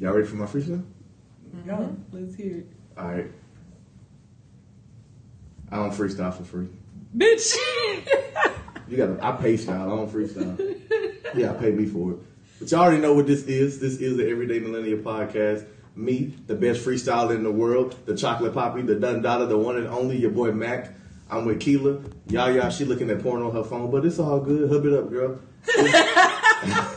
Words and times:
Y'all 0.00 0.14
ready 0.14 0.26
for 0.26 0.36
my 0.36 0.46
freestyle? 0.46 0.82
Go. 1.66 1.72
Mm-hmm. 1.72 2.16
Let's 2.16 2.34
hear 2.34 2.56
it. 2.58 2.66
All 2.96 3.04
right. 3.04 3.30
I 5.70 5.76
don't 5.76 5.92
freestyle 5.92 6.32
for 6.34 6.44
free. 6.44 6.68
Bitch. 7.16 7.54
You 8.88 8.96
gotta. 8.96 9.24
I 9.24 9.30
pay 9.40 9.56
style. 9.56 9.82
I 9.82 9.94
don't 9.96 10.10
freestyle. 10.12 10.58
yeah, 11.36 11.52
I 11.52 11.54
pay 11.54 11.70
me 11.70 11.86
for 11.86 12.10
it. 12.10 12.16
But 12.58 12.72
y'all 12.72 12.80
already 12.80 13.00
know 13.00 13.14
what 13.14 13.28
this 13.28 13.44
is. 13.44 13.78
This 13.78 13.98
is 13.98 14.16
the 14.16 14.28
Everyday 14.28 14.58
Millennial 14.58 14.98
Podcast. 14.98 15.64
Me, 15.94 16.34
the 16.48 16.56
best 16.56 16.84
freestyler 16.84 17.36
in 17.36 17.44
the 17.44 17.52
world, 17.52 17.94
the 18.06 18.16
chocolate 18.16 18.52
poppy, 18.52 18.82
the 18.82 18.96
dun 18.96 19.22
dollar, 19.22 19.46
the 19.46 19.56
one 19.56 19.76
and 19.76 19.86
only, 19.86 20.16
your 20.16 20.32
boy 20.32 20.50
Mac. 20.50 20.92
I'm 21.30 21.44
with 21.44 21.60
Keela. 21.60 22.00
Y'all, 22.26 22.50
y'all, 22.50 22.68
she 22.70 22.84
looking 22.84 23.10
at 23.10 23.22
porn 23.22 23.42
on 23.42 23.52
her 23.52 23.62
phone, 23.62 23.92
but 23.92 24.04
it's 24.04 24.18
all 24.18 24.40
good. 24.40 24.68
Hub 24.68 24.84
it 24.84 24.92
up, 24.92 25.08
girl. 25.08 25.38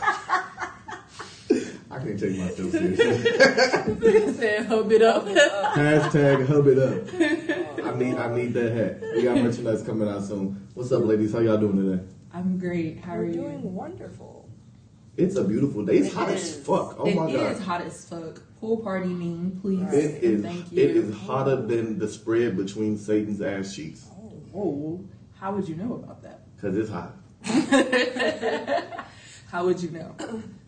I 2.24 2.28
can't 2.28 2.56
take 2.56 2.58
myself 2.58 2.70
seriously. 2.72 4.34
Said 4.34 4.66
hub 4.66 4.90
it 4.92 5.02
up. 5.02 5.26
Hashtag 5.26 6.46
hub 6.46 6.66
it 6.68 6.78
up. 6.78 7.86
I 7.86 7.98
need 7.98 8.16
I 8.16 8.34
need 8.34 8.54
that 8.54 8.72
hat. 8.72 9.00
We 9.14 9.22
got 9.22 9.36
merchandise 9.38 9.82
coming 9.82 10.08
out 10.08 10.22
soon. 10.24 10.66
What's 10.74 10.90
up, 10.92 11.04
ladies? 11.04 11.32
How 11.32 11.40
y'all 11.40 11.58
doing 11.58 11.76
today? 11.90 12.02
I'm 12.32 12.58
great. 12.58 13.00
How 13.00 13.14
are 13.16 13.18
We're 13.20 13.26
you? 13.26 13.32
doing 13.34 13.74
wonderful. 13.74 14.48
It's 15.16 15.36
a 15.36 15.44
beautiful 15.44 15.84
day. 15.84 15.98
It's 15.98 16.08
It 16.08 16.14
hot 16.14 16.28
as 16.30 16.56
fuck. 16.56 16.96
Oh 16.98 17.06
It 17.06 17.14
my 17.14 17.30
god. 17.30 17.34
It 17.34 17.52
is 17.52 17.60
hot 17.60 17.80
as 17.82 18.04
fuck. 18.08 18.40
Pool 18.60 18.78
party 18.78 19.06
mean, 19.08 19.58
please. 19.60 19.92
It 19.92 20.22
is. 20.24 20.42
Thank 20.42 20.72
you. 20.72 20.82
It 20.82 20.96
is 20.96 21.14
hotter 21.14 21.56
than 21.62 21.98
the 21.98 22.08
spread 22.08 22.56
between 22.56 22.96
Satan's 22.98 23.40
ass 23.40 23.74
cheeks. 23.76 24.06
Oh, 24.56 25.04
how 25.38 25.54
would 25.54 25.68
you 25.68 25.76
know 25.76 25.94
about 25.94 26.22
that? 26.22 26.40
Cause 26.60 26.76
it's 26.76 26.90
hot. 26.90 27.14
How 29.50 29.64
would 29.66 29.80
you 29.80 29.90
know? 29.90 30.14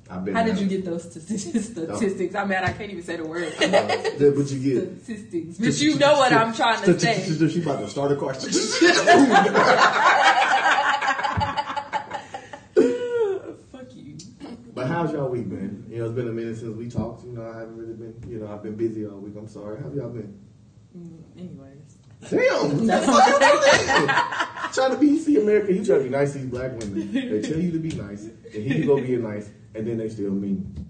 I've 0.09 0.25
been. 0.25 0.35
How 0.35 0.45
did 0.45 0.59
you 0.59 0.67
get 0.67 0.85
those 0.85 1.03
statistics? 1.11 1.67
statistics? 1.67 2.35
I'm 2.35 2.49
mad 2.49 2.65
I 2.65 2.73
can't 2.73 2.91
even 2.91 3.03
say 3.03 3.17
the 3.17 3.25
word. 3.27 3.53
Uh, 3.63 3.69
That's 3.69 4.37
what 4.37 4.51
you 4.51 4.61
get. 4.61 5.03
Statistics. 5.05 5.59
But 5.59 5.81
you 5.81 5.99
know 5.99 6.15
what 6.15 6.33
I'm 6.33 6.55
trying 6.55 6.83
to 6.85 6.99
say. 6.99 7.49
She 7.49 7.63
about 7.63 7.81
to 7.81 7.89
start 7.89 8.13
a 8.13 8.17
car. 8.17 8.35
Fuck 12.75 13.95
you. 13.95 14.17
but 14.75 14.87
how's 14.87 15.13
y'all 15.13 15.29
week 15.29 15.49
been? 15.49 15.85
You 15.89 15.99
know, 15.99 16.05
it's 16.07 16.15
been 16.15 16.29
a 16.29 16.33
minute 16.33 16.57
since 16.59 16.77
we 16.77 16.89
talked. 16.89 17.25
You 17.25 17.33
know, 17.33 17.43
I 17.43 17.59
haven't 17.59 17.77
really 17.77 17.95
been. 17.95 18.15
You 18.31 18.39
know, 18.39 18.53
I've 18.53 18.63
been 18.63 18.77
busy 18.77 19.07
all 19.07 19.19
week. 19.19 19.35
I'm 19.37 19.49
sorry. 19.49 19.79
How 19.83 19.89
y'all 19.91 20.09
been? 20.11 20.39
Mm, 20.97 21.23
Anyways. 21.39 21.99
Damn. 22.31 22.87
That's 22.87 23.07
what 23.07 23.43
I'm. 23.43 24.73
Trying 24.73 24.91
to 24.93 24.99
be, 24.99 25.19
see 25.19 25.41
America, 25.41 25.73
you 25.73 25.85
try 25.85 25.99
to 25.99 26.05
be 26.05 26.11
nice 26.11 26.33
to 26.33 26.39
these 26.39 26.49
black 26.49 26.73
women. 26.79 27.13
They 27.13 27.41
tell 27.41 27.59
you 27.59 27.73
to 27.73 27.79
be 27.79 27.91
nice, 27.91 28.25
and 28.25 28.53
here 28.53 28.77
you 28.79 28.87
go 28.87 28.97
being 29.01 29.23
nice, 29.23 29.49
and 29.77 29.87
then 29.87 29.99
they 29.99 30.09
still 30.09 30.31
mean. 30.33 30.85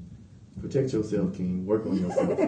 Protect 0.61 0.93
yourself, 0.93 1.37
King. 1.37 1.67
Work 1.67 1.87
on 1.87 1.99
yourself. 1.99 2.39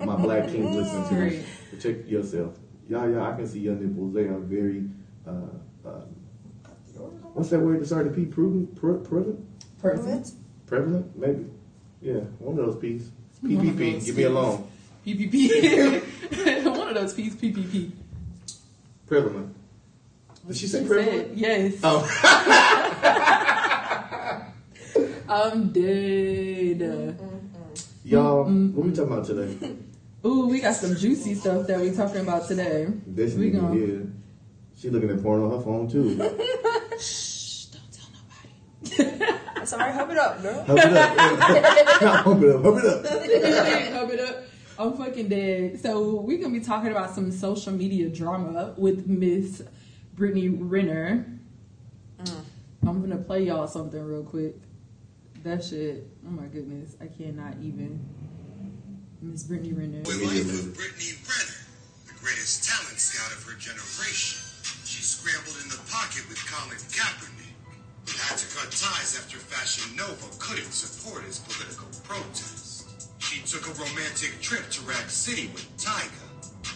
My 0.00 0.16
black 0.16 0.48
king 0.48 0.72
listen 0.72 1.04
to 1.08 1.14
me. 1.14 1.42
Protect 1.70 2.06
yourself. 2.08 2.54
Yeah, 2.88 3.06
yeah, 3.08 3.28
I 3.28 3.34
can 3.34 3.46
see 3.46 3.58
your 3.60 3.74
nipples. 3.74 4.14
They 4.14 4.22
are 4.22 4.38
very, 4.38 4.88
uh, 5.26 5.30
uh, 5.84 5.90
what's 7.34 7.50
that 7.50 7.58
word 7.58 7.80
that 7.80 7.86
started 7.86 8.10
to 8.10 8.14
be 8.14 8.24
prudent? 8.24 8.76
Pre- 8.76 8.98
prevalent? 8.98 9.44
Prevalent? 10.66 11.18
Maybe. 11.18 11.46
Yeah, 12.00 12.20
one 12.38 12.56
of 12.58 12.66
those 12.66 12.76
P's. 12.80 13.10
One 13.40 13.52
PPP. 13.52 14.06
Give 14.06 14.16
me 14.16 14.22
a 14.22 14.30
loan. 14.30 14.68
PPP. 15.04 16.64
One 16.76 16.88
of 16.88 16.94
those 16.94 17.14
P's, 17.14 17.34
PPP. 17.36 17.92
Prevalent. 19.06 19.54
Did 20.48 20.56
she 20.56 20.66
say 20.66 20.82
She 20.82 20.88
prevalent? 20.88 21.36
yes. 21.36 21.74
Oh. 21.84 23.32
I'm 25.28 25.72
dead. 25.72 27.18
Y'all, 28.04 28.44
what 28.44 28.86
we 28.86 28.92
talking 28.92 29.12
about 29.12 29.24
today? 29.24 29.76
Ooh, 30.24 30.46
we 30.46 30.60
got 30.60 30.74
some 30.74 30.94
juicy 30.94 31.34
stuff 31.34 31.66
that 31.66 31.80
we 31.80 31.90
talking 31.90 32.20
about 32.20 32.46
today. 32.46 32.86
This 33.06 33.34
we 33.34 33.50
nigga 33.50 33.60
gonna 33.60 33.74
here. 33.74 34.12
She 34.76 34.90
looking 34.90 35.10
at 35.10 35.22
porn 35.22 35.42
on 35.42 35.50
her 35.50 35.60
phone 35.60 35.88
too. 35.88 36.16
shh, 37.00 37.66
don't 37.66 37.92
tell 37.92 38.08
nobody. 39.02 39.66
Sorry, 39.66 39.92
hub 39.92 40.10
it 40.10 40.18
up, 40.18 40.42
girl. 40.42 40.64
Hub 40.64 40.78
it 40.78 40.84
up. 40.84 41.18
Hub 42.24 42.42
it 42.42 42.54
up. 42.54 42.62
Hub 42.62 42.76
it 42.76 42.84
up. 42.84 43.92
Hub 43.92 44.10
it 44.10 44.20
up. 44.20 44.44
I'm 44.78 44.96
fucking 44.96 45.28
dead. 45.28 45.80
So 45.80 46.20
we 46.20 46.36
gonna 46.36 46.52
be 46.52 46.60
talking 46.60 46.92
about 46.92 47.14
some 47.14 47.32
social 47.32 47.72
media 47.72 48.08
drama 48.08 48.74
with 48.76 49.08
Miss 49.08 49.62
Brittany 50.14 50.50
Renner. 50.50 51.26
Mm. 52.22 52.44
I'm 52.86 53.00
gonna 53.00 53.16
play 53.16 53.44
y'all 53.44 53.66
something 53.66 54.00
real 54.00 54.22
quick. 54.22 54.54
That 55.44 55.62
shit. 55.62 56.06
Oh 56.26 56.30
my 56.30 56.46
goodness, 56.46 56.96
I 57.00 57.06
cannot 57.06 57.54
even. 57.62 58.02
Miss 59.22 59.44
Brittany 59.44 59.72
Renner. 59.72 60.02
With 60.04 60.22
life 60.22 60.42
of 60.42 60.74
Brittany 60.74 61.14
Renner, 61.22 61.60
the 62.06 62.14
greatest 62.18 62.66
talent 62.68 62.98
scout 62.98 63.30
of 63.30 63.42
her 63.46 63.56
generation. 63.58 64.42
She 64.84 65.02
scrambled 65.02 65.56
in 65.62 65.68
the 65.70 65.80
pocket 65.90 66.26
with 66.28 66.38
Colin 66.46 66.78
Kaepernick, 66.90 67.54
but 68.04 68.14
had 68.26 68.38
to 68.38 68.46
cut 68.54 68.70
ties 68.74 69.18
after 69.18 69.38
Fashion 69.38 69.96
Nova 69.96 70.26
couldn't 70.38 70.72
support 70.72 71.24
his 71.24 71.38
political 71.40 71.88
protest. 72.02 72.90
She 73.18 73.42
took 73.42 73.66
a 73.66 73.74
romantic 73.78 74.38
trip 74.40 74.68
to 74.70 74.80
Rack 74.82 75.10
City 75.10 75.48
with 75.54 75.66
Tyga, 75.78 76.26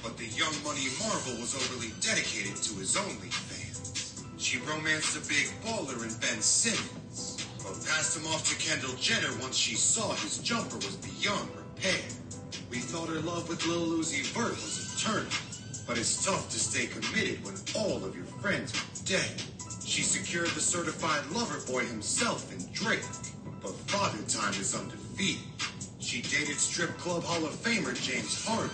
but 0.03 0.17
the 0.17 0.27
Young 0.27 0.55
Money 0.63 0.89
Marvel 0.99 1.39
was 1.43 1.55
overly 1.55 1.93
dedicated 2.01 2.57
to 2.57 2.73
his 2.79 2.95
OnlyFans. 2.97 4.25
She 4.39 4.59
romanced 4.63 5.17
a 5.17 5.23
big 5.29 5.47
baller 5.63 6.03
in 6.03 6.13
Ben 6.19 6.41
Simmons, 6.41 7.00
passed 7.87 8.17
him 8.17 8.27
off 8.29 8.49
to 8.49 8.57
Kendall 8.57 8.95
Jenner 9.01 9.31
once 9.41 9.57
she 9.57 9.75
saw 9.75 10.13
his 10.15 10.39
jumper 10.39 10.77
was 10.77 10.97
beyond 10.97 11.49
repair. 11.57 12.01
We 12.71 12.79
thought 12.79 13.09
her 13.09 13.21
love 13.21 13.49
with 13.49 13.65
Lil 13.67 13.99
Uzi 13.99 14.25
Vert 14.27 14.53
was 14.53 14.95
eternal, 14.95 15.31
but 15.87 15.99
it's 15.99 16.25
tough 16.25 16.51
to 16.51 16.59
stay 16.59 16.87
committed 16.87 17.45
when 17.45 17.55
all 17.77 18.05
of 18.05 18.15
your 18.15 18.25
friends 18.41 18.75
are 18.75 19.05
dead. 19.05 19.43
She 19.85 20.03
secured 20.03 20.51
the 20.51 20.61
certified 20.61 21.27
lover 21.31 21.61
boy 21.71 21.85
himself 21.85 22.53
in 22.53 22.65
Drake, 22.73 23.05
but 23.63 23.75
father 23.91 24.23
time 24.29 24.55
is 24.61 24.75
undefeated. 24.75 25.43
She 25.99 26.23
dated 26.23 26.59
strip 26.59 26.97
club 26.99 27.25
Hall 27.25 27.45
of 27.45 27.53
Famer 27.55 27.95
James 28.01 28.45
Harden, 28.47 28.71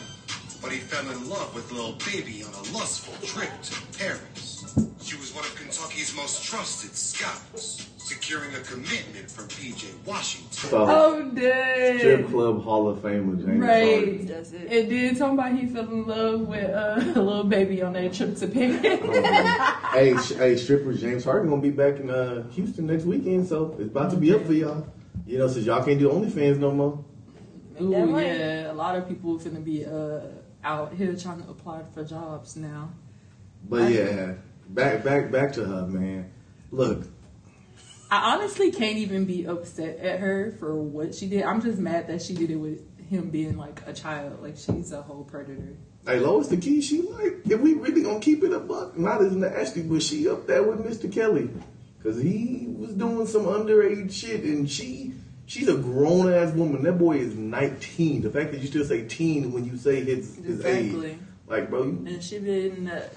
but 0.62 0.72
he 0.72 0.78
fell 0.78 1.10
in 1.10 1.28
love 1.28 1.54
with 1.54 1.70
Lil 1.72 1.92
Baby 2.06 2.44
on 2.44 2.52
a 2.52 2.72
lustful 2.76 3.14
trip 3.26 3.50
to 3.62 3.98
Paris. 3.98 4.55
She 5.00 5.16
was 5.16 5.34
one 5.34 5.44
of 5.44 5.54
Kentucky's 5.56 6.14
most 6.16 6.44
trusted 6.44 6.94
scouts, 6.94 7.88
securing 7.96 8.54
a 8.54 8.60
commitment 8.60 9.30
from 9.30 9.46
PJ 9.48 9.86
Washington. 10.04 10.52
So, 10.52 10.84
Oh 10.88 11.30
dead. 11.30 11.98
strip 11.98 12.28
club 12.28 12.62
Hall 12.62 12.88
of 12.88 12.98
Famer 12.98 13.36
James 13.44 13.60
Right. 13.60 14.26
Does 14.26 14.52
it? 14.52 14.70
And 14.70 14.90
then 14.90 15.14
talking 15.14 15.38
about 15.38 15.56
he 15.56 15.66
fell 15.66 15.88
in 15.88 16.06
love 16.06 16.40
with 16.40 16.70
uh, 16.70 16.96
a 17.14 17.20
little 17.22 17.44
baby 17.44 17.82
on 17.82 17.92
that 17.94 18.12
trip 18.12 18.36
to 18.36 18.48
Paris. 18.48 18.80
hey, 19.92 20.16
sh- 20.18 20.36
hey, 20.38 20.56
strippers, 20.56 21.00
James 21.00 21.24
Harden 21.24 21.48
gonna 21.50 21.62
be 21.62 21.70
back 21.70 21.98
in 22.00 22.10
uh, 22.10 22.48
Houston 22.50 22.86
next 22.86 23.04
weekend, 23.04 23.46
so 23.46 23.76
it's 23.78 23.88
about 23.90 24.10
to 24.10 24.16
be 24.16 24.34
up 24.34 24.44
for 24.44 24.52
y'all. 24.52 24.86
You 25.26 25.38
know, 25.38 25.48
since 25.48 25.66
y'all 25.66 25.82
can't 25.84 25.98
do 25.98 26.08
OnlyFans 26.10 26.58
no 26.58 26.70
more. 26.72 27.04
Ooh, 27.80 27.90
That 27.90 28.06
might- 28.06 28.26
yeah, 28.26 28.70
a 28.70 28.74
lot 28.74 28.96
of 28.96 29.08
people 29.08 29.38
finna 29.38 29.62
be 29.64 29.84
uh, 29.86 30.20
out 30.64 30.92
here 30.94 31.14
trying 31.16 31.42
to 31.42 31.48
apply 31.50 31.82
for 31.94 32.04
jobs 32.04 32.56
now. 32.56 32.90
But 33.68 33.90
yeah, 33.92 34.34
back, 34.68 35.04
back, 35.04 35.30
back 35.30 35.52
to 35.54 35.64
her, 35.64 35.86
man. 35.86 36.30
Look, 36.70 37.04
I 38.10 38.34
honestly 38.34 38.70
can't 38.70 38.98
even 38.98 39.24
be 39.24 39.46
upset 39.46 39.98
at 39.98 40.20
her 40.20 40.52
for 40.58 40.74
what 40.74 41.14
she 41.14 41.26
did. 41.26 41.42
I'm 41.44 41.60
just 41.62 41.78
mad 41.78 42.06
that 42.08 42.22
she 42.22 42.34
did 42.34 42.50
it 42.50 42.56
with 42.56 42.80
him 43.08 43.30
being 43.30 43.56
like 43.56 43.82
a 43.86 43.92
child. 43.92 44.42
Like 44.42 44.56
she's 44.56 44.92
a 44.92 45.02
whole 45.02 45.24
predator. 45.24 45.76
hey, 46.06 46.18
Lois 46.20 46.48
the 46.48 46.56
key. 46.56 46.80
She 46.80 47.02
like, 47.02 47.38
if 47.48 47.60
we 47.60 47.74
really 47.74 48.02
gonna 48.02 48.20
keep 48.20 48.42
it 48.44 48.52
a 48.52 48.60
buck, 48.60 48.96
not 48.98 49.22
as 49.22 49.34
nasty, 49.34 49.82
but 49.82 50.02
she 50.02 50.28
up 50.28 50.46
there 50.46 50.62
with 50.62 50.84
Mr. 50.84 51.12
Kelly, 51.12 51.50
cause 52.02 52.20
he 52.20 52.74
was 52.78 52.92
doing 52.94 53.26
some 53.26 53.44
underage 53.44 54.12
shit, 54.12 54.42
and 54.44 54.70
she. 54.70 55.12
She's 55.48 55.68
a 55.68 55.76
grown 55.76 56.32
ass 56.32 56.52
woman. 56.54 56.82
That 56.82 56.94
boy 56.98 57.18
is 57.18 57.36
19. 57.36 58.22
The 58.22 58.30
fact 58.30 58.50
that 58.50 58.60
you 58.60 58.66
still 58.66 58.84
say 58.84 59.06
teen 59.06 59.52
when 59.52 59.64
you 59.64 59.76
say 59.76 60.02
his, 60.02 60.34
his 60.38 60.56
Exactly. 60.56 61.10
age. 61.12 61.18
Like, 61.46 61.70
bro, 61.70 61.84
you, 61.84 62.04
And 62.04 62.20
she 62.20 62.40
been 62.40 62.88
uh, 62.88 63.08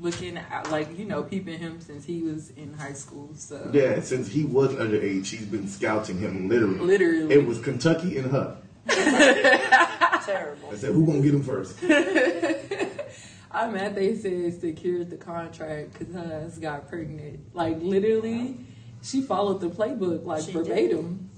looking 0.00 0.36
at 0.38 0.70
like 0.70 0.98
you 0.98 1.04
know 1.04 1.22
peeping 1.22 1.58
him 1.58 1.80
since 1.80 2.04
he 2.04 2.22
was 2.22 2.50
in 2.50 2.74
high 2.74 2.92
school. 2.92 3.30
So 3.34 3.70
Yeah, 3.72 4.00
since 4.00 4.28
he 4.28 4.44
was 4.44 4.74
underage, 4.74 5.26
she's 5.26 5.44
been 5.46 5.68
scouting 5.68 6.18
him 6.18 6.48
literally. 6.48 6.78
Literally. 6.80 7.34
It 7.34 7.46
was 7.46 7.58
Kentucky 7.60 8.18
and 8.18 8.30
her. 8.30 8.56
Terrible. 8.88 10.70
I 10.70 10.76
said, 10.76 10.92
who 10.92 11.06
gonna 11.06 11.20
get 11.20 11.34
him 11.34 11.42
first? 11.42 11.78
I'm 13.52 13.72
mad 13.72 13.94
they 13.96 14.14
said 14.14 14.60
secured 14.60 15.10
the 15.10 15.16
contract 15.16 15.92
because 15.98 16.14
her 16.14 16.44
ass 16.46 16.58
got 16.58 16.88
pregnant. 16.88 17.40
Like 17.54 17.78
literally, 17.80 18.56
she 19.02 19.22
followed 19.22 19.60
the 19.60 19.68
playbook 19.70 20.24
like 20.24 20.44
She 20.44 20.52
verbatim. 20.52 21.30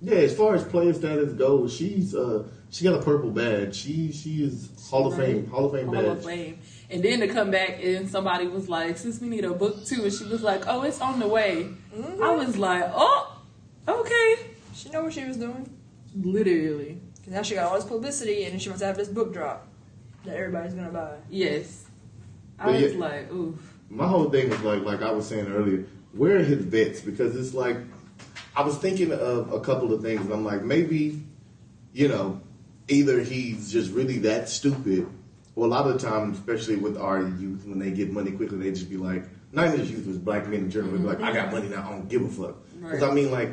Yeah, 0.00 0.16
as 0.16 0.36
far 0.36 0.54
as 0.54 0.64
player 0.64 0.92
status 0.94 1.32
goes, 1.32 1.74
she's 1.74 2.14
uh 2.14 2.44
she 2.70 2.84
got 2.84 3.00
a 3.00 3.02
purple 3.02 3.30
badge. 3.30 3.76
She 3.76 4.12
she 4.12 4.42
is 4.44 4.68
Hall 4.90 5.06
of 5.06 5.16
Right. 5.18 5.34
Fame, 5.36 5.46
Hall 5.48 5.66
of 5.66 5.72
Fame 5.72 5.86
Hall 5.86 5.94
badge. 5.94 6.06
of 6.18 6.24
Fame. 6.24 6.58
And 6.90 7.02
then 7.02 7.20
to 7.20 7.28
come 7.28 7.50
back 7.50 7.78
and 7.84 8.08
somebody 8.08 8.46
was 8.46 8.68
like, 8.68 8.96
"Sis, 8.96 9.20
we 9.20 9.28
need 9.28 9.44
a 9.44 9.52
book 9.52 9.84
too," 9.84 10.04
and 10.04 10.12
she 10.12 10.24
was 10.24 10.42
like, 10.42 10.62
"Oh, 10.66 10.82
it's 10.82 11.00
on 11.00 11.18
the 11.20 11.28
way." 11.28 11.68
Mm-hmm. 11.94 12.22
I 12.22 12.34
was 12.34 12.56
like, 12.56 12.84
"Oh, 12.94 13.38
okay." 13.86 14.36
She 14.74 14.88
know 14.90 15.02
what 15.04 15.12
she 15.12 15.24
was 15.24 15.36
doing. 15.36 15.68
Literally. 16.16 17.00
'Cause 17.24 17.34
now 17.34 17.42
she 17.42 17.54
got 17.56 17.70
all 17.70 17.74
this 17.76 17.84
publicity, 17.84 18.44
and 18.44 18.60
she 18.60 18.68
wants 18.70 18.80
to 18.80 18.86
have 18.86 18.96
this 18.96 19.08
book 19.08 19.32
drop 19.34 19.68
that 20.24 20.36
everybody's 20.36 20.72
gonna 20.74 20.90
buy. 20.90 21.16
Yes. 21.28 21.84
I 22.58 22.64
But 22.66 22.74
was 22.82 22.92
yeah- 22.94 22.98
like, 22.98 23.32
oof. 23.32 23.74
My 23.90 24.06
whole 24.06 24.30
thing 24.30 24.48
was 24.50 24.60
like, 24.62 24.82
like 24.82 25.02
I 25.02 25.10
was 25.12 25.26
saying 25.26 25.46
earlier, 25.46 25.84
where 26.12 26.36
are 26.36 26.42
his 26.42 26.64
vets? 26.64 27.00
Because 27.00 27.36
it's 27.36 27.54
like, 27.54 27.76
I 28.56 28.62
was 28.62 28.76
thinking 28.78 29.12
of 29.12 29.52
a 29.52 29.60
couple 29.60 29.92
of 29.92 30.02
things, 30.02 30.22
and 30.22 30.32
I'm 30.32 30.44
like, 30.44 30.62
maybe, 30.64 31.22
you 31.92 32.08
know, 32.08 32.40
either 32.88 33.20
he's 33.20 33.70
just 33.70 33.92
really 33.92 34.18
that 34.20 34.48
stupid, 34.48 35.06
or 35.58 35.64
a 35.66 35.68
lot 35.68 35.88
of 35.88 36.00
the 36.00 36.08
time, 36.08 36.30
especially 36.32 36.76
with 36.76 36.96
our 36.96 37.20
youth, 37.20 37.64
when 37.66 37.80
they 37.80 37.90
get 37.90 38.12
money 38.12 38.30
quickly, 38.30 38.58
they 38.58 38.70
just 38.70 38.88
be 38.88 38.96
like, 38.96 39.24
not 39.50 39.66
even 39.66 39.80
just 39.80 39.90
youth, 39.90 40.06
was 40.06 40.16
black 40.18 40.46
men 40.46 40.60
in 40.60 40.70
general, 40.70 40.92
be 40.96 40.98
like, 41.04 41.20
I 41.20 41.32
got 41.32 41.50
money 41.50 41.68
now, 41.68 41.88
I 41.88 41.90
don't 41.90 42.08
give 42.08 42.22
a 42.22 42.28
fuck. 42.28 42.56
Because 42.80 43.00
Right. 43.02 43.10
I 43.10 43.12
mean, 43.12 43.32
like, 43.32 43.50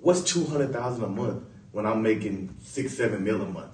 what's 0.00 0.22
two 0.22 0.44
hundred 0.46 0.72
thousand 0.72 1.04
a 1.04 1.08
month 1.08 1.44
when 1.70 1.86
I'm 1.86 2.02
making 2.02 2.52
six, 2.64 2.96
seven 2.96 3.22
mil 3.22 3.40
a 3.42 3.46
month? 3.46 3.70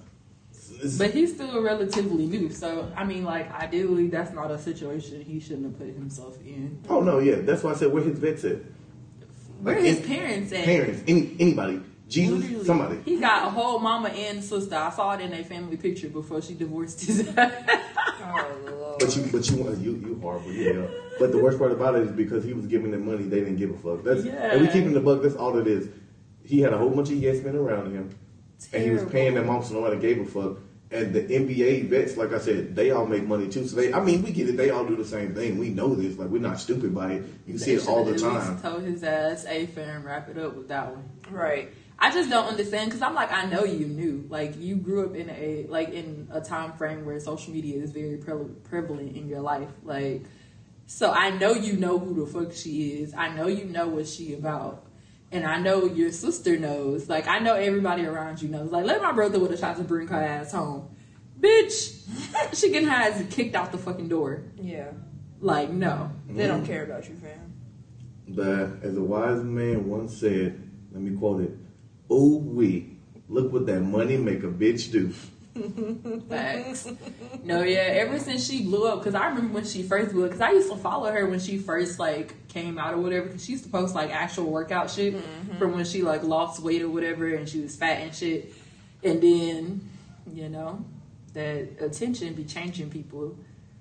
It's- 0.74 0.98
But 0.98 1.12
he's 1.12 1.32
still 1.34 1.62
relatively 1.62 2.26
new, 2.26 2.50
so 2.50 2.92
I 2.94 3.04
mean, 3.04 3.24
like, 3.24 3.50
ideally, 3.54 4.08
that's 4.08 4.34
not 4.34 4.50
a 4.50 4.58
situation 4.58 5.22
he 5.22 5.40
shouldn't 5.40 5.64
have 5.64 5.78
put 5.78 5.88
himself 5.94 6.36
in. 6.44 6.78
oh 6.90 7.00
no, 7.00 7.20
yeah, 7.20 7.36
that's 7.36 7.62
why 7.62 7.70
I 7.70 7.74
said 7.74 7.90
where 7.90 8.02
his 8.02 8.18
vets 8.18 8.44
at. 8.44 8.58
Where 9.62 9.76
Like, 9.76 9.84
his 9.84 10.00
parents 10.00 10.52
at? 10.52 10.64
Parents, 10.66 11.02
any 11.08 11.34
anybody, 11.40 11.80
Jesus, 12.08 12.38
Literally. 12.40 12.64
somebody. 12.64 12.98
He 13.04 13.18
got 13.18 13.46
a 13.48 13.50
whole 13.50 13.78
mama 13.80 14.08
and 14.10 14.42
sister. 14.42 14.76
I 14.76 14.90
saw 14.90 15.12
it 15.14 15.20
in 15.20 15.32
a 15.32 15.42
family 15.42 15.76
picture 15.76 16.08
before 16.08 16.40
she 16.40 16.54
divorced 16.54 17.04
his 17.04 17.26
ass. 17.36 17.52
Oh 18.22 18.58
lord. 18.70 19.00
But 19.00 19.16
you, 19.16 19.22
but 19.32 19.50
you, 19.50 19.74
you, 19.80 20.06
you 20.06 20.18
horrible. 20.22 20.52
You 20.52 20.72
know. 20.74 20.90
But 21.18 21.32
the 21.32 21.38
worst 21.38 21.58
part 21.58 21.72
about 21.72 21.94
it 21.96 22.02
is 22.02 22.12
because 22.12 22.44
he 22.44 22.52
was 22.52 22.66
giving 22.66 22.90
them 22.90 23.06
money, 23.06 23.24
they 23.24 23.40
didn't 23.40 23.56
give 23.56 23.70
a 23.70 23.78
fuck. 23.78 24.04
That's 24.04 24.20
and 24.24 24.60
we 24.60 24.66
Yeah. 24.66 24.72
keeping 24.72 24.92
the 24.92 25.00
buck. 25.00 25.22
That's 25.22 25.34
all 25.34 25.58
it 25.58 25.66
is. 25.66 25.88
He 26.44 26.60
had 26.60 26.72
a 26.72 26.78
whole 26.78 26.90
bunch 26.90 27.10
of 27.10 27.16
yes 27.16 27.42
men 27.42 27.56
around 27.56 27.92
him, 27.92 28.10
and 28.72 28.82
he 28.84 28.90
was 28.90 29.04
paying 29.04 29.34
them 29.34 29.48
off, 29.50 29.66
so 29.66 29.74
nobody 29.74 29.98
gave 30.00 30.20
a 30.20 30.24
fuck. 30.24 30.58
And 30.92 31.12
the 31.12 31.22
NBA 31.22 31.88
vets, 31.88 32.16
like 32.16 32.32
I 32.32 32.38
said, 32.38 32.76
they 32.76 32.92
all 32.92 33.06
make 33.06 33.26
money 33.26 33.48
too. 33.48 33.66
So 33.66 33.74
they, 33.74 33.92
I 33.92 34.00
mean, 34.00 34.22
we 34.22 34.30
get 34.30 34.48
it. 34.48 34.56
They 34.56 34.70
all 34.70 34.84
do 34.84 34.94
the 34.94 35.04
same 35.04 35.34
thing. 35.34 35.58
We 35.58 35.70
know 35.70 35.96
this. 35.96 36.16
Like 36.16 36.28
we're 36.28 36.40
not 36.40 36.60
stupid 36.60 36.94
by 36.94 37.14
it. 37.14 37.24
You 37.46 37.54
can 37.54 37.58
see 37.58 37.72
it 37.72 37.88
all 37.88 38.04
the 38.04 38.16
should've 38.16 38.32
at 38.36 38.40
time. 38.40 38.50
least 38.52 38.62
Told 38.62 38.82
his 38.84 39.02
ass, 39.02 39.44
"Hey, 39.44 39.66
fam, 39.66 40.04
wrap 40.04 40.28
it 40.28 40.38
up 40.38 40.54
with 40.54 40.68
that 40.68 40.92
one." 40.94 41.02
right. 41.30 41.70
I 41.98 42.10
just 42.12 42.28
don't 42.28 42.46
understand 42.46 42.90
because 42.90 43.02
I'm 43.02 43.14
like, 43.14 43.32
I 43.32 43.46
know 43.46 43.64
you 43.64 43.86
knew, 43.86 44.26
like 44.28 44.60
you 44.60 44.76
grew 44.76 45.06
up 45.06 45.16
in 45.16 45.30
a 45.30 45.66
like 45.68 45.90
in 45.90 46.28
a 46.30 46.40
time 46.40 46.72
frame 46.72 47.04
where 47.06 47.18
social 47.20 47.52
media 47.52 47.82
is 47.82 47.90
very 47.90 48.18
pre- 48.18 48.52
prevalent 48.64 49.16
in 49.16 49.28
your 49.28 49.40
life, 49.40 49.70
like. 49.82 50.24
So 50.88 51.10
I 51.10 51.30
know 51.30 51.52
you 51.52 51.72
know 51.72 51.98
who 51.98 52.24
the 52.24 52.30
fuck 52.30 52.52
she 52.52 53.00
is. 53.00 53.12
I 53.12 53.34
know 53.34 53.48
you 53.48 53.64
know 53.64 53.88
what 53.88 54.06
she 54.06 54.34
about. 54.34 54.84
And 55.32 55.44
I 55.44 55.58
know 55.58 55.84
your 55.86 56.12
sister 56.12 56.56
knows. 56.56 57.08
Like 57.08 57.26
I 57.26 57.40
know 57.40 57.54
everybody 57.54 58.06
around 58.06 58.40
you 58.40 58.48
knows. 58.48 58.70
Like 58.70 58.84
let 58.84 59.02
my 59.02 59.10
brother 59.10 59.40
would 59.40 59.50
have 59.50 59.58
tried 59.58 59.78
to 59.78 59.82
bring 59.82 60.06
her 60.06 60.22
ass 60.22 60.52
home. 60.52 60.88
Bitch, 61.40 62.02
she 62.54 62.70
getting 62.70 62.88
her 62.88 62.94
ass 62.94 63.22
kicked 63.30 63.56
out 63.56 63.72
the 63.72 63.78
fucking 63.78 64.08
door. 64.08 64.44
Yeah. 64.60 64.92
Like, 65.40 65.70
no. 65.70 66.10
They 66.28 66.46
don't 66.46 66.64
care 66.64 66.84
about 66.84 67.08
you, 67.08 67.16
fam. 67.16 67.52
But 68.28 68.84
as 68.86 68.96
a 68.96 69.02
wise 69.02 69.42
man 69.42 69.88
once 69.88 70.16
said, 70.16 70.62
let 70.92 71.02
me 71.02 71.16
quote 71.16 71.42
it: 71.42 71.56
"Oh 72.10 72.36
we 72.36 72.96
look 73.28 73.52
what 73.52 73.66
that 73.66 73.80
money 73.80 74.16
make 74.16 74.42
a 74.42 74.48
bitch 74.48 74.90
do." 74.92 75.12
Facts. 76.28 76.88
no, 77.44 77.62
yeah. 77.62 77.78
Ever 77.78 78.18
since 78.18 78.46
she 78.46 78.64
blew 78.64 78.86
up, 78.86 78.98
because 78.98 79.14
I 79.14 79.26
remember 79.28 79.54
when 79.54 79.64
she 79.64 79.82
first 79.82 80.12
blew 80.12 80.24
up, 80.24 80.30
because 80.30 80.42
I 80.42 80.52
used 80.52 80.70
to 80.70 80.76
follow 80.76 81.10
her 81.10 81.26
when 81.26 81.40
she 81.40 81.58
first 81.58 81.98
like 81.98 82.34
came 82.48 82.78
out 82.78 82.94
or 82.94 82.98
whatever. 82.98 83.26
Because 83.26 83.44
she 83.44 83.52
used 83.52 83.64
to 83.64 83.70
post 83.70 83.94
like 83.94 84.10
actual 84.10 84.50
workout 84.50 84.90
shit 84.90 85.14
mm-hmm. 85.14 85.56
from 85.56 85.72
when 85.72 85.84
she 85.84 86.02
like 86.02 86.22
lost 86.22 86.62
weight 86.62 86.82
or 86.82 86.88
whatever, 86.88 87.34
and 87.34 87.48
she 87.48 87.60
was 87.60 87.76
fat 87.76 88.00
and 88.00 88.14
shit. 88.14 88.52
And 89.02 89.22
then, 89.22 89.88
you 90.32 90.48
know, 90.48 90.84
that 91.32 91.80
attention 91.80 92.34
be 92.34 92.44
changing 92.44 92.90
people. 92.90 93.36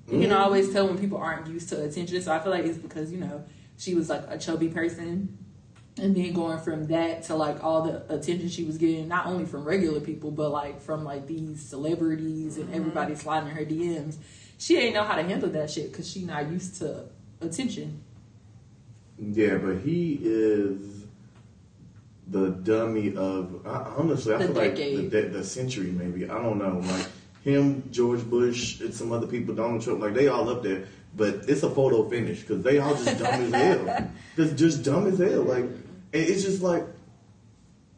You 0.07 0.19
can 0.19 0.29
mm-hmm. 0.29 0.33
always 0.33 0.71
tell 0.71 0.87
when 0.87 0.97
people 0.99 1.17
aren't 1.17 1.47
used 1.47 1.69
to 1.69 1.83
attention. 1.83 2.21
So 2.21 2.31
I 2.31 2.39
feel 2.39 2.51
like 2.51 2.65
it's 2.65 2.77
because 2.77 3.11
you 3.11 3.19
know 3.19 3.43
she 3.77 3.95
was 3.95 4.09
like 4.09 4.23
a 4.29 4.37
chubby 4.37 4.69
person 4.69 5.37
and 5.97 6.15
then 6.15 6.33
going 6.33 6.59
from 6.59 6.87
that 6.87 7.23
to 7.23 7.35
like 7.35 7.63
all 7.63 7.81
the 7.83 8.13
attention 8.13 8.49
she 8.49 8.63
was 8.63 8.77
getting 8.77 9.07
not 9.07 9.25
only 9.27 9.45
from 9.45 9.63
regular 9.63 9.99
people 9.99 10.31
but 10.31 10.49
like 10.51 10.81
from 10.81 11.03
like 11.03 11.25
these 11.27 11.61
celebrities 11.61 12.57
and 12.57 12.65
mm-hmm. 12.65 12.75
everybody 12.75 13.15
sliding 13.15 13.49
her 13.49 13.63
dms 13.65 14.17
she 14.57 14.77
ain't 14.77 14.93
know 14.93 15.03
how 15.03 15.15
to 15.15 15.23
handle 15.23 15.49
that 15.49 15.69
shit 15.69 15.91
because 15.91 16.09
she 16.09 16.23
not 16.23 16.49
used 16.51 16.75
to 16.75 17.05
attention 17.41 18.01
Yeah, 19.17 19.57
but 19.57 19.77
he 19.77 20.19
is 20.21 21.05
the 22.27 22.49
dummy 22.49 23.15
of 23.15 23.65
I, 23.65 23.93
honestly. 23.97 24.33
I 24.33 24.37
The 24.39 24.45
feel 24.47 24.55
like 24.55 24.75
decade. 24.75 25.11
the, 25.11 25.21
the 25.21 25.43
century, 25.43 25.91
maybe. 25.91 26.25
I 26.29 26.35
don't 26.41 26.57
know. 26.57 26.79
Like 26.79 27.07
him, 27.43 27.83
George 27.91 28.23
Bush, 28.29 28.81
and 28.81 28.93
some 28.93 29.11
other 29.11 29.27
people, 29.27 29.53
Donald 29.55 29.81
Trump. 29.83 30.01
Like 30.01 30.13
they 30.15 30.27
all 30.27 30.49
up 30.49 30.63
there, 30.63 30.85
but 31.15 31.45
it's 31.47 31.63
a 31.63 31.69
photo 31.69 32.07
finish 32.09 32.41
because 32.41 32.63
they 32.63 32.79
all 32.79 32.95
just 32.95 33.19
dumb 33.19 33.41
as 33.43 33.51
hell. 33.53 34.11
Just 34.35 34.55
just 34.57 34.83
dumb 34.83 35.07
as 35.07 35.17
hell. 35.19 35.43
Like 35.43 35.63
it- 35.63 35.84
it's 36.21 36.43
just 36.43 36.61
like 36.61 36.85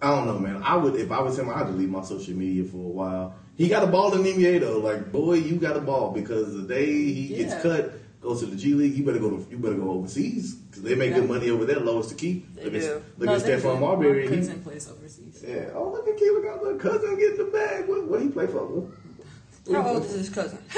I 0.02 0.12
don't 0.16 0.28
know, 0.28 0.38
man. 0.40 0.62
I 0.64 0.76
would 0.76 0.96
if 0.96 1.12
I 1.12 1.20
was 1.22 1.38
him, 1.40 1.50
I'd 1.50 1.68
delete 1.68 1.90
my 1.90 2.04
social 2.04 2.34
media 2.36 2.64
for 2.64 2.78
a 2.78 2.80
while. 2.80 3.34
He 3.56 3.68
got 3.68 3.84
a 3.84 3.88
ball 3.88 4.14
in 4.14 4.22
the 4.24 4.32
NBA 4.34 4.60
though. 4.62 4.80
Like 4.80 5.12
boy, 5.12 5.36
you 5.36 5.56
got 5.56 5.76
a 5.78 5.82
ball 5.82 6.12
because 6.12 6.54
the 6.56 6.62
day 6.64 6.86
he 6.86 7.36
Yeah. 7.36 7.38
gets 7.50 7.62
cut. 7.62 7.94
Goes 8.20 8.40
to 8.40 8.48
the 8.48 8.56
G 8.56 8.74
League. 8.74 8.96
You 8.96 9.06
better 9.06 9.20
go 9.20 9.30
to 9.30 9.46
you 9.50 9.58
better 9.60 9.76
go 9.76 9.92
overseas 9.92 10.56
because 10.56 10.82
they 10.82 10.96
make 10.96 11.14
good 11.14 11.30
money 11.30 11.52
over 11.52 11.66
there. 11.66 11.80
Lowest 11.80 12.10
to 12.10 12.16
keep. 12.16 12.52
They 12.56 12.64
look 12.64 12.74
do. 12.74 12.80
at, 12.80 13.20
look 13.20 13.28
No, 13.28 13.36
at 13.36 13.42
Stephon. 13.42 13.80
Marbury. 13.80 14.26
My 14.26 14.32
He, 14.32 14.38
cousin 14.38 14.60
plays 14.62 14.90
overseas 14.90 15.44
yeah. 15.48 15.70
Oh 15.76 15.92
look 15.92 16.08
at 16.08 16.18
Keelan 16.18 16.44
got 16.44 16.64
little 16.64 16.80
cousin 16.80 17.16
getting 17.20 17.38
the 17.38 17.44
bag. 17.52 17.88
What 17.88 18.08
what 18.08 18.22
he 18.22 18.30
play 18.30 18.48
for? 18.48 18.90
How 19.72 19.88
old 19.88 20.04
is 20.06 20.14
his 20.14 20.30
cousin? 20.30 20.58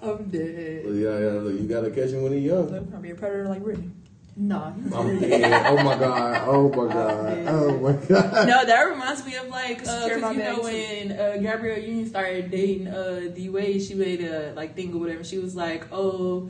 i'm 0.00 0.28
dead 0.30 0.84
Well, 0.84 0.94
yeah, 0.94 1.18
yeah. 1.18 1.40
Look, 1.40 1.54
you 1.60 1.66
gotta 1.68 1.90
catch 1.90 2.10
him 2.10 2.22
when 2.22 2.32
he's 2.32 2.44
young. 2.44 2.68
Look, 2.68 2.90
gonna 2.90 3.02
be 3.02 3.10
a 3.10 3.14
predator 3.14 3.48
like 3.48 3.62
Brittany. 3.62 3.90
Nah 4.36 4.72
I'm 4.92 5.18
dead. 5.18 5.62
Oh 5.66 5.76
my 5.82 5.96
god. 5.96 6.42
Oh 6.46 6.68
my 6.68 6.92
god. 6.92 7.48
Oh 7.48 7.78
my 7.78 7.92
god. 7.92 8.46
no, 8.46 8.64
that 8.64 8.82
reminds 8.82 9.24
me 9.24 9.34
of 9.36 9.48
like, 9.48 9.82
uh, 9.82 10.04
Secure 10.04 10.20
'cause 10.20 10.32
you 10.34 10.42
know 10.42 10.60
when 10.60 11.12
uh, 11.12 11.36
Gabrielle 11.36 11.80
Union 11.80 12.06
started 12.06 12.50
dating 12.50 12.88
uh, 12.88 13.28
D 13.34 13.48
Wade, 13.48 13.82
she 13.82 13.94
made 13.94 14.20
a 14.20 14.52
like 14.54 14.74
thing 14.76 14.92
or 14.94 14.98
whatever. 14.98 15.24
She 15.24 15.38
was 15.38 15.54
like, 15.56 15.86
"Oh, 15.92 16.48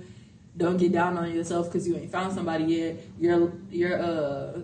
don't 0.57 0.77
get 0.77 0.93
down 0.93 1.19
on 1.19 1.33
yourself 1.35 1.69
because 1.69 1.87
you 1.87 1.97
ain't 1.97 2.11
found 2.11 2.33
somebody 2.33 2.65
yet. 2.65 2.97
Your 3.19 3.53
your 3.71 4.01
uh 4.01 4.61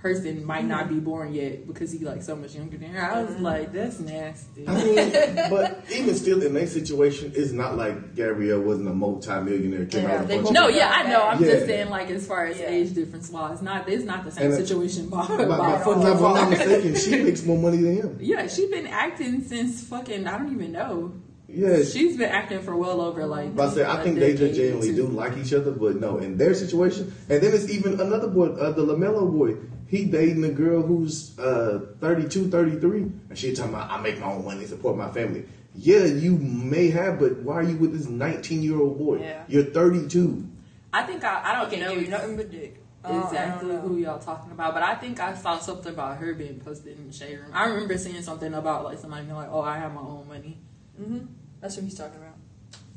person 0.00 0.44
might 0.44 0.64
not 0.64 0.88
be 0.88 0.98
born 0.98 1.34
yet 1.34 1.66
because 1.66 1.92
he 1.92 1.98
like 2.00 2.22
so 2.22 2.34
much 2.34 2.54
younger 2.54 2.76
than 2.78 2.90
her." 2.90 3.10
I 3.12 3.22
was 3.22 3.36
like, 3.36 3.72
"That's 3.72 4.00
nasty." 4.00 4.66
I 4.66 4.74
mean, 4.84 5.34
but 5.50 5.84
even 5.92 6.14
still, 6.14 6.42
in 6.42 6.54
their 6.54 6.66
situation, 6.66 7.32
it's 7.34 7.52
not 7.52 7.76
like 7.76 8.14
Gabrielle 8.14 8.60
wasn't 8.60 8.88
a 8.88 8.94
multi-millionaire. 8.94 9.86
Yeah, 9.90 10.06
out 10.12 10.20
with 10.26 10.30
a 10.30 10.42
they 10.42 10.50
No, 10.50 10.68
yeah, 10.68 10.90
I 10.90 11.08
know. 11.08 11.22
I'm 11.24 11.42
Yeah. 11.42 11.50
just 11.52 11.66
saying, 11.66 11.90
like, 11.90 12.10
as 12.10 12.26
far 12.26 12.46
as 12.46 12.58
Yeah. 12.58 12.70
age 12.70 12.94
difference 12.94 13.30
wise, 13.30 13.62
not 13.62 13.88
it's 13.88 14.04
not 14.04 14.24
the 14.24 14.30
same 14.30 14.44
And, 14.46 14.54
uh, 14.54 14.56
situation 14.56 15.08
by, 15.08 15.26
But- 15.26 15.48
by 15.48 15.56
but 15.58 15.80
if 15.80 15.86
I'm 15.86 16.18
far. 16.18 16.34
not 16.40 16.50
mistaken, 16.50 16.94
she 16.96 17.22
makes 17.22 17.44
more 17.44 17.58
money 17.58 17.78
than 17.78 17.96
him. 17.96 18.16
Yeah, 18.20 18.46
she's 18.46 18.70
been 18.70 18.86
acting 18.86 19.42
since 19.44 19.82
fucking 19.84 20.26
I 20.26 20.38
don't 20.38 20.52
even 20.52 20.72
know. 20.72 21.12
Yeah, 21.52 21.82
She's 21.84 22.16
been 22.16 22.30
acting 22.30 22.62
for 22.62 22.76
well 22.76 23.00
over 23.00 23.26
like. 23.26 23.54
But 23.56 23.68
I 23.70 23.74
say, 23.74 23.84
I 23.84 24.02
think 24.02 24.18
they 24.18 24.34
just 24.34 24.54
genuinely 24.54 24.88
too. 24.88 24.96
do 24.96 25.08
like 25.08 25.36
each 25.36 25.52
other, 25.52 25.72
but 25.72 25.96
no, 25.96 26.18
in 26.18 26.36
their 26.36 26.54
situation, 26.54 27.12
and 27.28 27.42
then 27.42 27.52
it's 27.54 27.68
even 27.68 28.00
another 28.00 28.28
boy, 28.28 28.46
uh, 28.48 28.70
the 28.72 28.82
Lamelo 28.82 29.30
boy. 29.30 29.56
He 29.88 30.04
dating 30.04 30.44
a 30.44 30.50
girl 30.50 30.82
who's 30.82 31.36
uh, 31.36 31.80
32, 31.98 32.48
33, 32.48 33.00
and 33.28 33.36
she 33.36 33.52
talking 33.52 33.74
about 33.74 33.90
I 33.90 34.00
make 34.00 34.20
my 34.20 34.30
own 34.32 34.44
money, 34.44 34.64
support 34.64 34.96
my 34.96 35.10
family. 35.10 35.44
Yeah, 35.74 36.04
you 36.04 36.36
may 36.38 36.90
have, 36.90 37.18
but 37.18 37.38
why 37.38 37.56
are 37.56 37.62
you 37.64 37.76
with 37.76 37.92
this 37.92 38.06
19 38.06 38.62
year 38.62 38.78
old 38.80 38.98
boy? 38.98 39.18
Yeah. 39.20 39.42
You're 39.48 39.64
32. 39.64 40.46
I 40.92 41.02
think 41.02 41.24
I, 41.24 41.42
I 41.44 41.60
don't 41.60 41.70
Can't 41.70 41.82
know 41.82 41.94
give 41.94 42.02
you 42.04 42.08
nothing 42.08 42.36
but 42.36 42.50
dick. 42.52 42.80
exactly 43.04 43.38
I 43.38 43.48
don't 43.58 43.68
know. 43.68 43.80
who 43.80 43.96
y'all 43.98 44.18
talking 44.20 44.52
about, 44.52 44.74
but 44.74 44.82
I 44.84 44.94
think 44.94 45.18
I 45.18 45.34
saw 45.34 45.58
something 45.58 45.92
about 45.92 46.18
her 46.18 46.34
being 46.34 46.60
posted 46.60 46.96
in 46.96 47.08
the 47.08 47.12
shade 47.12 47.38
room. 47.40 47.50
I 47.52 47.64
remember 47.66 47.98
seeing 47.98 48.22
something 48.22 48.54
about 48.54 48.84
like 48.84 48.98
somebody 48.98 49.24
being 49.24 49.36
like, 49.36 49.48
"Oh, 49.50 49.60
I 49.62 49.78
have 49.78 49.92
my 49.92 50.02
own 50.02 50.28
money." 50.28 50.58
Mm-hmm. 51.00 51.26
That's 51.60 51.76
what 51.76 51.84
he's 51.84 51.96
talking 51.96 52.18
about. 52.18 52.36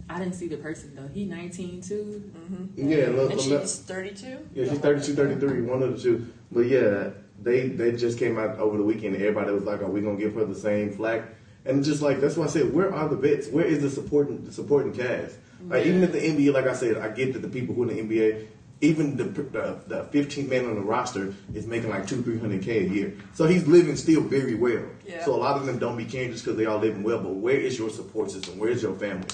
I 0.10 0.20
didn't 0.20 0.36
see 0.36 0.48
the 0.48 0.58
person 0.58 0.96
though. 0.96 1.08
He 1.08 1.25
19 1.25 1.82
too. 1.82 2.32
Mm-hmm. 2.36 2.89
Yeah, 2.89 3.08
look, 3.08 3.32
And 3.32 3.41
she's 3.41 3.79
32? 3.79 4.50
Yeah, 4.53 4.70
she's 4.70 4.79
32, 4.79 5.13
33, 5.15 5.62
one 5.62 5.82
of 5.82 5.96
the 5.96 6.01
two. 6.01 6.27
But 6.51 6.67
yeah, 6.67 7.10
they 7.41 7.67
they 7.70 7.93
just 7.93 8.20
came 8.20 8.38
out 8.38 8.58
over 8.60 8.77
the 8.77 8.84
weekend. 8.84 9.15
Everybody 9.15 9.51
was 9.51 9.63
like, 9.63 9.82
"Are 9.82 9.89
we 9.89 10.01
gonna 10.01 10.17
give 10.17 10.36
her 10.36 10.46
the 10.46 10.55
same 10.55 10.91
flack?" 10.91 11.24
And 11.65 11.84
just 11.84 12.01
like 12.01 12.20
that's 12.20 12.36
why 12.36 12.46
I 12.46 12.50
said, 12.50 12.74
where 12.74 12.93
are 12.93 13.08
the 13.08 13.15
vets? 13.15 13.48
Where 13.48 13.65
is 13.65 13.82
the 13.82 13.89
supporting 13.89 14.43
the 14.43 14.51
supporting 14.51 14.93
cast? 14.93 15.38
Like 15.65 15.86
even 15.86 16.03
at 16.03 16.12
the 16.12 16.20
NBA, 16.20 16.53
like 16.53 16.67
I 16.67 16.74
said, 16.74 16.98
I 16.98 17.08
get 17.10 17.32
that 17.34 17.41
the 17.41 17.48
people 17.48 17.74
who 17.74 17.88
in 17.88 17.96
the 17.96 18.03
NBA, 18.03 18.48
even 18.83 19.15
the 19.15 19.23
the, 19.23 19.79
the 19.87 20.03
15th 20.11 20.49
man 20.49 20.65
on 20.65 20.75
the 20.75 20.81
roster 20.81 21.33
is 21.53 21.65
making 21.65 21.89
like 21.89 22.05
two 22.05 22.21
three 22.21 22.37
hundred 22.37 22.61
k 22.61 22.85
a 22.85 22.89
year. 22.89 23.17
So 23.33 23.47
he's 23.47 23.65
living 23.65 23.95
still 23.95 24.21
very 24.21 24.55
well. 24.55 24.83
Yeah. 25.07 25.23
So 25.23 25.33
a 25.33 25.37
lot 25.37 25.55
of 25.57 25.65
them 25.65 25.79
don't 25.79 25.95
be 25.95 26.03
caring 26.05 26.31
just 26.31 26.43
because 26.43 26.57
they 26.57 26.65
all 26.65 26.79
living 26.79 27.01
well. 27.01 27.19
But 27.19 27.35
where 27.35 27.55
is 27.55 27.79
your 27.79 27.89
support 27.89 28.29
system? 28.29 28.59
Where's 28.59 28.83
your 28.83 28.93
family? 28.95 29.27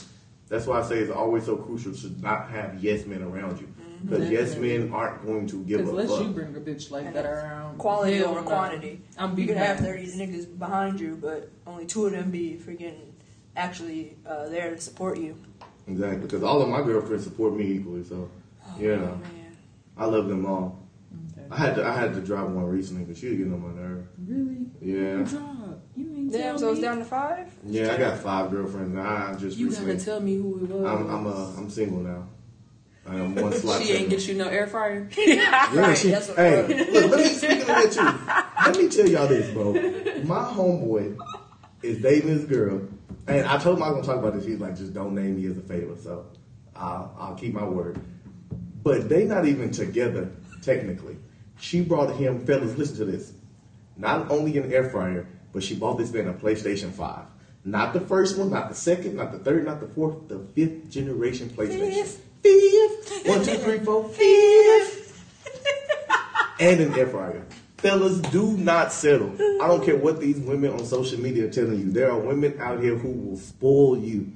That's 0.50 0.68
why 0.68 0.80
I 0.80 0.84
say 0.84 1.00
it's 1.00 1.12
always 1.12 1.46
so 1.46 1.58
crucial 1.58 1.94
to 1.94 2.22
not 2.22 2.50
have 2.50 2.84
yes 2.84 3.06
men 3.08 3.24
around 3.24 3.60
you. 3.60 3.68
Because 4.04 4.30
yes 4.30 4.56
men 4.56 4.94
aren't 4.94 5.26
going 5.26 5.46
to 5.48 5.64
give 5.64 5.80
Because 5.80 5.90
a 5.94 5.98
unless 5.98 6.22
you 6.22 6.30
bring 6.30 6.56
a 6.56 6.60
bitch 6.60 6.90
like 6.92 7.12
that 7.14 7.26
around, 7.26 7.78
quality 7.80 8.24
over 8.24 8.42
no. 8.42 8.48
quantity. 8.48 9.02
I'm 9.18 9.32
You 9.32 9.36
beating 9.36 9.56
can 9.56 9.66
have 9.66 9.80
30 9.80 10.06
niggas 10.14 10.58
behind 10.58 11.00
you, 11.02 11.18
but 11.20 11.50
only 11.68 11.86
two 11.86 12.06
of 12.06 12.14
them 12.14 12.32
be 12.32 12.58
freaking 12.66 12.96
actually 13.58 14.16
uh, 14.26 14.48
there 14.48 14.70
to 14.74 14.80
support 14.80 15.18
you. 15.20 15.36
Exactly, 15.88 16.22
because 16.22 16.44
all 16.44 16.62
of 16.62 16.70
my 16.70 16.82
girlfriends 16.82 17.26
support 17.26 17.56
me 17.56 17.66
equally. 17.74 18.04
So, 18.06 18.30
you 18.80 18.94
Oh, 18.94 18.96
know, 18.96 19.06
man. 19.16 19.22
I 20.00 20.06
love 20.06 20.28
them 20.28 20.46
all. 20.46 20.88
Okay. 21.38 21.48
I 21.52 21.58
had 21.58 21.76
to 21.76 21.86
I 21.86 21.94
had 21.98 22.14
to 22.14 22.22
drop 22.22 22.48
one 22.50 22.66
recently 22.66 23.04
because 23.04 23.20
she 23.20 23.28
was 23.30 23.38
getting 23.38 23.54
on 23.54 23.62
my 23.62 23.82
nerve. 23.82 24.06
Really? 24.26 24.66
Yeah, 24.82 25.18
Good 25.18 25.28
job. 25.28 25.82
You 25.96 26.14
ain't 26.16 26.32
Damn, 26.32 26.42
tell 26.42 26.60
so 26.60 26.72
it's 26.72 26.82
down 26.82 27.00
to 27.00 27.06
five? 27.06 27.52
yeah. 27.66 27.92
I 27.94 27.98
got 27.98 28.18
five 28.20 28.52
girlfriends. 28.52 28.94
now. 28.94 29.28
I 29.32 29.36
just 29.36 29.58
You 29.58 29.68
recently. 29.68 29.94
gotta 29.94 30.06
tell 30.06 30.20
me 30.22 30.36
who 30.38 30.64
it 30.64 30.70
was. 30.70 30.86
I'm 30.86 31.10
I'm 31.10 31.28
uh, 31.28 31.58
I'm 31.58 31.70
single 31.70 32.00
now. 32.00 32.28
I'm 33.08 33.34
one 33.36 33.52
slot. 33.60 33.82
she 33.82 33.90
ain't 33.90 33.98
single. 34.02 34.18
get 34.18 34.28
you 34.28 34.34
no 34.36 34.48
air 34.48 34.68
fryer. 34.68 35.10
Yeah, 35.18 35.76
Right, 35.80 35.98
she, 35.98 36.10
that's 36.12 36.28
hey, 36.36 36.68
look, 36.92 37.12
let 37.12 37.20
me 37.20 37.26
speaking 37.26 37.62
of 37.62 37.68
that 37.68 37.92
too. 37.92 38.70
Let 38.72 38.78
me 38.78 38.90
tell 38.90 39.10
y'all 39.10 39.28
this, 39.28 39.52
bro. 39.52 39.74
My 40.24 40.44
homeboy 40.44 41.18
is 41.82 42.02
dating 42.02 42.36
this 42.38 42.46
girl, 42.46 42.82
and 43.28 43.48
I 43.48 43.58
told 43.58 43.78
him 43.78 43.84
I 43.84 43.90
was 43.90 44.06
gonna 44.06 44.06
talk 44.06 44.18
about 44.24 44.36
this. 44.40 44.46
He's 44.46 44.60
like, 44.60 44.78
just 44.78 44.94
don't 44.94 45.16
name 45.16 45.38
me 45.38 45.48
as 45.48 45.58
a 45.58 45.62
favor, 45.62 45.96
so 46.02 46.28
I'll, 46.76 47.16
I'll 47.20 47.36
keep 47.36 47.54
my 47.54 47.64
word. 47.64 48.00
But 48.84 49.10
they 49.10 49.26
not 49.26 49.46
even 49.46 49.72
together 49.72 50.32
technically. 50.62 51.18
She 51.60 51.82
brought 51.82 52.16
him, 52.16 52.46
fellas, 52.46 52.78
listen 52.78 52.98
to 52.98 53.06
this. 53.06 53.34
Not 53.98 54.32
only 54.32 54.58
an 54.58 54.72
air 54.72 54.90
fryer, 54.90 55.28
but 55.52 55.64
she 55.64 55.76
bought 55.76 55.98
this 55.98 56.12
man 56.12 56.28
a 56.28 56.34
PlayStation 56.34 56.92
Five. 56.92 57.26
Not 57.66 57.94
the 57.94 58.00
first 58.00 58.38
one, 58.38 58.52
not 58.52 58.70
the 58.70 58.76
second, 58.76 59.16
not 59.16 59.32
the 59.32 59.40
third, 59.40 59.66
not 59.66 59.82
the 59.82 59.88
fourth, 59.88 60.30
the 60.30 60.40
fifth 60.40 60.90
generation 60.90 61.50
PlayStation. 61.50 61.94
Fifth. 61.94 62.26
Fifth. 62.42 63.28
One, 63.28 63.44
two, 63.44 63.58
three, 63.58 63.80
four. 63.80 64.08
Fifth 64.10 65.00
and 66.60 66.80
an 66.80 66.94
air 66.94 67.08
fryer. 67.08 67.46
Fellas, 67.78 68.20
do 68.20 68.58
not 68.58 68.92
settle. 68.92 69.34
I 69.62 69.68
don't 69.68 69.84
care 69.84 69.96
what 69.96 70.20
these 70.20 70.38
women 70.38 70.72
on 70.72 70.86
social 70.86 71.20
media 71.20 71.46
are 71.46 71.50
telling 71.50 71.80
you. 71.80 71.92
There 71.92 72.12
are 72.12 72.20
women 72.20 72.60
out 72.60 72.82
here 72.82 72.96
who 72.96 73.10
will 73.10 73.38
spoil 73.38 73.98
you. 73.98 74.34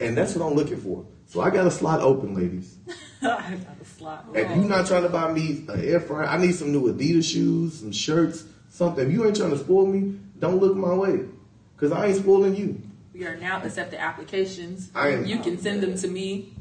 And 0.00 0.16
that's 0.16 0.34
what 0.34 0.46
I'm 0.46 0.54
looking 0.54 0.78
for. 0.78 1.04
So 1.26 1.42
I 1.42 1.50
got 1.50 1.66
a 1.66 1.70
slot 1.70 2.00
open, 2.00 2.34
ladies. 2.34 2.76
I 4.00 4.04
got 4.04 4.20
a 4.20 4.24
slot. 4.24 4.26
If 4.34 4.56
you're 4.56 4.64
not 4.64 4.86
trying 4.86 5.02
to 5.02 5.08
buy 5.08 5.32
me 5.32 5.64
an 5.68 5.84
air 5.84 6.00
fryer, 6.00 6.26
I 6.26 6.38
need 6.38 6.54
some 6.54 6.72
new 6.72 6.92
Adidas 6.92 7.30
shoes, 7.30 7.80
some 7.80 7.92
shirts, 7.92 8.44
something. 8.70 9.06
If 9.06 9.12
you 9.12 9.26
ain't 9.26 9.36
trying 9.36 9.50
to 9.50 9.58
spoil 9.58 9.86
me, 9.86 10.18
don't 10.38 10.58
look 10.60 10.76
my 10.76 10.94
way. 10.94 11.20
Because 11.76 11.92
I 11.92 12.06
ain't 12.06 12.16
spoiling 12.16 12.56
you. 12.56 12.80
We 13.14 13.24
are 13.26 13.36
now 13.36 13.62
accepting 13.62 13.98
applications. 13.98 14.90
I 14.94 15.08
am- 15.08 15.26
you 15.26 15.38
can 15.40 15.58
send 15.58 15.82
them 15.82 15.96
to 15.96 16.08
me. 16.08 16.52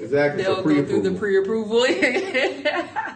Exactly. 0.00 0.42
They'll 0.42 0.56
go 0.56 0.84
through 0.84 1.02
the 1.02 1.12
pre-approval. 1.12 1.84
pre-approval. 1.84 3.04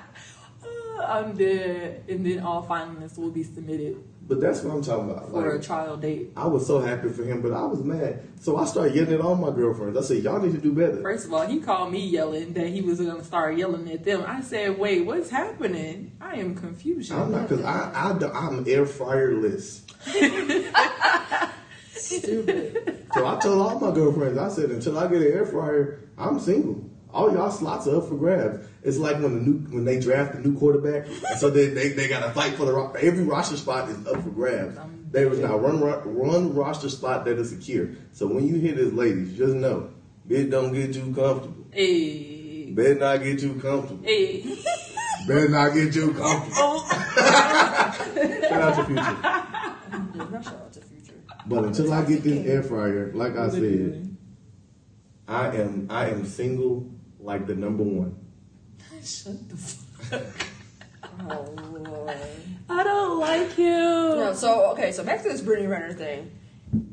Uh, 0.99 1.03
I'm 1.03 1.37
dead, 1.37 2.03
and 2.09 2.27
then 2.27 2.41
all 2.41 2.67
finalists 2.67 3.17
will 3.19 3.31
be 3.31 3.45
submitted 3.45 4.03
But 4.29 4.41
that's 4.43 4.63
what 4.63 4.75
I'm 4.75 4.83
talking 4.83 5.11
about. 5.11 5.31
for 5.31 5.49
a 5.49 5.55
Like, 5.55 5.63
trial 5.63 5.97
date. 5.97 6.33
I 6.37 6.47
was 6.47 6.67
so 6.67 6.81
happy 6.81 7.09
for 7.09 7.25
him, 7.25 7.41
but 7.41 7.53
I 7.53 7.65
was 7.65 7.83
mad. 7.83 8.21
So 8.41 8.59
I 8.59 8.67
started 8.67 8.95
yelling 8.95 9.15
at 9.15 9.21
all 9.23 9.35
my 9.35 9.51
girlfriends. 9.51 9.97
I 9.97 10.03
said, 10.03 10.23
y'all 10.23 10.39
need 10.39 10.53
to 10.53 10.59
do 10.59 10.73
better. 10.73 11.01
First 11.01 11.27
of 11.27 11.33
all, 11.33 11.47
he 11.47 11.61
called 11.61 11.91
me 11.91 12.07
yelling 12.07 12.53
that 12.53 12.69
he 12.69 12.83
was 12.83 13.01
going 13.01 13.17
to 13.17 13.25
start 13.25 13.57
yelling 13.57 13.91
at 13.91 14.05
them. 14.05 14.25
I 14.27 14.43
said, 14.43 14.79
"Wait, 14.79 15.07
what's 15.07 15.31
happening? 15.31 16.13
I 16.21 16.35
am 16.35 16.55
confused." 16.55 17.11
I'm 17.11 17.33
not 17.33 17.49
because 17.49 17.65
I, 17.65 17.91
I 17.95 18.11
I'm 18.11 18.69
air 18.69 18.85
fryerless. 18.85 19.81
stupid. 21.95 23.07
So 23.15 23.27
I 23.27 23.39
told 23.41 23.61
all 23.61 23.81
my 23.81 23.95
girlfriends, 23.95 24.39
I 24.39 24.49
said, 24.49 24.71
until 24.71 24.99
I 24.99 25.09
get 25.09 25.23
an 25.23 25.33
air 25.33 25.47
fryer, 25.47 26.01
I'm 26.17 26.39
single. 26.39 26.89
All 27.11 27.33
y'all 27.33 27.51
slots 27.51 27.87
are 27.87 27.97
up 27.97 28.09
for 28.09 28.17
grabs. 28.17 28.67
It's 28.89 28.97
like 28.97 29.21
when 29.21 29.35
the 29.35 29.41
new 29.41 29.59
when 29.69 29.85
they 29.85 30.01
draft 30.01 30.35
a 30.35 30.41
new 30.41 30.59
quarterback, 30.59 31.07
and 31.07 31.39
so 31.39 31.51
they 31.51 31.67
they, 31.67 31.91
they 31.91 32.09
got 32.09 32.25
to 32.27 32.31
fight 32.33 32.55
for 32.55 32.65
the 32.65 32.99
every 33.03 33.23
roster 33.23 33.59
spot 33.59 33.91
is 33.91 34.07
up 34.07 34.23
for 34.23 34.31
grabs. 34.31 34.79
There 35.11 35.31
is 35.31 35.41
not 35.41 35.61
one 35.61 35.79
one 35.81 36.55
roster 36.55 36.89
spot 36.89 37.27
that 37.27 37.39
is 37.39 37.51
secure. 37.51 37.91
So 38.13 38.27
when 38.27 38.49
you 38.49 38.55
hear 38.55 38.75
this, 38.75 38.91
ladies, 38.95 39.37
just 39.37 39.55
know, 39.55 39.91
bitch, 40.27 40.51
don't 40.51 40.73
get 40.73 40.95
too 40.95 41.15
comfortable. 41.15 41.67
hey, 41.71 42.71
Better 42.71 42.95
not 42.95 43.23
get 43.23 43.41
too 43.41 43.61
comfortable. 43.61 44.05
hey. 44.05 44.57
Better 45.27 45.49
not 45.51 45.75
get 45.75 45.93
too 45.93 46.15
comfortable. 46.15 46.57
Oh. 46.57 46.89
Shout 48.49 48.63
out 48.63 48.77
to 48.77 48.85
Future. 48.85 50.43
Shout 50.43 50.55
out 50.55 50.73
to 50.73 50.81
Future. 50.81 51.15
But 51.45 51.65
until 51.65 51.93
I 51.93 52.07
get 52.07 52.23
this 52.23 52.47
air 52.47 52.63
fryer, 52.63 53.13
like 53.13 53.37
I 53.37 53.51
said, 53.51 54.17
I 55.27 55.49
am 55.57 55.89
I 55.91 56.09
am 56.09 56.25
single 56.25 56.91
like 57.19 57.47
the 57.47 57.55
number 57.55 57.83
one. 57.83 58.28
Shut 59.09 59.49
the 59.49 59.57
fuck. 59.57 60.47
Oh, 61.31 61.55
Lord. 61.57 62.17
I 62.69 62.83
don't 62.83 63.19
like 63.19 63.57
you. 63.57 63.69
No, 63.71 64.35
so, 64.35 64.71
okay, 64.73 64.93
so 64.93 65.03
back 65.03 65.23
to 65.23 65.29
this 65.29 65.41
Brittany 65.41 65.67
Renner 65.67 65.95
thing. 65.95 66.31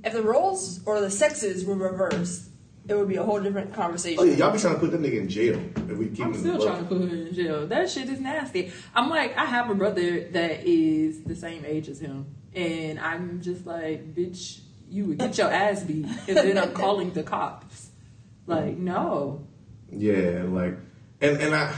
If 0.03 0.13
the 0.13 0.21
roles 0.21 0.79
or 0.85 1.01
the 1.01 1.11
sexes 1.11 1.65
were 1.65 1.75
reversed, 1.75 2.49
it 2.87 2.93
would 2.95 3.09
be 3.09 3.17
a 3.17 3.23
whole 3.23 3.41
different 3.41 3.73
conversation. 3.73 4.19
Oh 4.19 4.23
yeah, 4.23 4.35
y'all 4.35 4.51
be 4.53 4.59
trying 4.59 4.75
to 4.75 4.79
put 4.79 4.91
that 4.91 5.01
nigga 5.01 5.19
in 5.19 5.27
jail 5.27 5.59
if 5.75 5.97
we 5.97 6.07
keep 6.07 6.25
I'm 6.25 6.33
him 6.33 6.39
still 6.39 6.55
in 6.55 6.61
trying 6.61 6.83
to 6.83 6.85
put 6.85 7.01
her 7.09 7.15
in 7.15 7.33
jail. 7.33 7.67
That 7.67 7.89
shit 7.89 8.07
is 8.09 8.21
nasty. 8.21 8.71
I'm 8.93 9.09
like, 9.09 9.35
I 9.37 9.45
have 9.45 9.69
a 9.69 9.75
brother 9.75 10.21
that 10.29 10.65
is 10.65 11.23
the 11.23 11.35
same 11.35 11.65
age 11.65 11.89
as 11.89 11.99
him, 11.99 12.27
and 12.53 12.99
I'm 12.99 13.41
just 13.41 13.65
like, 13.65 14.15
bitch, 14.15 14.61
you 14.89 15.05
would 15.05 15.17
get 15.17 15.37
your 15.37 15.51
ass 15.51 15.83
beat, 15.83 16.05
and 16.27 16.37
then 16.37 16.57
I'm 16.57 16.71
calling 16.73 17.11
the 17.11 17.23
cops. 17.23 17.89
Like, 18.47 18.77
no, 18.77 19.45
Yeah, 19.91 20.43
like 20.47 20.77
and 21.19 21.37
and 21.41 21.55
I 21.55 21.75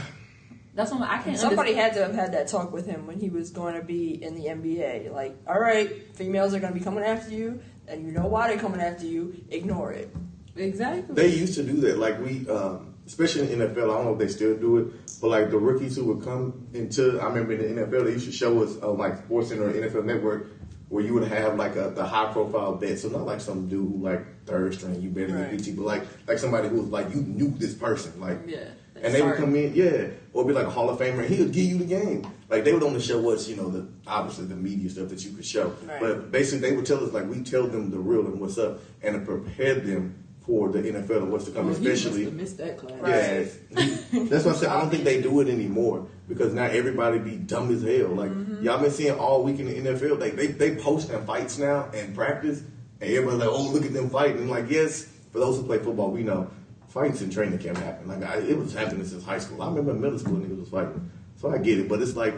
that's 0.78 0.92
what 0.92 1.02
I 1.02 1.20
can't. 1.20 1.36
Somebody 1.36 1.72
understand. 1.72 1.94
had 1.94 1.94
to 1.94 2.06
have 2.06 2.14
had 2.14 2.32
that 2.34 2.46
talk 2.46 2.72
with 2.72 2.86
him 2.86 3.08
when 3.08 3.18
he 3.18 3.30
was 3.30 3.50
going 3.50 3.74
to 3.74 3.82
be 3.82 4.22
in 4.22 4.36
the 4.36 4.44
NBA. 4.44 5.12
Like, 5.12 5.36
all 5.48 5.58
right, 5.58 6.14
females 6.14 6.54
are 6.54 6.60
going 6.60 6.72
to 6.72 6.78
be 6.78 6.84
coming 6.84 7.02
after 7.02 7.34
you, 7.34 7.60
and 7.88 8.06
you 8.06 8.12
know 8.12 8.26
why 8.26 8.46
they're 8.46 8.60
coming 8.60 8.80
after 8.80 9.04
you. 9.04 9.44
Ignore 9.50 9.92
it. 9.92 10.14
exactly. 10.54 11.16
they 11.16 11.34
used 11.34 11.54
to 11.54 11.64
do 11.64 11.74
that. 11.80 11.98
Like 11.98 12.20
we 12.20 12.48
um 12.48 12.94
especially 13.08 13.52
in 13.52 13.58
the 13.58 13.66
NFL, 13.66 13.84
I 13.84 13.96
don't 13.96 14.04
know 14.04 14.12
if 14.12 14.18
they 14.18 14.28
still 14.28 14.56
do 14.56 14.76
it, 14.76 15.20
but 15.20 15.28
like 15.28 15.50
the 15.50 15.58
rookies 15.58 15.96
who 15.96 16.04
would 16.12 16.22
come 16.22 16.68
into 16.74 17.18
I 17.20 17.24
remember 17.26 17.54
in 17.54 17.74
the 17.74 17.82
NFL 17.82 18.04
they 18.04 18.12
used 18.12 18.26
to 18.26 18.32
show 18.32 18.62
us 18.62 18.76
uh, 18.80 18.92
like 18.92 19.16
Sports 19.24 19.48
Center 19.48 19.68
or 19.68 19.72
NFL 19.72 20.04
Network 20.04 20.46
where 20.90 21.04
you 21.04 21.12
would 21.14 21.26
have 21.26 21.56
like 21.56 21.74
a 21.74 21.90
the 21.90 22.04
high 22.04 22.32
profile 22.32 22.74
bet. 22.76 23.00
So 23.00 23.08
not 23.08 23.26
like 23.26 23.40
some 23.40 23.68
dude 23.68 23.90
who 23.90 23.98
like 23.98 24.44
third 24.46 24.74
string, 24.74 25.00
you 25.02 25.10
better 25.10 25.34
Right. 25.34 25.56
get 25.58 25.74
PT, 25.74 25.76
but 25.76 25.86
like 25.86 26.02
like 26.28 26.38
somebody 26.38 26.68
who 26.68 26.82
was 26.82 26.90
like 26.90 27.12
you 27.12 27.22
knew 27.22 27.50
this 27.50 27.74
person. 27.74 28.20
Like 28.20 28.38
Yeah. 28.46 28.68
And 29.02 29.14
they 29.14 29.22
would 29.22 29.36
come 29.36 29.54
in, 29.54 29.74
yeah, 29.74 30.08
or 30.38 30.44
be 30.44 30.52
like 30.52 30.66
a 30.66 30.70
Hall 30.70 30.88
of 30.88 30.98
Famer, 31.00 31.18
and 31.24 31.34
he 31.34 31.42
would 31.42 31.52
give 31.52 31.64
you 31.64 31.78
the 31.78 31.84
game. 31.84 32.24
Like 32.48 32.62
they 32.64 32.72
would 32.72 32.82
only 32.84 33.00
show 33.00 33.28
us, 33.32 33.48
you 33.48 33.56
know, 33.56 33.68
the 33.68 33.86
obviously 34.06 34.44
the 34.46 34.54
media 34.54 34.88
stuff 34.88 35.08
that 35.08 35.24
you 35.24 35.32
could 35.32 35.44
show, 35.44 35.74
Right. 35.84 36.00
but 36.00 36.30
basically 36.30 36.70
they 36.70 36.76
would 36.76 36.86
tell 36.86 37.02
us 37.04 37.12
like 37.12 37.26
we 37.28 37.40
tell 37.42 37.66
them 37.66 37.90
the 37.90 37.98
real 37.98 38.24
and 38.26 38.40
what's 38.40 38.56
up, 38.58 38.78
and 39.02 39.14
to 39.14 39.20
prepare 39.20 39.74
them 39.74 40.14
for 40.46 40.68
the 40.70 40.78
NFL 40.80 41.18
and 41.24 41.32
what's 41.32 41.44
to 41.46 41.50
come, 41.50 41.66
Well, 41.66 41.74
he 41.74 41.88
especially. 41.88 42.24
have 42.24 42.32
missed 42.34 42.56
that 42.58 42.78
class. 42.78 42.92
Right. 43.00 43.52
Yeah, 43.70 44.24
that's 44.30 44.44
what 44.46 44.54
I'm 44.54 44.60
saying. 44.60 44.72
I 44.72 44.80
don't 44.80 44.88
think 44.90 45.04
they 45.04 45.20
do 45.20 45.40
it 45.40 45.48
anymore 45.48 46.06
because 46.28 46.54
now 46.54 46.64
everybody 46.64 47.18
be 47.18 47.36
dumb 47.36 47.70
as 47.74 47.82
hell. 47.82 48.08
Like 48.10 48.30
Mm-hmm. 48.30 48.62
y'all 48.64 48.80
been 48.80 48.90
seeing 48.92 49.18
all 49.18 49.42
week 49.42 49.58
in 49.58 49.66
the 49.66 49.90
NFL, 49.90 50.20
like 50.20 50.36
they 50.36 50.46
they 50.46 50.76
post 50.76 51.10
in 51.10 51.26
fights 51.26 51.58
now 51.58 51.90
and 51.92 52.14
practice, 52.14 52.62
and 53.00 53.10
everybody 53.10 53.38
like, 53.38 53.48
oh 53.50 53.70
look 53.72 53.84
at 53.84 53.92
them 53.92 54.08
fighting. 54.08 54.38
And 54.42 54.50
like 54.50 54.70
yes, 54.70 55.02
for 55.32 55.40
those 55.40 55.56
who 55.58 55.64
play 55.64 55.78
football, 55.78 56.10
we 56.12 56.22
know 56.22 56.48
fights 56.88 57.20
and 57.20 57.32
training 57.32 57.58
camp 57.58 57.78
happen. 57.78 58.08
Like 58.08 58.22
I, 58.22 58.38
it 58.38 58.58
was 58.58 58.72
happening 58.72 59.04
since 59.04 59.24
high 59.24 59.38
school. 59.38 59.62
I 59.62 59.68
remember 59.68 59.92
in 59.92 60.00
middle 60.00 60.18
school 60.18 60.36
niggas 60.36 60.58
was 60.58 60.68
fighting, 60.68 61.10
so 61.36 61.50
I 61.50 61.58
get 61.58 61.78
it. 61.78 61.88
But 61.88 62.02
it's 62.02 62.16
like 62.16 62.34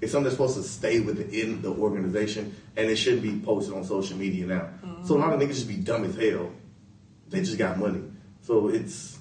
it's 0.00 0.12
something 0.12 0.24
that's 0.24 0.34
supposed 0.34 0.56
to 0.56 0.62
stay 0.62 1.00
within 1.00 1.62
the 1.62 1.70
organization, 1.70 2.54
and 2.76 2.90
it 2.90 2.96
shouldn't 2.96 3.22
be 3.22 3.38
posted 3.40 3.74
on 3.74 3.84
social 3.84 4.18
media 4.18 4.46
now. 4.46 4.68
Mm-hmm. 4.84 5.06
So 5.06 5.16
a 5.16 5.18
lot 5.18 5.32
of 5.32 5.40
niggas 5.40 5.54
just 5.54 5.68
be 5.68 5.76
dumb 5.76 6.04
as 6.04 6.16
hell. 6.16 6.50
They 7.28 7.40
just 7.40 7.58
got 7.58 7.78
money, 7.78 8.02
so 8.42 8.68
it's. 8.68 9.18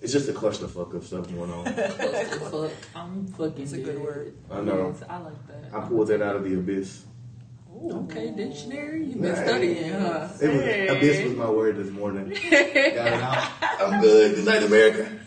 It's 0.00 0.12
just 0.12 0.28
a 0.28 0.32
clusterfuck 0.32 0.94
of 0.94 1.04
stuff 1.04 1.28
going 1.28 1.50
on. 1.50 1.64
Fuck, 1.74 2.70
I'm 2.94 3.26
fucking. 3.26 3.64
It's 3.64 3.72
a 3.72 3.78
good 3.78 4.00
word. 4.00 4.32
I 4.48 4.60
know. 4.60 4.94
Yes, 4.94 5.02
I 5.08 5.18
like 5.18 5.46
that. 5.48 5.74
I 5.74 5.88
pulled 5.88 6.06
that 6.06 6.22
out 6.22 6.36
of 6.36 6.44
the 6.44 6.54
abyss. 6.54 7.02
Okay, 7.80 8.30
dictionary. 8.32 9.04
You've 9.04 9.20
been 9.20 9.32
Nah, 9.34 9.42
studying, 9.42 9.90
huh? 9.92 10.28
It 10.40 10.48
was, 10.48 10.96
abyss 10.96 11.24
was 11.24 11.34
my 11.34 11.48
word 11.50 11.76
this 11.76 11.90
morning. 11.90 12.28
Got 12.30 12.36
it 12.42 12.94
out. 13.22 13.50
I'm 13.80 14.00
good. 14.00 14.34
Good 14.36 14.44
night, 14.44 14.62
America. 14.64 15.18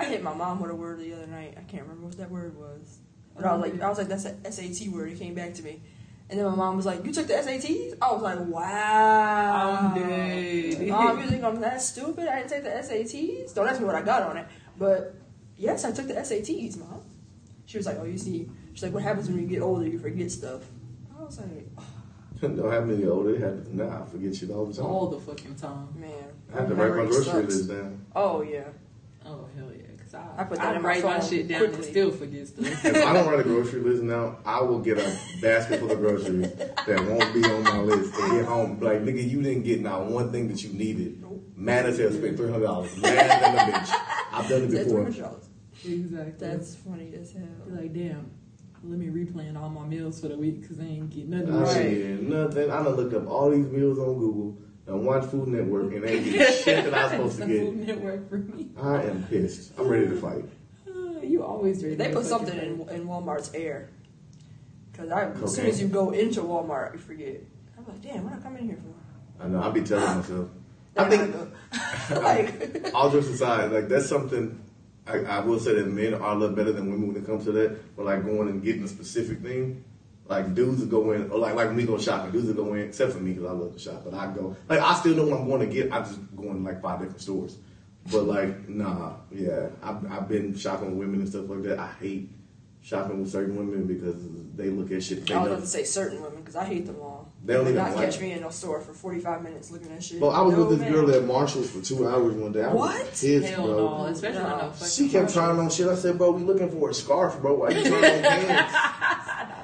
I 0.00 0.04
hit 0.04 0.22
my 0.22 0.34
mom 0.34 0.60
with 0.60 0.70
a 0.70 0.74
word 0.74 0.98
the 0.98 1.12
other 1.14 1.26
night. 1.26 1.54
I 1.56 1.62
can't 1.62 1.82
remember 1.84 2.06
what 2.06 2.18
that 2.18 2.30
word 2.30 2.56
was. 2.56 2.98
But 3.34 3.44
I 3.46 3.54
was 3.54 3.70
like, 3.70 3.80
I 3.80 3.88
was 3.88 3.98
like, 3.98 4.08
that's 4.08 4.24
a 4.24 4.52
SAT 4.52 4.88
word. 4.88 5.10
It 5.12 5.18
came 5.18 5.34
back 5.34 5.54
to 5.54 5.62
me. 5.62 5.80
And 6.28 6.38
then 6.38 6.46
my 6.46 6.54
mom 6.56 6.76
was 6.76 6.84
like, 6.86 7.04
you 7.04 7.12
took 7.12 7.28
the 7.28 7.34
SATs? 7.34 7.96
I 8.02 8.12
was 8.12 8.22
like, 8.22 8.40
wow. 8.40 9.92
I'm 9.94 9.94
dead. 9.94 10.88
Mom, 10.88 11.20
you 11.20 11.28
think 11.28 11.44
I'm 11.44 11.60
that 11.60 11.80
stupid? 11.80 12.28
I 12.28 12.38
didn't 12.38 12.50
take 12.50 12.62
the 12.64 12.70
SATs? 12.70 13.54
Don't 13.54 13.68
ask 13.68 13.80
me 13.80 13.86
what 13.86 13.94
I 13.94 14.02
got 14.02 14.22
on 14.24 14.36
it. 14.36 14.46
But 14.78 15.14
yes, 15.56 15.84
I 15.84 15.92
took 15.92 16.08
the 16.08 16.14
SATs, 16.14 16.76
mom. 16.78 17.02
She 17.66 17.78
was 17.78 17.86
like, 17.86 17.98
oh, 18.00 18.04
you 18.04 18.18
see. 18.18 18.48
She's 18.72 18.82
like, 18.82 18.92
what 18.92 19.02
happens 19.02 19.28
when 19.28 19.40
you 19.40 19.46
get 19.46 19.62
older? 19.62 19.86
You 19.86 19.98
forget 19.98 20.30
stuff. 20.30 20.62
I 21.18 21.22
was 21.24 21.38
like, 21.40 21.66
oh, 21.78 21.84
Don't 22.48 22.70
have 22.72 22.86
me 22.86 23.06
older. 23.06 23.34
It 23.34 23.40
happens 23.40 23.68
now. 23.72 24.04
I 24.06 24.10
forget 24.10 24.34
shit 24.34 24.50
all 24.50 24.66
the 24.66 24.74
time. 24.74 24.86
All 24.86 25.08
the 25.08 25.18
fucking 25.20 25.54
time. 25.56 25.88
man. 25.98 26.12
I 26.52 26.58
have 26.58 26.68
to 26.68 26.74
write 26.74 26.90
my 26.90 26.96
Memory 26.96 27.06
grocery 27.08 27.24
sucks. 27.24 27.54
list 27.54 27.68
down. 27.68 28.04
Oh, 28.14 28.42
yeah. 28.42 28.64
Oh 29.28 29.48
hell 29.56 29.72
yeah, 29.76 29.82
'Cause 29.98 30.14
I 30.14 30.44
put 30.44 30.58
that 30.58 30.76
in 30.76 30.82
my 30.82 30.88
write 30.88 31.02
my 31.02 31.18
phone 31.18 31.28
shit 31.28 31.48
down 31.48 31.64
and 31.64 31.84
still 31.84 32.12
forget 32.12 32.46
stuff. 32.46 32.84
If 32.84 32.94
I 33.04 33.12
don't 33.12 33.26
write 33.28 33.40
a 33.40 33.42
grocery 33.42 33.80
list 33.80 34.04
now, 34.04 34.36
I 34.46 34.60
will 34.62 34.78
get 34.78 34.98
a 34.98 35.18
basket 35.42 35.80
full 35.80 35.90
of 35.90 35.98
groceries 35.98 36.52
that 36.54 37.04
won't 37.08 37.34
be 37.34 37.42
on 37.44 37.64
my 37.64 37.80
list 37.80 38.14
and 38.20 38.32
get 38.34 38.44
home. 38.44 38.78
Like, 38.80 39.02
nigga, 39.02 39.28
you 39.28 39.42
didn't 39.42 39.64
get 39.64 39.80
not 39.80 40.06
one 40.06 40.30
thing 40.30 40.46
that 40.46 40.62
you 40.62 40.72
needed. 40.74 41.24
Man 41.56 41.86
as 41.86 41.98
hell, 41.98 42.12
spent 42.12 42.36
three 42.36 42.50
hundred 42.52 42.66
dollars. 42.66 42.96
Mad 42.98 43.42
than 43.42 43.68
a 43.68 43.72
bitch. 43.72 44.00
I've 44.32 44.48
done 44.48 44.62
it 44.62 44.70
before. 44.70 45.08
exactly. 45.08 46.32
That's 46.38 46.76
funny 46.76 47.12
as 47.20 47.32
hell. 47.32 47.42
You're 47.66 47.80
like, 47.80 47.92
damn. 47.92 48.30
Let 48.88 48.98
me 49.00 49.06
replan 49.06 49.60
all 49.60 49.68
my 49.68 49.84
meals 49.84 50.20
for 50.20 50.28
the 50.28 50.36
week 50.36 50.60
because 50.60 50.78
I 50.78 50.84
ain't 50.84 51.10
get 51.10 51.28
nothing. 51.28 51.54
I 51.54 51.62
right. 51.62 51.76
ain't 51.76 52.28
nothing. 52.28 52.70
I 52.70 52.82
done 52.84 52.94
looked 52.94 53.14
up 53.14 53.26
all 53.26 53.50
these 53.50 53.66
meals 53.66 53.98
on 53.98 54.16
Google 54.16 54.56
and 54.86 55.04
watch 55.04 55.24
Food 55.24 55.48
Network 55.48 55.92
and 55.92 56.04
ain't 56.04 56.24
get 56.32 56.54
shit 56.54 56.84
that 56.84 56.94
I'm 56.94 57.10
supposed 57.10 57.38
to 57.40 57.46
get. 57.46 57.64
Food 57.64 57.86
Network 57.86 58.28
for 58.28 58.38
me. 58.38 58.68
I 58.80 59.02
am 59.02 59.24
pissed. 59.24 59.72
I'm 59.76 59.88
ready 59.88 60.06
to 60.06 60.20
fight. 60.20 60.44
Uh, 60.88 61.20
you 61.20 61.42
always 61.42 61.82
ready. 61.82 61.96
They 61.96 62.08
to 62.08 62.14
put 62.14 62.26
fucking 62.26 62.46
something 62.46 62.58
in, 62.58 62.88
in 62.90 63.08
Walmart's 63.08 63.52
air. 63.54 63.90
Because 64.92 65.10
I, 65.10 65.30
as 65.30 65.54
soon 65.54 65.66
as 65.66 65.80
you 65.80 65.88
go 65.88 66.10
into 66.12 66.42
Walmart, 66.42 66.92
you 66.92 67.00
forget. 67.00 67.40
I'm 67.76 67.86
like, 67.88 68.00
damn, 68.00 68.22
what 68.22 68.34
I 68.34 68.36
come 68.36 68.56
in 68.56 68.66
here 68.66 68.78
for? 68.78 69.44
I 69.44 69.48
know. 69.48 69.60
I'll 69.60 69.72
be 69.72 69.82
telling 69.82 70.18
myself. 70.18 70.48
I 70.96 71.08
Then 71.08 71.32
think, 71.32 71.34
go- 72.10 72.20
like, 72.20 72.90
all 72.94 73.10
jokes 73.10 73.26
aside, 73.26 73.72
like 73.72 73.88
that's 73.88 74.06
something 74.06 74.58
I, 75.06 75.18
I 75.18 75.38
will 75.40 75.58
say 75.60 75.74
that 75.74 75.86
men 75.86 76.14
are 76.14 76.32
a 76.32 76.34
little 76.34 76.56
better 76.56 76.72
than 76.72 76.90
women 76.90 77.08
when 77.08 77.16
it 77.16 77.26
comes 77.26 77.44
to 77.44 77.52
that. 77.52 77.96
But 77.96 78.06
like 78.06 78.24
going 78.24 78.48
and 78.48 78.62
getting 78.62 78.82
a 78.82 78.88
specific 78.88 79.40
thing, 79.40 79.84
like 80.26 80.54
dudes 80.54 80.80
will 80.80 80.88
go 80.88 81.12
in, 81.12 81.30
or 81.30 81.38
like 81.38 81.54
like 81.54 81.74
we 81.74 81.84
go 81.84 81.98
shopping, 81.98 82.32
dudes 82.32 82.48
will 82.48 82.64
go 82.64 82.74
in, 82.74 82.88
except 82.88 83.12
for 83.12 83.20
me 83.20 83.32
because 83.32 83.48
I 83.48 83.52
love 83.52 83.72
to 83.72 83.78
shop. 83.78 84.02
But 84.04 84.14
I 84.14 84.32
go, 84.32 84.56
like 84.68 84.80
I 84.80 84.94
still 84.94 85.14
know 85.14 85.26
what 85.26 85.40
I'm 85.40 85.48
going 85.48 85.60
to 85.68 85.72
get. 85.72 85.92
I 85.92 86.00
just 86.00 86.18
go 86.36 86.44
in 86.44 86.64
like 86.64 86.82
five 86.82 86.98
different 87.00 87.20
stores. 87.20 87.58
But 88.10 88.24
like, 88.24 88.68
nah, 88.68 89.14
yeah, 89.32 89.68
I've, 89.82 90.10
I've 90.10 90.28
been 90.28 90.56
shopping 90.56 90.90
with 90.90 90.98
women 90.98 91.20
and 91.20 91.28
stuff 91.28 91.48
like 91.48 91.62
that. 91.64 91.78
I 91.78 91.92
hate 92.00 92.30
shopping 92.82 93.20
with 93.20 93.30
certain 93.30 93.56
women 93.56 93.86
because 93.86 94.16
they 94.54 94.70
look 94.70 94.92
at 94.92 95.02
shit. 95.02 95.28
I 95.30 95.38
was 95.38 95.52
about 95.52 95.60
to 95.60 95.66
say 95.66 95.82
certain 95.84 96.22
women 96.22 96.38
because 96.40 96.54
I 96.56 96.64
hate 96.64 96.86
them 96.86 97.00
all. 97.00 97.25
They 97.44 97.52
don't 97.54 97.62
even 97.62 97.76
not 97.76 97.94
like- 97.94 98.10
catch 98.10 98.20
me 98.20 98.32
in 98.32 98.40
no 98.40 98.50
store 98.50 98.80
for 98.80 98.92
45 98.92 99.42
minutes 99.42 99.70
looking 99.70 99.92
at 99.92 100.02
shit. 100.02 100.18
Bro, 100.18 100.30
I 100.30 100.40
was 100.42 100.54
No, 100.54 100.60
with 100.64 100.70
this 100.70 100.80
man. 100.80 100.92
girl 100.92 101.10
at 101.14 101.24
Marshalls 101.24 101.70
for 101.70 101.80
two 101.80 102.08
hours 102.08 102.34
one 102.34 102.50
day. 102.52 102.64
I 102.64 102.72
What? 102.72 102.98
was 103.08 103.20
pissed, 103.20 103.46
Hell 103.46 103.66
bro. 103.66 103.76
no, 103.76 104.04
especially 104.06 104.42
No. 104.42 104.48
on 104.48 104.88
She 104.88 105.08
kept 105.08 105.32
trying 105.32 105.58
on 105.60 105.70
shit. 105.70 105.86
I 105.86 105.94
said, 105.94 106.18
bro, 106.18 106.32
we 106.32 106.42
looking 106.42 106.70
for 106.70 106.90
a 106.90 106.94
scarf, 106.94 107.40
bro. 107.40 107.54
Why 107.54 107.70
you 107.70 107.84
trying 107.84 108.04
on 108.04 108.22
pants? 108.22 108.74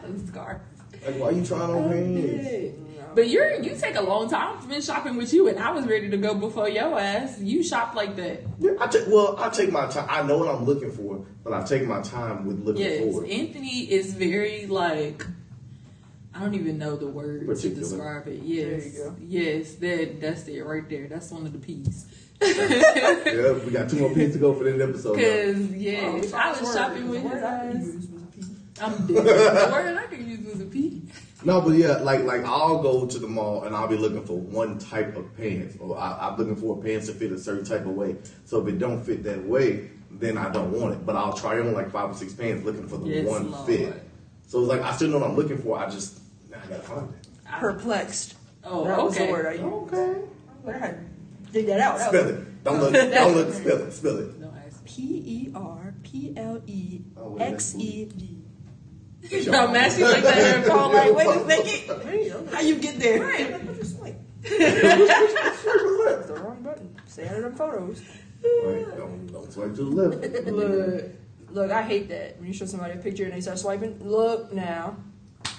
on 0.05 0.27
scarf. 0.29 0.59
Like, 1.05 1.17
why 1.17 1.31
you 1.31 1.45
trying 1.45 1.63
on 1.71 1.91
pants? 1.91 2.77
No. 2.79 3.05
But 3.15 3.29
you're 3.29 3.61
you 3.61 3.75
take 3.77 3.97
a 3.97 4.01
long 4.03 4.31
time. 4.31 4.57
I've 4.59 4.69
been 4.69 4.81
shopping 4.81 5.17
with 5.17 5.35
you, 5.35 5.49
and 5.49 5.59
I 5.59 5.71
was 5.73 5.85
ready 5.87 6.09
to 6.09 6.17
go 6.17 6.35
before 6.35 6.69
your 6.69 6.99
ass. 6.99 7.39
You 7.41 7.63
shop 7.63 7.95
like 7.95 8.15
that. 8.17 8.43
Yeah, 8.61 8.71
I 8.81 8.87
take 8.87 9.07
well, 9.09 9.35
I 9.39 9.49
take 9.51 9.71
my 9.73 9.87
time. 9.87 10.07
I 10.09 10.23
know 10.23 10.39
what 10.39 10.49
I'm 10.49 10.65
looking 10.65 10.93
for, 10.93 11.27
but 11.45 11.53
I 11.53 11.63
take 11.65 11.85
my 11.87 12.01
time 12.01 12.47
with 12.47 12.61
looking 12.65 12.83
Yes, 12.83 13.13
for 13.13 13.25
it. 13.25 13.31
Anthony 13.33 13.81
is 13.91 14.15
very 14.15 14.67
like. 14.67 15.27
I 16.43 16.47
don't 16.47 16.55
even 16.55 16.77
know 16.77 16.97
the 16.97 17.07
word 17.07 17.47
to 17.57 17.69
describe 17.69 18.27
it. 18.27 18.43
Yes, 18.43 18.85
you 18.87 19.05
go. 19.05 19.17
yes, 19.21 19.75
that 19.77 20.21
that's 20.21 20.49
it 20.49 20.61
right 20.63 20.89
there. 20.91 21.07
That's 21.07 21.31
one 21.31 21.47
of 21.47 21.53
the 21.53 21.59
P's. 21.61 22.07
yeah, 22.41 23.53
we 23.65 23.71
got 23.71 23.89
two 23.89 24.01
more 24.01 24.09
pieces 24.09 24.33
to 24.33 24.39
go 24.41 24.53
for 24.53 24.65
this 24.65 24.81
episode. 24.83 25.13
now. 25.17 25.23
Because 25.23 25.57
Oh, 25.71 25.75
yes, 25.77 26.25
it's 26.25 26.33
I 26.33 26.51
was 26.51 26.63
word, 26.63 26.75
shopping 26.75 27.09
with 27.11 27.23
the 27.23 27.29
his 27.29 27.33
word 27.43 27.45
I 27.45 27.69
eyes. 27.69 27.75
used 27.77 28.13
was 28.13 28.23
a 28.23 28.27
P. 28.27 28.43
I'm 28.81 29.07
dead. 29.07 29.17
the 29.25 29.73
word 29.73 29.97
I 29.99 30.07
could 30.07 30.19
use 30.27 30.53
was 30.53 30.61
a 30.61 30.65
P. 30.65 31.03
No, 31.45 31.61
but 31.61 31.71
yeah, 31.77 31.99
like 31.99 32.25
like 32.25 32.45
I'll 32.45 32.83
go 32.83 33.07
to 33.07 33.19
the 33.21 33.29
mall 33.29 33.63
and 33.63 33.77
I'll 33.77 33.87
be 33.87 33.97
looking 33.97 34.25
for 34.25 34.37
one 34.37 34.81
type 34.81 35.17
of 35.17 35.37
pants, 35.37 35.77
or 35.79 35.97
I, 35.97 36.19
I'm 36.29 36.37
looking 36.39 36.57
for 36.57 36.83
pants 36.83 37.07
to 37.07 37.13
fit 37.15 37.31
a 37.31 37.39
certain 37.39 37.65
type 37.65 37.83
of 37.87 37.95
way. 37.95 38.17
So 38.47 38.61
if 38.61 38.67
it 38.67 38.81
don't 38.81 39.01
fit 39.05 39.23
that 39.23 39.45
way, 39.47 39.91
then 40.11 40.37
I 40.37 40.51
don't 40.51 40.73
want 40.73 40.95
it. 40.95 41.07
But 41.07 41.15
I'll 41.15 41.35
try 41.35 41.61
on 41.61 41.73
like 41.73 41.93
five 41.93 42.11
or 42.11 42.15
six 42.15 42.33
pants 42.35 42.65
looking 42.65 42.89
for 42.89 42.97
the 42.97 43.07
Yes, 43.09 43.29
one 43.29 43.53
Lord. 43.53 43.67
fit. 43.69 44.03
So 44.49 44.59
it's 44.61 44.69
like 44.69 44.83
I 44.83 44.95
still 44.97 45.09
know 45.11 45.19
what 45.19 45.31
I'm 45.31 45.37
looking 45.37 45.59
for. 45.59 45.79
I 45.79 45.89
just 45.89 46.19
I 46.75 46.79
gotta. 46.79 47.09
Perplexed. 47.61 48.35
Oh, 48.65 48.85
that 48.87 49.03
was 49.03 49.17
the 49.17 49.23
okay. 49.23 49.33
word 49.33 49.47
I 49.47 49.53
used. 49.53 49.65
Okay. 49.65 50.21
I 50.67 50.73
had 50.73 50.91
to 51.47 51.53
dig 51.53 51.67
that 51.67 51.81
out. 51.81 51.99
That 51.99 52.09
Spell 52.09 52.25
was- 52.25 52.33
it. 52.33 52.65
Don't 52.65 52.81
look. 52.81 52.93
Don't 52.93 53.35
look. 53.35 53.53
Spell 53.55 53.79
it. 53.79 53.93
Spell 53.93 54.19
it. 54.19 54.41
Don't 54.41 54.57
ask 54.57 54.85
me. 54.85 54.91
P 54.91 55.23
E 55.27 55.53
R 55.55 55.95
P 56.05 56.35
L 56.37 56.63
E 56.67 57.01
X 57.41 57.75
E 57.77 58.05
D. 58.05 58.39
No, 59.47 59.69
man, 59.69 60.01
like 60.01 60.23
that 60.25 60.57
and 60.57 60.67
Paul 60.67 60.93
like, 60.93 61.15
wait 61.15 61.29
a 61.29 61.49
second. 61.49 62.49
How 62.49 62.61
you 62.61 62.77
get 62.77 62.99
there? 62.99 63.23
Right, 63.23 63.55
I'm 63.55 63.75
just 63.77 64.01
like, 64.01 64.17
the 64.43 66.41
wrong 66.43 66.63
button. 66.63 66.97
Stay 67.07 67.29
out 67.29 67.37
of 67.37 67.43
them 67.43 67.55
photos. 67.55 68.03
Wait, 68.43 68.97
don't, 68.97 69.29
don't 69.29 69.53
swipe 69.53 69.77
to 69.77 69.85
the 69.85 69.91
left. 69.91 70.47
Look. 70.47 71.05
Look, 71.51 71.71
I 71.71 71.83
hate 71.83 72.09
that 72.09 72.39
when 72.39 72.49
you 72.49 72.55
show 72.55 72.67
somebody 72.67 72.95
a 72.95 72.97
picture 72.97 73.25
and 73.25 73.33
they 73.33 73.41
start 73.41 73.59
swiping. 73.59 73.99
Look 74.03 74.53
now, 74.53 74.97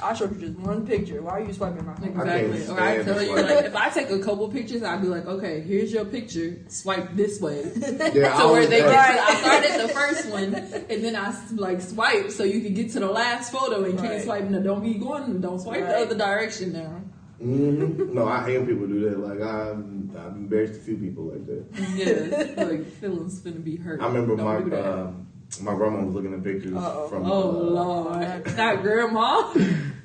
I 0.04 0.13
showed 0.13 0.36
you 0.39 0.48
just 0.48 0.60
one 0.60 0.86
picture. 0.86 1.22
Why 1.22 1.32
are 1.32 1.44
you 1.44 1.54
swiping 1.54 1.86
my 1.86 1.94
phone? 1.96 2.20
I 2.20 2.38
Exactly. 2.39 2.58
can't 2.66 2.70
Or 2.70 2.82
I 2.82 3.04
tell 3.04 3.24
you, 3.24 3.36
like, 3.36 3.66
if 3.66 3.76
I 3.76 3.89
take 3.89 4.10
a 4.10 4.20
couple 4.20 4.48
pictures, 4.50 4.84
I'd 4.84 5.02
be 5.02 5.08
like, 5.08 5.26
okay, 5.26 5.62
here's 5.62 5.92
your 5.94 6.06
picture. 6.06 6.58
Swipe 6.68 7.13
this 7.16 7.39
way. 7.42 7.63
Yeah, 8.13 8.34
I 8.34 8.38
So 8.38 8.52
where 8.52 8.68
they 8.68 8.80
get 8.80 8.89
ask- 8.94 9.18
to, 9.18 9.32
I 9.32 9.36
started 9.62 9.89
the 9.89 9.94
first 9.94 10.30
one, 10.30 10.54
and 10.89 11.04
then 11.04 11.16
I 11.16 11.34
like 11.56 11.82
swipe 11.82 12.30
so 12.32 12.44
you 12.44 12.62
can 12.62 12.74
get 12.74 12.92
to 12.92 13.00
the 13.00 13.08
last 13.10 13.52
photo 13.52 13.84
and 13.84 13.94
keep 14.00 14.10
Right. 14.10 14.22
swiping. 14.24 14.52
No, 14.52 14.62
don't 14.62 14.84
be 14.84 14.96
going. 14.96 15.39
Don't 15.42 15.60
swipe 15.60 15.82
the 15.86 15.98
other 15.98 16.16
direction 16.18 16.74
now. 16.74 17.02
Mhm. 17.42 18.13
No, 18.13 18.28
I 18.28 18.44
hate 18.46 18.58
when 18.60 18.68
people 18.68 18.88
do 18.88 19.10
that. 19.10 19.20
Like 19.20 19.42
I'm, 19.42 20.12
I've 20.18 20.34
embarrassed 20.36 20.80
a 20.80 20.84
few 20.84 20.98
people 20.98 21.26
like 21.26 21.46
that. 21.48 21.66
Yeah, 21.96 22.63
like 22.70 22.86
feelings 22.86 23.42
finna 23.42 23.62
be 23.63 23.76
hurt. 23.76 24.02
I 24.02 24.08
remember 24.08 24.36
Don't 24.38 24.46
my 24.46 24.62
do 24.62 24.70
that. 24.70 24.86
um, 25.00 25.28
my 25.62 25.76
grandma 25.76 26.04
was 26.06 26.16
looking 26.16 26.34
at 26.34 26.44
pictures 26.44 26.76
Uh-oh. 26.76 27.08
from. 27.10 27.26
oh 27.30 27.50
uh, 27.50 27.52
lord, 27.52 28.58
not 28.58 28.82
grandma. 28.82 29.54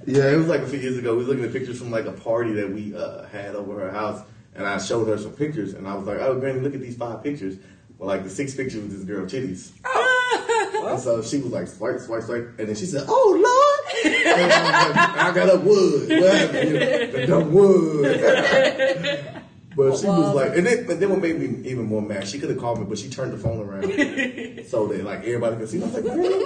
Yeah, 0.09 0.31
it 0.31 0.37
was 0.37 0.47
like 0.49 0.62
a 0.62 0.66
few 0.66 0.79
years 0.79 0.97
ago. 0.97 1.12
We 1.12 1.18
was 1.18 1.29
looking 1.29 1.44
at 1.44 1.53
pictures 1.53 1.79
from 1.79 1.90
like 1.90 2.07
a 2.07 2.12
party 2.12 2.53
that 2.53 2.73
we 2.73 2.97
uh, 2.97 3.27
had 3.27 3.55
over 3.55 3.79
her 3.79 3.90
house, 3.90 4.23
and 4.55 4.66
I 4.66 4.79
showed 4.79 5.07
her 5.07 5.18
some 5.18 5.33
pictures, 5.33 5.75
and 5.75 5.87
I 5.87 5.94
was 5.94 6.07
like, 6.07 6.16
"Oh, 6.18 6.40
Granny, 6.40 6.61
look 6.61 6.75
at 6.75 6.81
these 6.81 6.97
five 6.97 7.23
pictures." 7.23 7.59
Well, 7.99 8.09
like 8.09 8.25
the 8.25 8.31
sixth 8.31 8.57
picture 8.57 8.81
was 8.81 8.88
this 8.88 9.05
girl 9.05 9.27
titties, 9.27 9.73
and 9.85 10.99
so 10.99 11.21
she 11.21 11.37
was 11.37 11.53
like, 11.53 11.68
"Swipe, 11.68 12.01
swipe, 12.01 12.23
swipe," 12.23 12.55
and 12.59 12.68
then 12.68 12.75
she 12.75 12.87
said, 12.87 13.05
"Oh 13.07 13.85
Lord!" 14.05 14.14
and 14.27 14.51
I, 14.51 14.87
was 14.87 14.97
like, 14.97 15.16
I 15.18 15.35
got 15.35 15.55
a 15.55 15.59
wood. 15.59 16.09
What 16.09 16.35
happened? 16.35 16.68
here? 16.68 17.07
The 17.09 17.27
dumb 17.27 17.53
wood. 17.53 19.35
But 19.79 19.97
she 19.97 20.07
was 20.09 20.35
like, 20.35 20.57
and 20.57 20.67
then, 20.67 20.91
and 20.91 21.01
then 21.01 21.09
what 21.09 21.21
made 21.21 21.38
me 21.38 21.69
even 21.71 21.85
more 21.87 22.03
mad, 22.03 22.27
she 22.27 22.41
could 22.41 22.51
have 22.51 22.59
called 22.59 22.81
me, 22.81 22.87
but 22.87 22.99
she 22.99 23.09
turned 23.09 23.33
the 23.33 23.38
phone 23.38 23.61
around 23.61 23.85
so 24.67 24.88
that 24.88 25.05
like 25.05 25.21
everybody 25.21 25.57
could 25.57 25.69
see. 25.69 25.81
I 25.81 25.85
was 25.85 25.95
like, 25.95 26.05
really? 26.05 26.45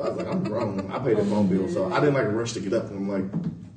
I 0.00 0.08
was 0.08 0.16
like, 0.16 0.28
I'm 0.28 0.44
grown. 0.44 0.88
I 0.88 1.00
paid 1.00 1.16
the 1.16 1.24
phone 1.24 1.48
bill, 1.48 1.68
so 1.68 1.92
I 1.92 1.98
didn't 1.98 2.14
like 2.14 2.28
rush 2.28 2.52
to 2.52 2.60
get 2.60 2.72
up. 2.72 2.88
I'm 2.90 3.08
like, 3.08 3.24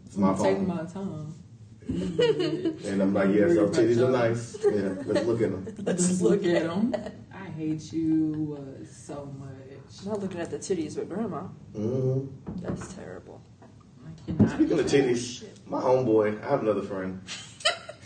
it's 0.06 0.16
my 0.16 0.34
Take 0.34 0.58
phone, 0.58 0.68
my 0.68 0.84
time. 0.86 1.34
and 1.90 3.02
I'm 3.02 3.14
like, 3.16 3.30
yeah, 3.30 3.48
so 3.48 3.68
titties 3.70 3.98
are 3.98 4.12
nice. 4.12 4.58
Yeah, 4.64 5.04
let's 5.08 5.26
look 5.26 5.42
at 5.42 5.50
them. 5.52 5.76
Let's 5.80 6.22
look 6.22 6.46
at 6.46 6.64
them. 6.64 6.94
I 7.34 7.50
hate 7.50 7.92
you 7.92 8.60
uh, 8.60 8.86
so 8.86 9.34
much. 9.40 10.06
Not 10.06 10.22
looking 10.22 10.40
at 10.40 10.52
the 10.52 10.60
titties 10.60 10.98
with 10.98 11.10
grandma. 11.10 11.42
hmm 11.76 12.28
That's 12.62 12.94
terrible. 12.94 13.42
I 14.06 14.32
cannot. 14.32 14.52
Speaking 14.52 14.80
of 14.80 14.86
titties, 14.86 15.44
my 15.66 15.82
homeboy, 15.82 16.44
I 16.44 16.50
have 16.52 16.62
another 16.62 16.84
friend. 16.84 17.20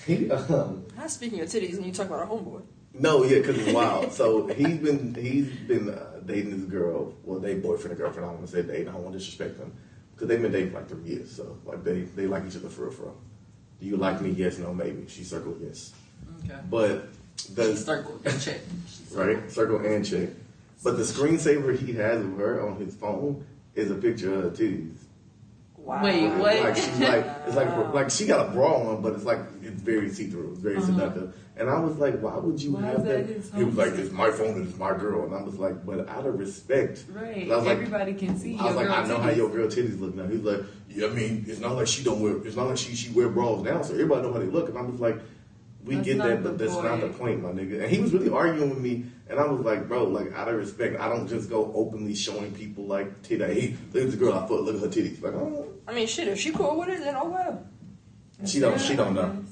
He 0.08 0.32
um, 0.32 0.86
speaking 1.08 1.42
of 1.42 1.48
titties, 1.50 1.76
and 1.78 1.86
you 1.86 1.92
talk 1.92 2.08
about 2.08 2.24
a 2.24 2.26
homeboy. 2.26 2.62
No, 2.94 3.24
yeah, 3.24 3.40
because 3.40 3.60
it's 3.60 3.72
wild. 3.74 4.12
So 4.14 4.48
he's 4.48 4.78
been 4.78 5.14
he's 5.14 5.50
been 5.68 5.90
uh, 5.90 6.22
dating 6.26 6.52
this 6.52 6.70
girl. 6.70 7.14
Well, 7.24 7.40
they 7.40 7.56
boyfriend 7.56 7.92
and 7.92 7.98
girlfriend. 8.00 8.26
I 8.26 8.30
don't 8.32 8.40
want 8.40 8.50
to 8.50 8.56
say 8.56 8.62
date. 8.64 8.88
I 8.88 8.92
don't 8.92 9.04
want 9.04 9.14
to 9.14 9.20
disrespect 9.20 9.60
them 9.60 9.74
because 10.16 10.30
they've 10.30 10.42
been 10.42 10.52
dating 10.52 10.72
for 10.72 10.80
like 10.80 10.90
three 10.90 11.04
years. 11.04 11.36
So 11.36 11.58
like 11.66 11.84
they 11.84 12.02
they 12.02 12.26
like 12.26 12.46
each 12.48 12.56
other 12.56 12.70
for 12.70 12.84
real, 12.84 12.92
for 12.92 13.04
real. 13.04 13.18
Do 13.80 13.86
you 13.86 13.98
like 13.98 14.22
me? 14.22 14.32
Yes, 14.32 14.58
no, 14.58 14.74
maybe. 14.74 15.06
She 15.08 15.24
circled 15.24 15.60
yes, 15.62 15.94
Okay. 16.44 16.58
but 16.72 17.10
the 17.54 17.76
Circle 17.76 18.20
and 18.26 18.42
check. 18.42 18.60
right 19.14 19.52
circle 19.52 19.86
and 19.86 20.04
check. 20.06 20.30
But 20.84 20.98
the 20.98 21.04
screensaver 21.04 21.78
he 21.78 21.94
has 21.94 22.22
of 22.22 22.38
her 22.38 22.66
on 22.68 22.78
his 22.78 22.96
phone 22.96 23.46
is 23.76 23.92
a 23.92 23.96
picture 23.96 24.34
of 24.34 24.44
her 24.44 24.50
titties. 24.50 24.96
Wow. 25.78 26.04
Wait, 26.04 26.28
what? 26.36 26.60
Like 26.60 26.76
she's 26.76 27.00
like 27.00 27.26
it's 27.46 27.56
like 27.56 27.94
like 27.94 28.10
she 28.10 28.26
got 28.26 28.48
a 28.48 28.52
bra 28.52 28.74
on, 28.90 29.02
but 29.02 29.14
it's 29.14 29.24
like 29.24 29.40
very 29.88 30.10
see 30.10 30.28
through. 30.28 30.56
Very 30.58 30.82
seductive. 30.82 31.36
And 31.56 31.70
I 31.70 31.80
was 31.80 31.98
like, 31.98 32.20
why 32.20 32.38
would 32.38 32.62
you 32.62 32.76
Uh-huh. 32.78 32.86
Why 32.86 32.92
have 32.92 33.06
that 33.06 33.28
that? 33.28 33.58
He 33.58 33.64
was 33.64 33.76
like, 33.76 33.94
it's 33.94 34.12
my 34.12 34.30
phone 34.30 34.54
and 34.58 34.68
it's 34.68 34.78
my 34.78 34.96
girl. 34.96 35.26
And 35.26 35.34
I 35.34 35.42
was 35.42 35.58
like, 35.58 35.86
but 35.86 36.08
out 36.08 36.26
of 36.26 36.38
respect, 36.38 37.06
Right. 37.10 37.50
I 37.50 37.56
was 37.56 37.66
like, 37.66 37.78
Everybody 37.78 38.14
can 38.14 38.38
see 38.38 38.58
I 38.60 38.66
was 38.66 38.76
like, 38.76 38.90
I 38.90 39.08
know 39.08 39.18
how 39.18 39.30
your 39.32 39.50
girl 39.50 39.68
titties 39.68 40.00
look 40.00 40.14
now. 40.14 40.28
He's 40.28 40.42
like, 40.42 40.62
yeah, 40.90 41.08
I 41.08 41.10
mean, 41.10 41.46
it's 41.48 41.60
not 41.60 41.76
like 41.76 41.88
she 41.88 42.04
don't 42.04 42.22
wear, 42.22 42.38
it's 42.46 42.56
not 42.56 42.68
like 42.68 42.78
she 42.78 42.96
she 42.96 43.10
wear 43.12 43.30
bras 43.30 43.64
now, 43.64 43.82
so 43.82 43.94
everybody 43.94 44.22
know 44.24 44.34
how 44.34 44.40
they 44.40 44.46
look. 44.46 44.70
And 44.70 44.78
I 44.78 44.82
was 44.82 45.00
like, 45.00 45.20
we 45.84 45.96
That's 45.96 46.08
get 46.08 46.18
that, 46.18 46.44
but 46.44 46.58
that's 46.58 46.74
not 46.74 47.00
the 47.00 47.08
point. 47.08 47.42
my 47.42 47.50
nigga. 47.52 47.82
And 47.82 47.90
he 47.90 48.00
was 48.00 48.12
really 48.14 48.30
arguing 48.30 48.70
with 48.70 48.80
me, 48.80 49.06
and 49.30 49.40
I 49.40 49.46
was 49.46 49.62
like, 49.62 49.88
bro, 49.88 50.04
like 50.04 50.34
out 50.34 50.50
of 50.50 50.56
respect, 50.56 51.00
I 51.00 51.08
don't 51.08 51.28
just 51.30 51.50
go 51.50 51.72
openly 51.74 52.14
showing 52.14 52.52
people 52.52 52.84
like 52.86 53.22
titty. 53.24 53.44
Hey, 53.46 53.76
look 53.94 54.04
at 54.04 54.12
the 54.12 54.18
girl 54.18 54.34
I 54.34 54.42
fuck, 54.42 54.52
look 54.68 54.76
at 54.76 54.82
her 54.82 54.88
titties. 54.90 55.22
Like, 55.22 55.34
oh, 55.34 55.68
I 55.88 55.94
mean, 55.94 56.06
shit. 56.08 56.28
If 56.28 56.40
she 56.40 56.52
cool 56.52 56.78
with 56.78 56.90
it, 56.90 57.00
then 57.00 57.16
oh 57.16 57.30
well. 57.30 57.66
she 58.46 58.60
don't, 58.60 58.80
she 58.82 58.96
don't 58.96 59.14
know. 59.14 59.44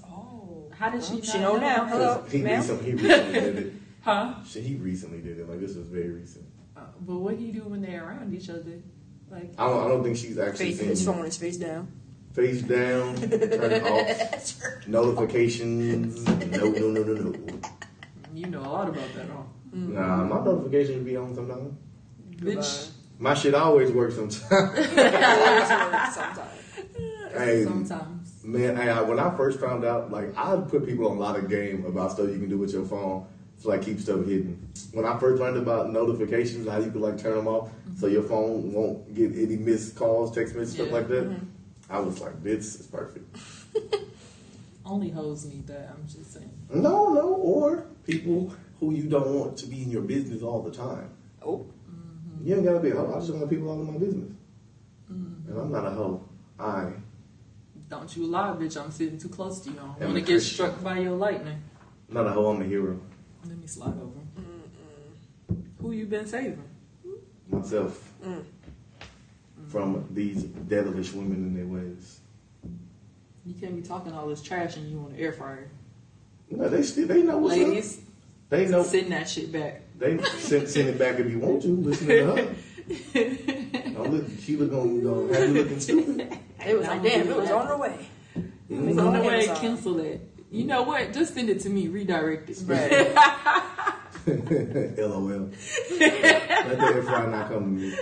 How 0.86 0.91
did 0.91 1.04
she? 1.04 1.19
She 1.19 1.39
not 1.39 1.54
know 1.54 1.58
now. 1.58 1.86
Hello, 1.88 2.24
He 2.30 2.38
ma'am. 2.43 2.60
recently, 2.60 2.86
he 2.86 2.91
recently 2.93 3.34
did 3.34 3.58
it. 3.58 3.74
Huh? 4.04 4.36
She, 4.48 4.62
he 4.62 4.76
recently 4.76 5.19
did 5.19 5.39
it. 5.39 5.50
Like 5.50 5.60
this 5.60 5.76
was 5.76 5.88
very 5.88 6.12
recent. 6.12 6.45
Uh, 6.78 6.82
but 7.02 7.15
what 7.15 7.39
do 7.39 7.43
you 7.43 7.52
do 7.52 7.62
when 7.62 7.82
they're 7.82 8.08
around 8.08 8.36
each 8.36 8.52
other? 8.52 8.84
Like, 9.32 9.52
I 9.58 9.67
don't. 9.67 9.84
I 9.84 9.88
don't 9.88 10.04
think 10.04 10.15
she's 10.15 10.38
actually 10.38 10.74
Face, 10.74 10.80
seen 10.80 10.89
his 10.89 11.04
phone 11.04 11.26
is 11.26 11.38
face 11.38 11.58
down. 11.58 11.91
Face 12.34 12.62
down, 12.62 13.15
turn 13.19 13.32
it 13.32 13.84
off. 13.84 14.88
Notifications. 14.88 16.24
No, 16.24 16.69
no, 16.69 16.91
no, 16.91 17.02
no, 17.02 17.13
no. 17.13 17.60
you 18.32 18.45
know 18.45 18.60
a 18.60 18.69
lot 18.69 18.89
about 18.89 19.12
that, 19.15 19.26
huh? 19.28 19.41
Nah, 19.74 20.24
my 20.24 20.45
notifications 20.45 21.04
be 21.04 21.17
on 21.17 21.34
sometimes. 21.34 21.74
Bitch. 22.36 22.91
My 23.17 23.34
shit 23.34 23.56
always 23.56 23.91
works 23.91 24.17
sometimes. 24.17 24.43
Sometimes. 26.13 26.52
hey, 27.34 27.63
Sometimes. 27.63 28.14
Man, 28.45 28.77
I, 28.77 29.01
when 29.01 29.19
I 29.19 29.36
first 29.36 29.60
found 29.60 29.84
out, 29.84 30.12
like 30.12 30.38
I 30.38 30.55
put 30.58 30.86
people 30.86 31.10
on 31.10 31.17
a 31.17 31.19
lot 31.19 31.38
of 31.38 31.49
game 31.49 31.86
about 31.86 32.12
stuff 32.12 32.29
you 32.29 32.38
can 32.38 32.49
do 32.49 32.58
with 32.58 32.71
your 32.71 32.86
phone 32.86 33.25
to 33.62 33.67
like 33.67 33.81
keep 33.81 33.99
stuff 33.99 34.25
hidden. 34.25 34.69
When 34.91 35.05
I 35.05 35.17
first 35.17 35.41
learned 35.41 35.58
about 35.58 35.91
notifications, 35.91 36.67
how 36.67 36.77
you 36.77 36.91
could 36.91 37.01
like 37.01 37.17
turn 37.17 37.36
them 37.36 37.47
off 37.47 37.71
so 37.97 38.05
mm-hmm. 38.05 38.13
your 38.13 38.23
phone 38.23 38.71
won't 38.71 39.13
get 39.13 39.31
any 39.34 39.58
missed 39.58 39.95
calls, 39.95 40.34
text 40.34 40.55
messages, 40.55 40.75
stuff 40.75 40.91
like 40.91 41.08
that. 41.08 41.29
Mm-hmm. 41.29 41.45
I 41.89 41.99
was 41.99 42.19
like, 42.19 42.41
this 42.43 42.79
is 42.79 42.88
perfect. 42.88 43.36
Only 44.86 45.10
hoes 45.10 45.45
need 45.45 45.65
that, 45.67 45.89
I'm 45.95 46.08
just 46.08 46.34
saying. 46.34 46.51
No, 46.69 47.13
no, 47.13 47.34
or 47.36 47.88
people 48.05 48.53
who 48.79 48.93
you 48.93 49.10
don't 49.10 49.34
want 49.34 49.58
to 49.58 49.67
be 49.67 49.81
in 49.81 49.89
your 49.89 50.03
business 50.03 50.43
all 50.43 50.62
the 50.62 50.71
time. 50.71 51.10
Oh, 51.43 51.65
You 52.43 52.55
ain't 52.55 52.65
gotta 52.65 52.79
be 52.79 52.91
a 52.91 52.95
hoe. 52.95 53.13
I 53.15 53.19
just 53.19 53.34
want 53.34 53.49
people 53.49 53.69
all 53.69 53.79
in 53.81 53.91
my 53.91 53.97
business. 53.97 54.31
Mm-hmm. 55.12 55.49
And 55.49 55.60
I'm 55.60 55.71
not 55.71 55.86
a 55.86 55.89
hoe. 55.89 56.27
I 56.60 56.91
Don't 57.89 58.15
you 58.17 58.26
lie, 58.26 58.50
bitch. 58.52 58.82
I'm 58.82 58.91
sitting 58.91 59.17
too 59.17 59.30
close 59.30 59.60
to 59.62 59.69
you. 59.69 59.78
I 59.78 59.82
don't 59.82 60.02
Am 60.02 60.13
want 60.13 60.15
to 60.15 60.21
get 60.21 60.26
Christian. 60.28 60.54
struck 60.54 60.84
by 60.84 61.00
your 61.00 61.13
lightning. 61.13 61.62
not 62.10 62.26
a 62.26 62.32
hoe. 62.32 62.52
I'm 62.52 62.62
a 62.62 62.65
hero. 62.65 63.00
Let 63.48 63.58
me 63.58 63.67
slide 63.67 63.89
over. 63.89 64.26
Who 65.80 65.91
you 65.91 66.06
been 66.06 66.26
saving? 66.26 66.63
Myself 67.48 68.12
mm. 68.26 68.43
from 69.67 70.08
these 70.12 70.43
devilish 70.43 71.13
women 71.13 71.38
in 71.38 71.56
their 71.56 71.67
ways. 71.67 72.21
You 73.45 73.54
can't 73.54 73.76
be 73.76 73.88
talking 73.88 74.12
all 74.13 74.28
this 74.28 74.41
trash 74.41 74.78
and 74.78 74.89
you 74.89 74.98
want 74.98 75.13
an 75.13 75.19
air 75.19 75.32
fryer. 75.32 75.69
No, 76.50 76.69
they 76.69 76.82
still 76.82 77.08
they 77.08 77.21
know 77.21 77.38
what's 77.38 77.56
Ladies, 77.56 77.98
up. 77.98 78.04
They 78.50 78.67
know 78.67 78.82
send 78.82 79.12
that 79.12 79.30
shit 79.30 79.52
back. 79.52 79.82
they 80.00 80.17
send, 80.24 80.67
send 80.69 80.89
it 80.89 80.98
back 80.98 81.19
if 81.19 81.30
you 81.30 81.39
want 81.39 81.62
to. 81.62 81.67
Listen 81.67 82.08
to 82.08 82.26
her. 82.26 82.56
Don't 83.93 84.12
look, 84.12 84.28
she 84.39 84.41
Sheila 84.41 84.65
gonna, 84.65 85.02
gonna 85.02 85.34
have 85.34 85.50
you 85.50 85.63
looking 85.63 85.80
stupid. 85.80 86.39
It 86.65 86.78
was 86.78 86.88
like, 86.88 87.04
damn, 87.04 87.28
it 87.30 87.36
was 87.36 87.51
on 87.51 87.67
the 87.67 87.78
way. 87.78 88.08
It's 88.69 88.97
on 88.99 89.13
the 89.13 89.21
way. 89.21 89.47
Cancel 89.56 89.99
it. 89.99 90.21
You 90.51 90.65
know 90.65 90.84
what? 90.84 91.13
Just 91.13 91.34
send 91.34 91.49
it 91.49 91.60
to 91.62 91.69
me. 91.69 91.88
Redirect 91.88 92.49
it. 92.49 92.58
Right. 92.65 93.13
LOL. 94.97 95.28
Let 95.28 95.49
the 95.99 96.91
air 96.93 97.04
fryer 97.04 97.28
not 97.30 97.49
come 97.49 97.78
to 97.78 97.82
me. 97.82 97.95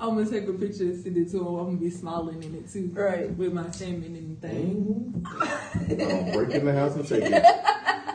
I'm 0.00 0.16
gonna 0.16 0.28
take 0.28 0.48
a 0.48 0.52
picture 0.52 0.82
and 0.84 1.00
send 1.00 1.16
it 1.16 1.30
to 1.30 1.38
him. 1.38 1.46
I'm 1.46 1.64
gonna 1.66 1.76
be 1.76 1.90
smiling 1.90 2.42
in 2.42 2.54
it 2.56 2.68
too. 2.72 2.90
Right. 2.92 3.30
With 3.30 3.52
my 3.52 3.70
feminine 3.70 4.36
thing. 4.40 5.24
Mm-hmm. 5.24 6.28
I'll 6.28 6.32
break 6.44 6.56
in 6.56 6.64
the 6.64 6.72
house 6.72 6.96
and 6.96 7.06
take 7.06 7.22
it. 7.24 7.44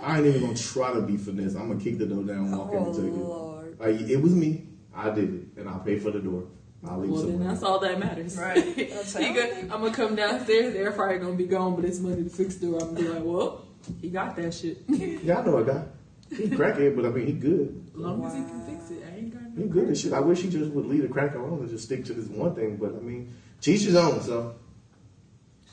I 0.04 0.18
ain't 0.18 0.26
even 0.26 0.42
gonna 0.42 0.58
try 0.58 0.92
to 0.94 1.02
be 1.02 1.16
finesse. 1.16 1.56
I'm 1.56 1.70
gonna 1.70 1.80
kick 1.80 1.98
the 1.98 2.06
door 2.06 2.24
down, 2.24 2.52
walk 2.52 2.72
in 2.74 2.78
Oh, 2.80 2.86
and 2.88 2.96
take 2.96 3.06
it. 3.06 3.14
Lord. 3.18 3.80
Like, 3.80 4.02
it 4.10 4.18
was 4.22 4.34
me. 4.34 4.68
I 4.94 5.10
did 5.12 5.34
it, 5.34 5.48
and 5.62 5.70
I'll 5.70 5.80
pay 5.80 5.98
for 6.00 6.12
the 6.12 6.20
door. 6.20 6.44
I'll 6.86 7.00
leave 7.00 7.12
Well, 7.12 7.24
then 7.24 7.48
that's 7.48 7.64
all 7.64 7.80
that 7.80 8.00
matters. 8.00 8.38
Right. 8.38 8.76
That's 8.90 9.16
he 9.18 9.26
how- 9.26 9.42
I'm 9.62 9.68
gonna 9.82 9.92
come 9.94 10.16
downstairs. 10.16 10.74
The 10.74 10.80
air 10.80 10.92
fryer 10.92 11.18
gonna 11.18 11.34
be 11.34 11.46
gone, 11.48 11.76
but 11.76 11.86
it's 11.86 12.00
money 12.00 12.24
to 12.24 12.30
fix 12.30 12.56
the 12.56 12.68
door. 12.68 12.80
I'm 12.82 12.94
gonna 12.94 13.02
be 13.02 13.08
like, 13.10 13.24
well, 13.24 13.66
he 14.02 14.10
got 14.10 14.36
that 14.36 14.54
shit. 14.54 14.84
as 14.90 15.00
Yeah, 15.00 15.40
I 15.40 15.46
know 15.46 15.58
a 15.58 15.64
guy. 15.66 15.84
He 16.30 16.48
crackhead, 16.48 16.96
but 16.96 17.06
I 17.06 17.10
mean, 17.10 17.26
he 17.26 17.34
good. 17.34 17.84
As 17.94 18.00
long 18.00 18.24
as 18.26 18.34
he 18.34 18.42
can 18.42 18.62
fix 18.66 18.92
it, 18.92 19.04
I 19.12 19.18
ain't 19.18 19.34
got 19.34 19.42
no. 19.56 19.64
He 19.64 19.68
good 19.70 19.90
as 19.90 20.00
shit. 20.02 20.14
I 20.14 20.20
wish 20.20 20.42
he 20.42 20.50
just 20.50 20.72
would 20.72 20.86
leave 20.86 21.02
the 21.02 21.08
crack 21.08 21.34
alone 21.36 21.60
and 21.62 21.70
just 21.70 21.86
stick 21.86 22.06
to 22.06 22.14
this 22.14 22.28
one 22.28 22.54
thing. 22.54 22.78
But 22.78 22.90
I 22.96 23.00
mean, 23.00 23.34
teach 23.62 23.82
his 23.82 23.96
own. 23.96 24.22
So 24.22 24.54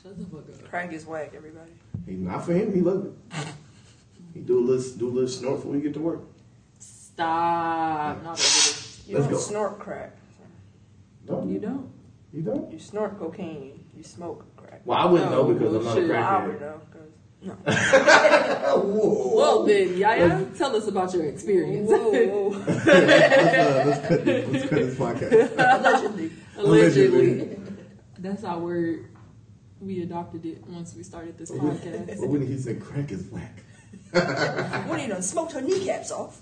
Shut 0.01 0.17
the 0.17 0.25
fuck 0.25 0.39
up. 0.49 0.69
Crack 0.69 0.91
is 0.93 1.05
whack, 1.05 1.33
everybody. 1.35 1.71
he 2.07 2.13
not 2.13 2.45
for 2.45 2.53
him. 2.53 2.73
He 2.73 2.81
love 2.81 3.05
it. 3.05 3.47
He 4.33 4.39
do 4.41 4.59
a 4.59 4.63
little, 4.65 4.97
do 4.97 5.07
a 5.07 5.11
little 5.11 5.29
snort 5.29 5.57
before 5.57 5.71
we 5.73 5.81
get 5.81 5.93
to 5.93 5.99
work. 5.99 6.21
Stop. 6.79 8.23
Not 8.23 8.31
over 8.31 8.35
this. 8.37 9.03
You 9.07 9.15
Let's 9.15 9.27
don't 9.27 9.33
go. 9.35 9.39
snort 9.39 9.79
crack. 9.79 10.15
Don't 11.25 11.49
You 11.49 11.59
don't. 11.59 11.89
You 12.33 12.41
don't? 12.41 12.71
You 12.71 12.79
snort 12.79 13.17
cocaine. 13.19 13.85
You 13.95 14.03
smoke 14.03 14.45
crack. 14.57 14.81
Well, 14.85 14.97
I 14.97 15.05
wouldn't 15.05 15.31
know 15.31 15.45
because 15.53 15.73
I'm 15.75 15.83
not 15.85 15.91
a 15.97 16.01
bullshit. 16.01 16.09
Well, 16.09 16.23
I 16.23 16.45
would 16.47 16.55
crackhead. 16.57 16.61
know. 16.61 16.81
'cause- 16.91 17.01
no. 17.41 17.53
Whoa. 18.83 19.35
Well, 19.35 19.63
then, 19.65 19.97
Yaya, 19.97 20.45
tell 20.57 20.75
us 20.75 20.87
about 20.87 21.13
your 21.13 21.25
experience. 21.25 21.89
Whoa, 21.89 22.11
whoa. 22.11 22.47
let's, 22.67 22.87
uh, 22.87 23.83
let's 23.85 24.07
cut 24.07 24.25
this. 24.25 24.49
Let's 24.49 24.69
cut 24.69 24.79
this 24.79 24.95
podcast. 24.97 25.59
Allegedly. 25.77 26.31
Allegedly. 26.57 27.59
That's 28.19 28.43
our 28.43 28.59
word. 28.59 29.05
We 29.79 30.01
adopted 30.01 30.45
it 30.45 30.65
once 30.67 30.95
we 30.95 31.03
started 31.03 31.37
this 31.37 31.51
But 31.51 31.61
when, 31.61 31.77
podcast. 31.77 32.19
but 32.21 32.29
when 32.29 32.47
he 32.47 32.57
said 32.57 32.81
crack 32.81 33.11
is 33.11 33.25
whack. 33.27 33.61
When 34.87 34.99
you 35.01 35.07
done 35.07 35.21
smoked 35.21 35.51
her 35.51 35.61
kneecaps 35.61 36.11
off. 36.11 36.41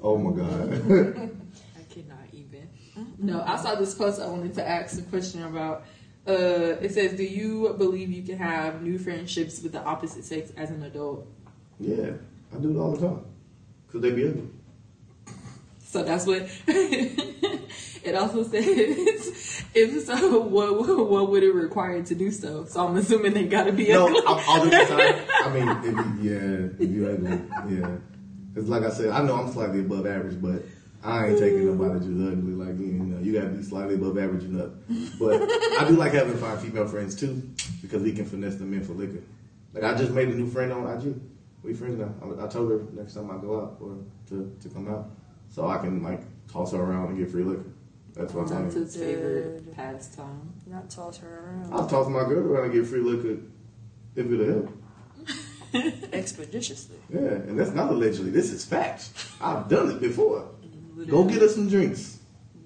Oh 0.00 0.16
my 0.16 0.30
god. 0.36 1.30
I 3.18 3.26
cannot 3.26 3.34
even. 3.34 3.36
No, 3.36 3.42
I 3.46 3.56
saw 3.56 3.74
this 3.74 3.94
post. 3.94 4.20
I 4.20 4.26
wanted 4.26 4.54
to 4.54 4.68
ask 4.68 4.98
a 4.98 5.02
question 5.02 5.42
about. 5.44 5.84
Uh, 6.26 6.76
it 6.80 6.92
says, 6.92 7.16
"Do 7.16 7.24
you 7.24 7.74
believe 7.78 8.10
you 8.10 8.22
can 8.22 8.38
have 8.38 8.82
new 8.82 8.98
friendships 8.98 9.62
with 9.62 9.72
the 9.72 9.82
opposite 9.82 10.24
sex 10.24 10.52
as 10.56 10.70
an 10.70 10.82
adult?" 10.82 11.26
yeah, 11.78 12.12
I 12.54 12.58
do 12.58 12.70
it 12.70 12.80
all 12.80 12.92
the 12.96 13.06
time. 13.06 13.24
Cause 13.92 14.00
they 14.00 14.10
be 14.10 14.28
ugly. 14.28 14.48
So 15.84 16.02
that's 16.02 16.26
what. 16.26 16.48
it 16.66 18.14
also 18.14 18.42
says, 18.42 19.64
"If 19.74 20.04
so, 20.04 20.40
what 20.40 21.08
what 21.10 21.30
would 21.30 21.42
it 21.42 21.54
require 21.54 22.02
to 22.02 22.14
do 22.14 22.30
so?" 22.30 22.64
So 22.64 22.86
I'm 22.86 22.96
assuming 22.96 23.34
they 23.34 23.46
got 23.46 23.64
to 23.64 23.72
be 23.72 23.88
No, 23.88 24.06
ugly. 24.08 24.20
I'm 24.26 24.48
all 24.48 24.64
this 24.64 24.90
aside. 24.90 25.22
I 25.44 25.50
mean, 25.52 25.68
if 25.68 26.24
you, 26.24 26.30
yeah, 26.30 26.68
if 26.78 26.90
you 26.90 27.08
ugly, 27.08 27.76
yeah. 27.76 27.96
Because 28.52 28.68
like 28.68 28.82
I 28.82 28.90
said, 28.90 29.10
I 29.10 29.22
know 29.22 29.36
I'm 29.36 29.52
slightly 29.52 29.80
above 29.80 30.06
average, 30.06 30.40
but 30.40 30.62
I 31.06 31.28
ain't 31.28 31.38
taking 31.38 31.66
nobody 31.66 32.00
just 32.00 32.10
ugly. 32.10 32.52
Like 32.52 32.78
you 32.78 32.92
know, 32.92 33.20
you 33.20 33.32
gotta 33.32 33.48
be 33.48 33.62
slightly 33.62 33.94
above 33.94 34.18
average 34.18 34.44
and 34.44 34.60
up. 34.60 34.72
But 35.18 35.42
I 35.78 35.88
do 35.88 35.94
like 35.94 36.12
having 36.12 36.36
fine 36.36 36.58
female 36.58 36.86
friends 36.88 37.14
too, 37.14 37.48
because 37.80 38.02
we 38.02 38.12
can 38.12 38.24
finesse 38.24 38.56
them 38.56 38.72
in 38.74 38.82
for 38.82 38.92
liquor. 38.92 39.22
Like 39.72 39.84
I 39.84 39.94
just 39.96 40.12
made 40.12 40.28
a 40.28 40.34
new 40.34 40.48
friend 40.50 40.72
on 40.72 40.86
IG. 40.98 41.14
We 41.62 41.74
friends 41.74 41.98
now. 41.98 42.12
I, 42.22 42.44
I 42.44 42.48
told 42.48 42.70
her 42.70 42.80
next 42.92 43.14
time 43.14 43.30
I 43.30 43.36
go 43.38 43.60
out 43.60 43.76
or 43.80 43.98
to 44.28 44.56
to 44.60 44.68
come 44.68 44.88
out, 44.88 45.10
so 45.48 45.68
I 45.68 45.78
can 45.78 46.02
like 46.02 46.22
toss 46.48 46.72
her 46.72 46.80
around 46.80 47.10
and 47.10 47.18
get 47.18 47.30
free 47.30 47.44
liquor. 47.44 47.70
That's 48.14 48.32
what 48.32 48.50
I'm 48.50 48.62
That's 48.62 48.74
saying. 48.74 48.86
his 48.86 48.96
favorite 48.96 49.76
pastime. 49.76 50.54
Not 50.66 50.90
toss 50.90 51.18
her 51.18 51.44
around. 51.44 51.72
I'll 51.72 51.86
toss 51.86 52.08
my 52.08 52.24
girl 52.24 52.46
around 52.46 52.64
and 52.64 52.72
get 52.72 52.86
free 52.86 53.00
liquor 53.00 53.42
if 54.16 54.32
it'll 54.32 54.46
help. 54.46 54.72
Expeditiously. 56.12 56.96
Yeah, 57.10 57.20
and 57.20 57.58
that's 57.58 57.72
not 57.72 57.90
allegedly. 57.90 58.30
This 58.30 58.50
is 58.50 58.64
facts. 58.64 59.30
I've 59.40 59.68
done 59.68 59.90
it 59.90 60.00
before. 60.00 60.48
Go 61.04 61.24
get 61.24 61.42
us 61.42 61.54
some 61.54 61.68
drinks. 61.68 62.18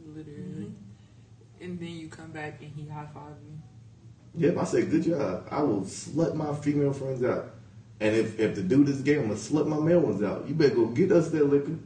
Literally. 0.06 0.38
Mm-hmm. 0.38 1.64
And 1.64 1.80
then 1.80 1.88
you 1.88 2.08
come 2.08 2.30
back 2.30 2.60
and 2.60 2.72
he 2.74 2.88
high 2.88 3.08
five 3.12 3.34
you. 3.44 4.46
Yep, 4.46 4.58
I 4.58 4.64
say 4.64 4.84
good 4.86 5.02
job. 5.02 5.48
I 5.50 5.62
will 5.62 5.82
slut 5.82 6.34
my 6.34 6.54
female 6.54 6.92
friends 6.92 7.24
out. 7.24 7.54
And 7.98 8.14
if, 8.14 8.38
if 8.38 8.54
the 8.54 8.62
dude 8.62 8.88
is 8.88 9.02
gay, 9.02 9.16
I'm 9.16 9.22
gonna 9.22 9.34
slut 9.34 9.66
my 9.66 9.78
male 9.78 10.00
ones 10.00 10.22
out. 10.22 10.48
You 10.48 10.54
better 10.54 10.74
go 10.74 10.86
get 10.86 11.12
us 11.12 11.30
that 11.30 11.44
liquor. 11.44 11.76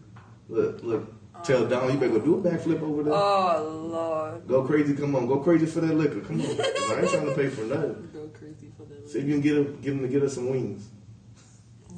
Look, 0.48 0.82
look. 0.82 1.14
Tell 1.42 1.64
oh. 1.64 1.68
Don 1.68 1.92
you 1.92 1.98
better 1.98 2.12
go 2.12 2.20
do 2.20 2.38
a 2.38 2.42
backflip 2.42 2.80
over 2.82 3.02
there. 3.02 3.12
Oh, 3.12 3.88
Lord. 3.90 4.46
Go 4.46 4.62
crazy, 4.64 4.94
come 4.94 5.16
on. 5.16 5.26
Go 5.26 5.38
crazy 5.38 5.66
for 5.66 5.80
that 5.80 5.94
liquor. 5.94 6.20
Come 6.20 6.40
on. 6.40 6.46
I 6.50 7.00
ain't 7.00 7.10
trying 7.10 7.26
to 7.26 7.34
pay 7.34 7.48
for 7.48 7.62
nothing. 7.62 8.10
Go 8.12 8.28
crazy 8.28 8.70
for 8.76 8.84
the 8.84 9.08
See 9.08 9.18
if 9.18 9.24
you 9.26 9.32
can 9.32 9.40
get 9.40 9.56
him, 9.56 9.80
get 9.80 9.92
him 9.92 10.02
to 10.02 10.08
get 10.08 10.22
us 10.22 10.34
some 10.34 10.48
wings. 10.48 10.88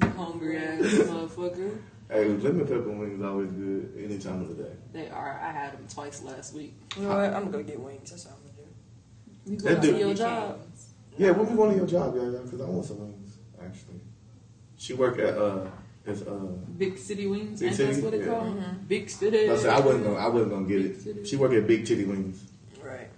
hungry 0.01 0.57
ass 0.57 0.81
motherfucker. 0.81 1.77
Hey, 2.09 2.25
lemon 2.29 2.61
pepper 2.65 2.89
wings 2.89 3.21
always 3.21 3.51
good 3.51 3.93
any 4.01 4.17
time 4.17 4.41
of 4.41 4.55
the 4.55 4.63
day. 4.63 4.71
They 4.93 5.09
are. 5.09 5.39
I 5.43 5.51
had 5.51 5.73
them 5.73 5.85
twice 5.93 6.23
last 6.23 6.53
week. 6.53 6.73
You 6.95 7.03
know 7.03 7.09
what? 7.09 7.17
I'm 7.33 7.43
gonna 7.45 7.51
go 7.51 7.63
get 7.63 7.79
wings. 7.79 8.11
That's 8.11 8.25
what 8.25 8.35
I'm 8.35 8.39
gonna 8.41 9.75
do. 9.75 9.75
You 9.75 9.75
go 9.75 9.81
to 9.91 9.99
your 9.99 10.13
job. 10.15 10.61
Yeah, 11.17 11.31
when 11.31 11.49
we 11.49 11.55
going 11.55 11.71
to 11.71 11.77
your 11.77 11.87
job, 11.87 12.15
yeah, 12.15 12.29
yeah, 12.29 12.39
because 12.43 12.61
I 12.61 12.65
want 12.65 12.85
some 12.85 12.99
wings, 12.99 13.37
actually. 13.59 13.99
She 14.77 14.93
work 14.93 15.17
at, 15.17 15.35
uh, 15.35 15.65
it's, 16.05 16.21
uh, 16.21 16.29
Big 16.77 16.95
City 16.99 17.25
Wings, 17.25 17.59
Big 17.59 17.69
ain't 17.71 17.77
that's 17.79 17.97
what 17.99 18.13
it 18.13 18.19
Yeah. 18.21 18.25
called? 18.27 18.87
Big 18.87 19.09
City. 19.09 19.49
I 19.49 19.57
said 19.57 19.71
I 19.71 19.79
wasn't 19.79 20.03
gonna, 20.03 20.15
I 20.17 20.27
wasn't 20.27 20.51
gonna 20.51 20.67
get 20.67 20.85
it. 20.85 21.27
She 21.27 21.35
work 21.35 21.53
at 21.53 21.65
Big 21.65 21.87
Titty 21.87 22.05
Wings, 22.05 22.43
Right. 22.85 23.09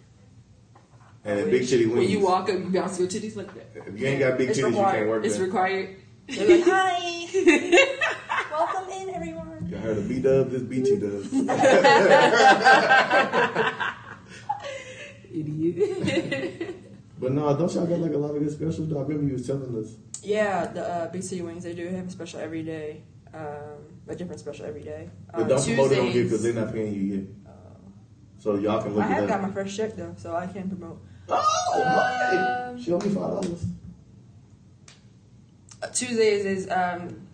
and 1.25 1.39
at 1.41 1.51
Big 1.51 1.67
Titty 1.67 1.87
Wings, 1.87 1.99
When 1.99 2.09
you 2.09 2.21
walk 2.21 2.43
up, 2.49 2.57
you 2.57 2.69
bounce 2.69 2.97
your 2.97 3.09
titties 3.09 3.35
like 3.35 3.53
that. 3.53 3.67
if 3.87 3.99
you 3.99 4.07
ain't 4.07 4.19
got 4.21 4.37
big 4.37 4.49
It's 4.51 4.59
titties, 4.59 4.69
you 4.71 4.75
can't 4.77 5.09
work 5.09 5.25
It's 5.25 5.35
there. 5.35 5.45
required. 5.45 5.95
They're 6.29 6.57
like, 6.57 6.63
hi. 6.65 7.27
Welcome 8.51 8.89
in, 8.93 9.09
everyone. 9.13 9.67
you 9.69 9.75
heard 9.89 9.97
of 9.97 10.07
B 10.07 10.19
Dub, 10.19 10.49
this 10.51 10.61
BT 10.61 10.97
Dub. 10.97 11.23
Idiot. 15.31 16.75
But 17.19 17.33
no, 17.33 17.55
don't 17.57 17.73
y'all 17.73 17.85
got 17.85 17.99
like 17.99 18.13
a 18.13 18.17
lot 18.17 18.35
of 18.35 18.41
good 18.41 18.51
specials? 18.51 18.87
though? 18.89 18.99
I 18.99 19.01
remember 19.01 19.25
you 19.27 19.33
was 19.33 19.45
telling 19.45 19.75
us. 19.77 19.95
Yeah, 20.23 20.67
the 20.67 20.87
uh, 20.87 21.11
Big 21.11 21.23
City 21.23 21.41
Wings, 21.41 21.63
they 21.63 21.73
do 21.73 21.87
have 21.89 22.07
a 22.07 22.11
special 22.11 22.39
every 22.39 22.63
day. 22.63 23.03
Um, 23.33 23.83
a 24.07 24.15
different 24.15 24.39
special 24.39 24.65
every 24.65 24.81
day. 24.83 25.09
But 25.33 25.41
Uh, 25.43 25.47
don't 25.47 25.65
promote 25.65 25.91
it 25.91 25.99
on 25.99 26.07
here 26.07 26.23
because 26.23 26.43
they're 26.43 26.53
not 26.53 26.73
paying 26.73 26.93
you 26.93 27.01
yet. 27.01 27.23
So 28.39 28.55
y'all 28.55 28.81
can 28.81 28.95
look 28.95 29.03
I 29.03 29.07
at 29.11 29.13
have 29.19 29.27
got 29.27 29.41
my 29.41 29.51
first 29.51 29.75
check 29.75 29.95
though, 29.97 30.15
so 30.17 30.33
I 30.35 30.47
can 30.47 30.69
promote. 30.69 31.01
Oh, 31.27 31.73
Um, 31.75 32.75
my! 32.77 32.81
She 32.81 32.91
owe 32.93 32.97
me 32.99 33.09
five 33.09 33.15
dollars. 33.15 33.65
Uh, 35.83 35.87
Tuesdays 35.87 36.45
is 36.45 36.69
um, 36.71 37.27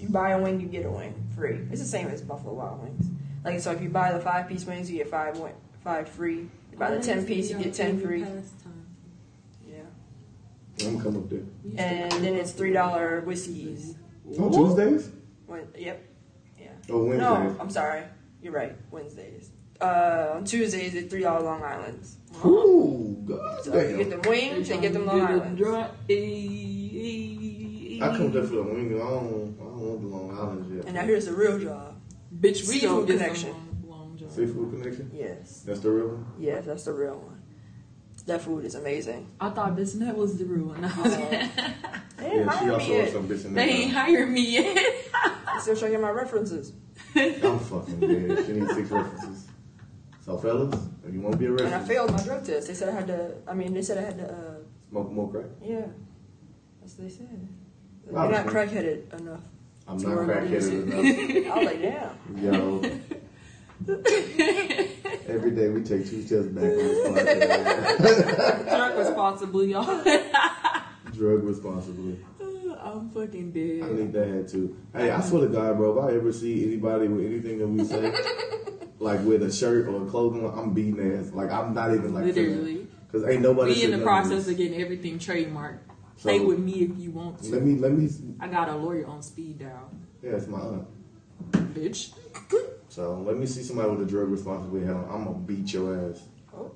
you 0.00 0.08
buy 0.08 0.30
a 0.30 0.40
wing, 0.40 0.60
you 0.60 0.66
get 0.66 0.86
a 0.86 0.90
wing 0.90 1.14
free. 1.34 1.60
It's 1.70 1.80
the 1.80 1.86
same 1.86 2.08
as 2.08 2.20
Buffalo 2.22 2.54
Wild 2.54 2.82
Wings. 2.82 3.06
Like 3.44 3.60
so, 3.60 3.70
if 3.72 3.80
you 3.80 3.88
buy 3.88 4.12
the 4.12 4.20
five 4.20 4.48
piece 4.48 4.64
wings, 4.66 4.90
you 4.90 4.98
get 4.98 5.08
five 5.08 5.38
wing, 5.38 5.54
five 5.82 6.08
free. 6.08 6.48
You 6.72 6.78
buy 6.78 6.90
the 6.94 7.02
ten 7.02 7.24
piece, 7.26 7.50
you 7.50 7.58
get 7.58 7.74
ten 7.74 8.00
free. 8.00 8.20
Yeah, 9.66 9.78
I'm 10.80 10.92
gonna 10.98 11.04
come 11.04 11.16
up 11.16 11.28
there. 11.30 11.40
and 11.76 12.24
then 12.24 12.34
it's 12.34 12.52
three 12.52 12.72
dollar 12.72 13.20
whiskeys. 13.22 13.94
On 14.38 14.52
Tuesdays? 14.52 15.10
When, 15.46 15.66
yep. 15.76 16.06
Yeah. 16.58 16.68
Oh, 16.88 17.04
Wednesdays. 17.04 17.20
No, 17.20 17.56
I'm 17.58 17.70
sorry. 17.70 18.02
You're 18.42 18.52
right. 18.52 18.76
Wednesdays. 18.90 19.50
Uh, 19.80 20.32
on 20.34 20.44
Tuesdays, 20.44 20.94
it's 20.94 21.10
three 21.10 21.22
dollar 21.22 21.42
Long 21.42 21.62
Island's. 21.62 22.16
Ooh, 22.44 23.16
god 23.24 23.64
So 23.64 23.80
you 23.80 23.96
get 23.96 24.10
damn. 24.10 24.20
them 24.20 24.30
wings 24.30 24.70
and 24.70 24.80
get 24.82 24.92
them 24.92 25.06
Long 25.06 25.20
Island's. 25.20 25.60
I 28.02 28.16
come 28.16 28.32
there 28.32 28.42
for 28.44 28.56
the 28.56 28.62
wing. 28.62 28.94
I 28.94 28.98
don't, 28.98 29.56
I 29.60 29.64
don't 29.64 29.80
want 29.80 30.00
the 30.02 30.06
Long 30.08 30.38
Island 30.38 30.76
yet. 30.76 30.84
And 30.86 30.94
now 30.94 31.02
here's 31.04 31.26
the 31.26 31.32
real 31.34 31.58
job. 31.58 32.00
Bitch, 32.34 32.42
we 32.68 32.78
Seafood 32.80 33.06
don't 33.08 33.18
connection. 33.18 33.50
long, 33.86 34.16
long. 34.20 34.30
Seafood 34.30 34.70
connection. 34.72 35.10
Yes. 35.14 35.62
That's 35.66 35.80
the 35.80 35.90
real 35.90 36.08
one. 36.08 36.26
Yes, 36.38 36.64
that's 36.66 36.84
the 36.84 36.92
real 36.92 37.16
one. 37.18 37.42
That 38.26 38.42
food 38.42 38.64
is 38.66 38.74
amazing. 38.74 39.28
I 39.40 39.50
thought 39.50 39.74
Bissonnet 39.76 40.14
was 40.14 40.38
the 40.38 40.44
real 40.44 40.66
one. 40.66 40.82
They 42.20 42.28
didn't 42.28 42.46
Yeah, 42.48 42.52
she 42.52 42.58
hire 42.58 42.66
me 42.66 42.72
also 42.74 42.92
yet. 42.92 43.04
has 43.04 43.12
some 43.14 43.28
bitch 43.28 43.44
in 43.46 43.54
they 43.54 43.62
ain't 43.70 43.92
hired 43.92 44.30
me 44.30 44.50
yet. 44.50 44.94
I'm 45.48 45.58
still 45.60 45.74
trying 45.74 45.92
to 45.92 45.96
get 45.96 46.02
my 46.02 46.10
references. 46.10 46.72
I'm 47.16 47.58
fucking 47.58 47.98
dead. 48.00 48.44
She 48.46 48.52
needs 48.52 48.74
six 48.74 48.90
references. 48.90 49.46
So, 50.20 50.36
fellas, 50.36 50.78
if 51.08 51.14
you 51.14 51.20
want 51.22 51.32
to 51.32 51.38
be 51.38 51.46
a 51.46 51.64
And 51.64 51.74
I 51.74 51.80
failed 51.82 52.12
my 52.12 52.22
drug 52.22 52.44
test. 52.44 52.68
They 52.68 52.74
said 52.74 52.90
I 52.90 52.92
had 52.92 53.06
to, 53.06 53.36
I 53.48 53.54
mean, 53.54 53.72
they 53.72 53.80
said 53.80 53.96
I 53.96 54.02
had 54.02 54.18
to, 54.18 54.30
uh, 54.30 54.54
smoke 54.90 55.10
more 55.10 55.30
crack. 55.30 55.46
yeah. 55.64 55.86
That's 56.82 56.98
what 56.98 57.08
they 57.08 57.14
said. 57.14 57.48
You're 58.10 58.18
Wow. 58.20 58.28
not 58.30 58.46
crackheaded 58.46 59.20
enough. 59.20 59.40
I'm 59.86 59.98
not 59.98 60.16
work 60.16 60.36
on 60.36 60.48
crackheaded 60.48 60.82
enough. 60.92 61.52
I 61.52 61.58
was 61.58 61.66
like, 61.66 61.82
damn. 61.82 62.10
Yo. 62.44 62.82
Every 65.28 65.50
day 65.52 65.68
we 65.68 65.82
take 65.82 66.08
two 66.08 66.22
steps 66.22 66.46
back 66.48 66.64
on 66.64 66.70
this 66.78 67.08
podcast. 67.08 68.68
Drug 68.68 68.98
responsibly, 68.98 69.70
y'all. 69.70 70.02
Drug 71.12 71.42
responsibly. 71.44 72.18
I'm 72.82 73.10
fucking 73.10 73.52
dead. 73.52 73.82
I 73.84 73.88
dead. 73.88 73.98
need 73.98 74.12
that 74.12 74.28
hat 74.28 74.48
too. 74.48 74.76
Hey, 74.94 75.10
I 75.10 75.20
swear 75.20 75.42
to 75.42 75.48
God, 75.52 75.76
bro, 75.76 75.98
if 75.98 76.04
I 76.12 76.16
ever 76.16 76.32
see 76.32 76.64
anybody 76.66 77.08
with 77.08 77.24
anything 77.26 77.58
that 77.58 77.68
we 77.68 77.84
say, 77.84 78.12
like 78.98 79.22
with 79.24 79.42
a 79.42 79.52
shirt 79.52 79.86
or 79.86 80.02
a 80.02 80.06
clothing, 80.06 80.44
I'm 80.46 80.72
beating 80.72 81.16
ass. 81.16 81.30
Like 81.32 81.50
I'm 81.50 81.74
not 81.74 81.94
even 81.94 82.12
like 82.14 82.24
Literally. 82.24 82.86
because 83.06 83.28
ain't 83.28 83.42
nobody. 83.42 83.72
We 83.74 83.84
in 83.84 83.90
the 83.92 83.98
process 84.04 84.48
of 84.48 84.56
getting 84.56 84.80
everything 84.80 85.18
trademarked. 85.18 85.78
So- 86.20 86.28
Stay 86.28 86.40
with 86.40 86.58
me 86.58 86.72
if 86.82 86.98
you 86.98 87.12
want 87.12 87.42
to. 87.42 87.50
Let 87.50 87.62
me, 87.62 87.76
let 87.76 87.92
me. 87.92 88.06
I 88.38 88.46
got 88.48 88.68
a 88.68 88.76
lawyer 88.76 89.06
on 89.06 89.22
speed 89.22 89.60
dial, 89.60 89.90
Yeah, 90.22 90.32
it's 90.32 90.46
my 90.46 90.58
aunt. 90.60 90.86
bitch. 91.74 92.12
So 92.90 93.20
let 93.20 93.36
me 93.36 93.46
see 93.46 93.62
somebody 93.62 93.88
with 93.88 94.00
a 94.02 94.04
drug 94.04 94.28
responsibility 94.30 94.88
on. 94.90 95.04
I'm 95.08 95.24
gonna 95.24 95.38
beat 95.38 95.72
your 95.72 96.10
ass. 96.10 96.20
Oh, 96.52 96.72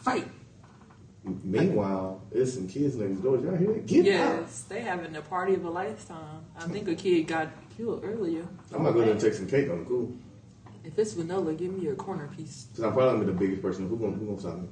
Fight. 0.00 0.28
Meanwhile, 1.42 2.22
there's 2.30 2.54
some 2.54 2.68
kids 2.68 2.94
next 2.94 3.16
door. 3.20 3.36
Y'all 3.38 3.56
hear 3.56 3.72
that? 3.72 3.86
Get 3.86 4.00
out! 4.00 4.42
Yes, 4.42 4.62
they 4.68 4.80
having 4.80 5.12
the 5.12 5.22
party 5.22 5.54
of 5.54 5.64
a 5.64 5.70
lifetime. 5.70 6.44
I 6.56 6.68
think 6.68 6.86
a 6.86 6.94
kid 6.94 7.26
got 7.26 7.48
killed 7.76 8.04
earlier. 8.04 8.46
I'm 8.72 8.84
gonna 8.84 8.92
go 8.92 9.00
there 9.00 9.10
and 9.10 9.20
take 9.20 9.34
some 9.34 9.48
cake 9.48 9.68
on 9.70 9.80
the 9.80 9.84
cool. 9.86 10.12
If 10.84 10.96
it's 10.96 11.14
vanilla, 11.14 11.52
give 11.54 11.72
me 11.72 11.88
a 11.88 11.96
corner 11.96 12.28
piece. 12.28 12.68
Cause 12.76 12.84
I'm 12.84 12.92
probably 12.92 13.12
gonna 13.12 13.24
be 13.24 13.32
the 13.32 13.38
biggest 13.38 13.62
person. 13.62 13.88
Who 13.88 13.96
gonna 13.96 14.12
who 14.12 14.26
gonna 14.26 14.38
stop 14.40 14.56
me? 14.58 14.68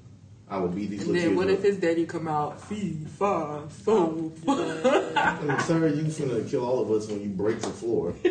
I 0.51 0.59
will 0.59 0.69
beat 0.69 0.91
these 0.91 1.07
And 1.07 1.15
then 1.15 1.37
what 1.37 1.47
kids. 1.47 1.61
if 1.61 1.65
his 1.71 1.77
daddy 1.79 2.05
come 2.07 2.27
out? 2.27 2.61
Feed, 2.61 3.09
five, 3.09 3.71
four. 3.73 4.33
up. 4.49 4.57
I 5.17 5.39
mean, 5.45 5.59
sir, 5.61 5.87
you 5.89 6.03
finna 6.05 6.49
kill 6.51 6.65
all 6.65 6.81
of 6.81 6.91
us 6.91 7.07
when 7.09 7.21
you 7.23 7.29
break 7.29 7.61
the 7.61 7.69
floor. 7.69 8.15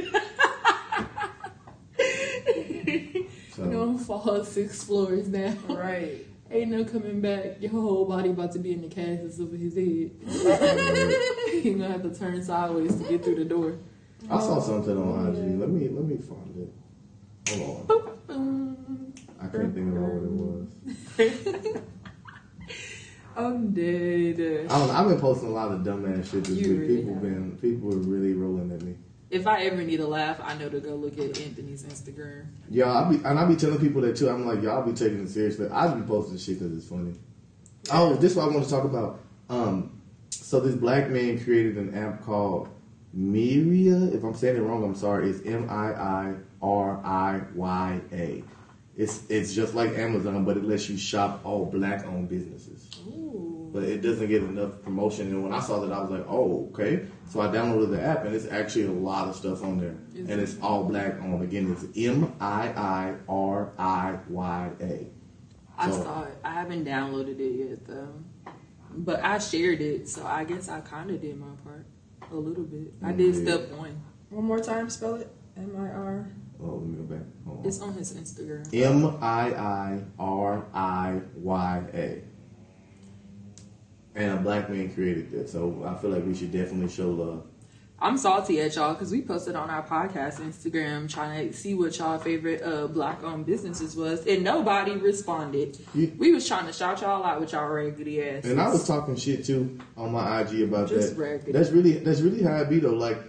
so, 3.56 3.64
You 3.64 3.70
know, 3.72 3.98
fall 3.98 4.44
six 4.44 4.84
floors 4.84 5.28
down. 5.28 5.58
right. 5.70 6.26
Ain't 6.52 6.72
no 6.72 6.84
coming 6.84 7.22
back. 7.22 7.62
Your 7.62 7.72
whole 7.72 8.06
body 8.06 8.30
about 8.32 8.52
to 8.54 8.60
be 8.60 8.72
in 8.74 8.82
the 8.82 8.88
cast 8.88 9.40
over 9.40 9.56
his 9.56 9.76
head. 9.76 10.12
you 11.64 11.76
gonna 11.78 11.90
have 11.92 12.02
to 12.02 12.14
turn 12.14 12.44
sideways 12.44 12.96
to 12.98 13.04
get 13.08 13.24
through 13.24 13.36
the 13.36 13.46
door. 13.46 13.78
I 14.30 14.40
saw 14.40 14.60
something 14.60 14.98
on 14.98 15.28
IG. 15.28 15.60
Let 15.60 15.70
me 15.70 15.88
let 15.90 16.06
me 16.06 16.18
find 16.18 16.56
it. 16.58 17.56
Hold 17.60 17.88
on. 18.30 19.14
I 19.40 19.48
can't 19.48 19.74
think 19.76 19.96
of 19.96 20.02
what 20.02 20.24
it 20.24 20.32
was. 20.32 20.68
I'm 23.40 23.72
dead. 23.74 24.68
I 24.70 24.78
don't 24.78 24.88
know. 24.88 24.94
I've 24.94 25.08
been 25.08 25.20
posting 25.20 25.50
a 25.50 25.52
lot 25.52 25.72
of 25.72 25.80
dumbass 25.82 26.30
shit 26.32 26.44
this 26.44 26.50
You 26.58 26.72
week. 26.72 26.80
really 26.82 26.98
people 26.98 27.14
have. 27.14 27.22
been 27.24 27.58
people 27.62 27.94
are 27.94 27.98
really 27.98 28.34
rolling 28.34 28.72
at 28.72 28.82
me. 28.82 28.96
If 29.30 29.46
I 29.48 29.62
ever 29.66 29.82
need 29.84 30.00
a 30.00 30.08
laugh, 30.08 30.40
I 30.44 30.58
know 30.58 30.70
to 30.70 30.80
go 30.80 30.96
look 30.96 31.14
at 31.20 31.40
Anthony's 31.40 31.84
Instagram. 31.84 32.46
Yeah, 32.70 32.92
I 32.92 33.10
be 33.10 33.16
and 33.24 33.40
I 33.40 33.46
be 33.46 33.56
telling 33.56 33.80
people 33.80 34.02
that 34.02 34.16
too. 34.16 34.30
I'm 34.30 34.46
like, 34.46 34.62
y'all 34.62 34.84
be 34.86 34.94
taking 34.94 35.24
it 35.24 35.30
seriously. 35.30 35.68
I 35.72 35.88
just 35.88 35.98
be 36.00 36.04
posting 36.08 36.38
shit 36.38 36.60
because 36.60 36.76
it's 36.76 36.88
funny. 36.88 37.14
Oh, 37.92 38.16
this 38.16 38.32
is 38.32 38.38
what 38.38 38.50
I 38.50 38.54
want 38.54 38.64
to 38.66 38.70
talk 38.70 38.84
about. 38.86 39.20
Um, 39.50 40.02
so 40.32 40.60
this 40.60 40.76
black 40.76 41.10
man 41.10 41.44
created 41.44 41.78
an 41.78 41.94
app 41.96 42.24
called 42.24 42.70
Miiriya. 43.18 44.14
If 44.14 44.24
I'm 44.24 44.34
saying 44.34 44.58
it 44.58 44.62
wrong, 44.62 44.84
I'm 44.84 44.96
sorry. 44.96 45.30
It's 45.30 45.46
M 45.46 45.68
I 45.70 45.94
I 45.94 46.34
R 46.62 47.00
I 47.06 47.42
Y 47.54 48.02
A. 48.12 48.44
It's 48.98 49.22
it's 49.30 49.54
just 49.54 49.76
like 49.76 49.92
Amazon, 49.92 50.44
but 50.44 50.58
it 50.58 50.66
lets 50.66 50.90
you 50.90 50.98
shop 50.98 51.42
all 51.46 51.66
black 51.66 52.06
owned 52.06 52.28
businesses. 52.30 52.89
Ooh. 53.70 53.74
But 53.74 53.84
it 53.84 54.02
doesn't 54.02 54.28
get 54.28 54.44
enough 54.44 54.82
promotion. 54.84 55.28
And 55.28 55.44
when 55.44 55.54
I 55.54 55.60
saw 55.60 55.80
that, 55.80 55.92
I 55.92 56.02
was 56.02 56.10
like, 56.12 56.26
oh, 56.28 56.70
okay. 56.74 57.06
So 57.30 57.42
I 57.42 57.48
downloaded 57.48 57.92
the 57.92 58.02
app, 58.02 58.26
and 58.26 58.34
it's 58.36 58.48
actually 58.48 58.86
a 58.86 58.92
lot 58.92 59.28
of 59.28 59.36
stuff 59.36 59.64
on 59.64 59.80
there, 59.80 59.96
Is 60.14 60.30
and 60.30 60.40
it? 60.40 60.44
it's 60.44 60.58
all 60.62 60.84
black 60.86 61.20
on. 61.22 61.42
Again, 61.42 61.72
it's 61.72 61.98
M 61.98 62.34
I 62.40 62.70
I 62.70 63.16
R 63.28 63.72
I 63.78 64.18
Y 64.28 64.70
A. 64.82 65.08
I 65.78 65.92
So- 65.92 66.04
saw 66.04 66.24
it. 66.24 66.38
I 66.44 66.52
haven't 66.52 66.86
downloaded 66.86 67.40
it 67.40 67.70
yet 67.70 67.86
though. 67.86 68.14
But 68.92 69.24
I 69.24 69.38
shared 69.38 69.82
it, 69.82 70.10
so 70.10 70.26
I 70.26 70.44
guess 70.46 70.68
I 70.68 70.82
kind 70.82 71.12
of 71.12 71.22
did 71.22 71.40
my 71.40 71.46
part 71.64 71.86
a 72.32 72.36
little 72.36 72.64
bit. 72.64 72.92
I 73.04 73.12
did 73.12 73.36
Yeah. 73.36 73.44
step 73.44 73.72
one. 73.78 74.02
One 74.32 74.46
more 74.46 74.60
time, 74.60 74.90
spell 74.90 75.16
it. 75.16 75.30
M 75.56 75.72
I 75.78 75.90
R. 75.90 76.28
Oh, 76.62 76.74
let 76.76 76.88
me 76.88 76.98
go 76.98 77.04
back. 77.04 77.22
Hold 77.46 77.60
on. 77.60 77.66
It's 77.66 77.80
on 77.82 77.94
his 77.94 78.14
Instagram. 78.14 78.68
M 78.74 79.16
I 79.22 79.54
I 79.54 80.00
R 80.18 80.66
I 80.74 81.22
Y 81.38 81.84
A. 81.94 82.24
And 84.20 84.32
a 84.38 84.42
black 84.42 84.70
man 84.70 84.94
created 84.94 85.32
that, 85.32 85.50
so 85.50 85.82
I 85.88 86.00
feel 86.00 86.10
like 86.10 86.26
we 86.26 86.36
should 86.36 86.52
definitely 86.52 86.90
show 86.94 87.10
love. 87.10 87.44
I'm 88.02 88.18
salty 88.18 88.60
at 88.60 88.76
y'all 88.76 88.94
because 88.94 89.12
we 89.12 89.22
posted 89.22 89.56
on 89.56 89.70
our 89.70 89.82
podcast 89.86 90.40
Instagram 90.42 91.10
trying 91.10 91.48
to 91.50 91.54
see 91.56 91.74
what 91.74 91.98
y'all 91.98 92.18
favorite 92.18 92.62
uh, 92.62 92.88
black 92.88 93.24
owned 93.24 93.46
businesses 93.46 93.96
was, 93.96 94.26
and 94.28 94.44
nobody 94.44 94.92
responded. 94.98 95.78
You- 95.94 96.12
we 96.18 96.34
was 96.34 96.46
trying 96.46 96.66
to 96.68 96.74
shout 96.74 97.00
y'all 97.00 97.24
out 97.24 97.40
with 97.40 97.54
y'all 97.54 97.68
raggedy 97.70 98.22
ass. 98.22 98.44
And 98.44 98.60
I 98.60 98.68
was 98.70 98.86
talking 98.86 99.16
shit 99.16 99.46
too 99.46 99.80
on 99.96 100.12
my 100.12 100.42
IG 100.42 100.64
about 100.64 100.90
Just 100.90 101.16
that. 101.16 101.22
raggedy. 101.22 101.52
That's 101.54 101.70
really 101.72 101.94
that's 101.94 102.20
really 102.20 102.44
how 102.44 102.58
it 102.58 102.70
be 102.70 102.80
though. 102.80 102.94
Like, 102.94 103.20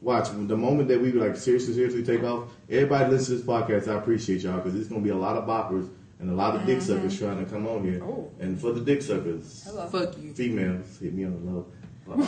watch 0.00 0.28
the 0.30 0.56
moment 0.56 0.88
that 0.88 1.00
we 1.00 1.12
like 1.12 1.36
seriously 1.36 1.74
seriously 1.74 2.02
take 2.04 2.24
off. 2.24 2.48
Everybody 2.68 3.10
listen 3.12 3.36
to 3.38 3.42
this 3.42 3.46
podcast. 3.46 3.86
I 3.86 3.96
appreciate 3.98 4.40
y'all 4.42 4.56
because 4.56 4.74
it's 4.78 4.88
gonna 4.88 5.02
be 5.02 5.10
a 5.10 5.16
lot 5.16 5.36
of 5.36 5.44
boppers 5.48 5.88
and 6.22 6.30
a 6.30 6.34
lot 6.34 6.54
of 6.54 6.64
dick 6.64 6.80
suckers 6.80 7.18
trying 7.18 7.44
to 7.44 7.50
come 7.50 7.66
on 7.66 7.82
here. 7.82 8.00
Oh. 8.02 8.30
And 8.38 8.58
for 8.58 8.70
the 8.72 8.80
dick 8.80 9.02
suckers, 9.02 9.64
Hello. 9.66 9.88
Fuck 9.88 10.16
you. 10.18 10.32
females 10.32 10.98
hit 10.98 11.12
me 11.12 11.24
on 11.24 11.44
the 11.44 11.50
low. 11.50 11.66
But, 12.06 12.18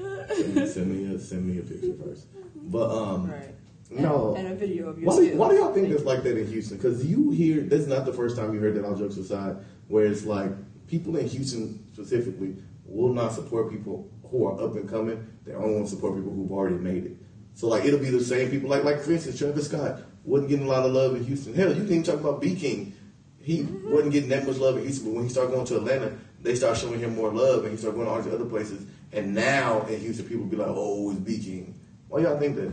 uh, 0.00 0.66
send 0.66 0.88
me 0.90 1.14
a 1.14 1.18
send 1.18 1.46
me 1.46 1.58
a 1.58 1.62
picture 1.62 1.94
first. 2.02 2.26
But 2.56 2.90
um, 2.90 3.30
Right. 3.30 3.54
no. 3.90 4.34
And 4.36 4.48
a 4.48 4.54
video 4.54 4.88
of 4.88 4.98
your 4.98 5.08
Why 5.10 5.16
do, 5.20 5.36
why 5.36 5.48
do 5.50 5.56
y'all 5.56 5.72
think 5.72 5.88
it's 5.88 6.04
like 6.04 6.22
that 6.22 6.36
in 6.36 6.46
Houston? 6.46 6.76
Because 6.76 7.04
you 7.04 7.30
hear, 7.30 7.62
this 7.62 7.80
is 7.80 7.88
not 7.88 8.04
the 8.06 8.12
first 8.12 8.36
time 8.36 8.52
you 8.54 8.60
heard 8.60 8.74
that, 8.76 8.84
all 8.84 8.94
jokes 8.94 9.16
aside, 9.16 9.56
where 9.88 10.06
it's 10.06 10.24
like 10.24 10.50
people 10.86 11.16
in 11.16 11.26
Houston 11.26 11.86
specifically 11.92 12.56
will 12.86 13.12
not 13.12 13.32
support 13.32 13.70
people 13.70 14.10
who 14.30 14.46
are 14.46 14.60
up 14.62 14.74
and 14.76 14.88
coming. 14.88 15.26
They 15.44 15.52
only 15.54 15.74
want 15.74 15.86
to 15.86 15.94
support 15.94 16.16
people 16.16 16.32
who've 16.32 16.52
already 16.52 16.76
made 16.76 17.04
it. 17.06 17.16
So 17.54 17.68
like 17.68 17.84
it'll 17.84 18.00
be 18.00 18.10
the 18.10 18.22
same 18.22 18.50
people, 18.50 18.68
like 18.68 18.84
like 18.84 19.00
for 19.00 19.12
instance, 19.12 19.38
Travis 19.38 19.68
Scott 19.68 20.00
wasn't 20.24 20.50
getting 20.50 20.66
a 20.66 20.68
lot 20.68 20.84
of 20.84 20.92
love 20.92 21.14
in 21.16 21.24
Houston. 21.24 21.54
Hell, 21.54 21.68
you 21.68 21.82
can 21.82 21.86
even 21.86 22.02
talk 22.02 22.20
about 22.20 22.40
B 22.40 22.54
King. 22.56 22.94
He 23.40 23.60
mm-hmm. 23.60 23.92
wasn't 23.92 24.12
getting 24.12 24.30
that 24.30 24.46
much 24.46 24.56
love 24.56 24.76
in 24.76 24.82
Houston, 24.82 25.06
but 25.06 25.14
when 25.14 25.24
he 25.24 25.30
started 25.30 25.52
going 25.52 25.66
to 25.66 25.76
Atlanta, 25.76 26.16
they 26.40 26.54
started 26.54 26.80
showing 26.80 26.98
him 26.98 27.14
more 27.14 27.32
love, 27.32 27.64
and 27.64 27.72
he 27.72 27.76
started 27.76 27.96
going 27.96 28.06
to 28.06 28.12
all 28.12 28.22
these 28.22 28.32
other 28.32 28.46
places. 28.46 28.86
And 29.12 29.34
now 29.34 29.82
in 29.86 30.00
Houston, 30.00 30.26
people 30.26 30.46
be 30.46 30.56
like, 30.56 30.68
"Oh, 30.68 31.10
it's 31.10 31.20
B 31.20 31.38
King." 31.38 31.78
Why 32.08 32.20
y'all 32.20 32.38
think 32.38 32.56
that? 32.56 32.72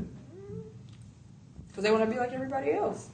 Because 1.68 1.84
they 1.84 1.92
want 1.92 2.04
to 2.04 2.10
be 2.10 2.18
like 2.18 2.32
everybody 2.32 2.72
else. 2.72 3.10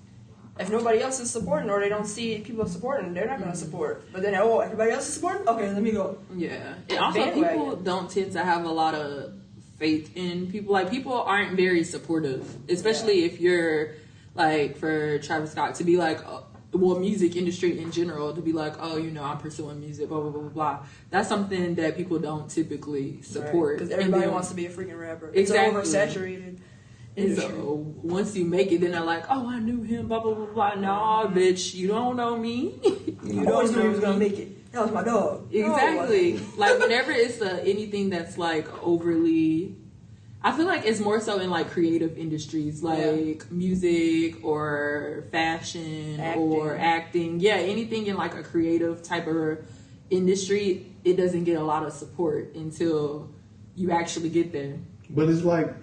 If 0.59 0.71
nobody 0.71 1.01
else 1.01 1.19
is 1.19 1.29
supporting 1.29 1.69
or 1.69 1.79
they 1.79 1.89
don't 1.89 2.07
see 2.07 2.39
people 2.39 2.65
supporting, 2.65 3.13
they're 3.13 3.27
not 3.27 3.39
gonna 3.39 3.51
mm-hmm. 3.51 3.59
support. 3.59 4.11
But 4.11 4.23
then 4.23 4.35
oh, 4.35 4.59
everybody 4.59 4.91
else 4.91 5.07
is 5.07 5.13
supporting. 5.15 5.47
Okay, 5.47 5.71
let 5.71 5.81
me 5.81 5.91
go. 5.91 6.17
Yeah. 6.35 6.73
And 6.89 6.99
also, 6.99 7.19
Bandwagon. 7.19 7.59
people 7.59 7.75
don't 7.75 8.09
tend 8.09 8.31
to 8.31 8.43
have 8.43 8.65
a 8.65 8.71
lot 8.71 8.95
of 8.95 9.33
faith 9.77 10.11
in 10.15 10.51
people. 10.51 10.73
Like, 10.73 10.89
people 10.89 11.13
aren't 11.13 11.55
very 11.55 11.83
supportive, 11.83 12.45
especially 12.69 13.23
if 13.25 13.39
you're, 13.39 13.91
like, 14.35 14.77
for 14.77 15.19
Travis 15.19 15.51
Scott 15.51 15.75
to 15.75 15.83
be 15.83 15.97
like, 15.97 16.25
uh, 16.25 16.41
well, 16.73 16.99
music 16.99 17.35
industry 17.35 17.79
in 17.79 17.91
general, 17.91 18.33
to 18.33 18.41
be 18.41 18.51
like, 18.51 18.73
oh, 18.79 18.97
you 18.97 19.09
know, 19.09 19.23
I'm 19.23 19.37
pursuing 19.37 19.79
music, 19.79 20.09
blah, 20.09 20.19
blah, 20.19 20.29
blah, 20.31 20.41
blah, 20.41 20.49
blah. 20.49 20.85
That's 21.09 21.29
something 21.29 21.75
that 21.75 21.95
people 21.95 22.19
don't 22.19 22.49
typically 22.49 23.21
support. 23.21 23.77
because 23.77 23.89
And 23.91 23.99
everybody 24.01 24.25
then- 24.25 24.33
wants 24.33 24.49
to 24.49 24.55
be 24.55 24.65
a 24.65 24.69
freaking 24.69 24.99
rapper. 24.99 25.31
Exactly. 25.33 25.79
It's 25.79 25.93
an 25.93 26.09
oversaturated 26.09 26.57
And 27.15 27.35
so 27.35 27.85
once 28.03 28.35
you 28.35 28.45
make 28.45 28.71
it, 28.71 28.79
then 28.81 28.91
they're 28.91 29.01
like, 29.01 29.23
"Oh, 29.27 29.47
I 29.49 29.57
knew 29.57 29.81
him." 29.81 30.07
Blah 30.07 30.19
blah 30.19 30.35
blah 30.35 30.45
blah. 30.45 30.75
Nah, 30.75 31.25
bitch, 31.27 31.73
you 31.73 31.87
don't 31.87 32.15
know 32.15 32.37
me. 32.37 32.79
you 33.23 33.41
I 33.47 33.51
always 33.51 33.71
don't 33.71 33.79
knew 33.79 33.83
he 33.85 33.89
was 33.89 33.99
gonna 34.01 34.19
make 34.19 34.37
it. 34.37 34.56
That 34.71 34.83
was 34.83 34.91
my 34.91 35.03
dog. 35.03 35.51
No, 35.51 35.57
it 35.57 35.65
Exactly. 35.65 36.33
wasn't. 36.33 36.57
like 36.63 36.79
whenever 36.79 37.11
it's 37.11 37.41
uh, 37.41 37.59
anything 37.65 38.09
that's 38.09 38.37
like 38.37 38.67
overly, 38.83 39.75
I 40.43 40.55
feel 40.55 40.65
like 40.65 40.85
it's 40.85 40.99
more 40.99 41.19
so 41.19 41.39
in 41.39 41.49
like 41.49 41.69
creative 41.71 42.17
industries, 42.17 42.83
like 42.83 43.49
music 43.51 44.43
or 44.43 45.25
fashion 45.31 46.19
or 46.37 46.75
Acting. 46.75 46.85
acting. 47.35 47.39
Yeah, 47.39 47.55
anything 47.55 48.07
in 48.07 48.17
like 48.17 48.35
a 48.35 48.43
creative 48.43 49.01
type 49.03 49.27
of 49.27 49.59
industry, 50.09 50.85
it 51.03 51.15
doesn't 51.17 51.45
get 51.45 51.57
a 51.57 51.63
lot 51.63 51.85
of 51.85 51.93
support 51.93 52.53
until 52.55 53.29
you 53.75 53.91
actually 53.91 54.29
get 54.29 54.51
there. 54.51 54.77
But 55.09 55.29
it's 55.29 55.43
like 55.43 55.73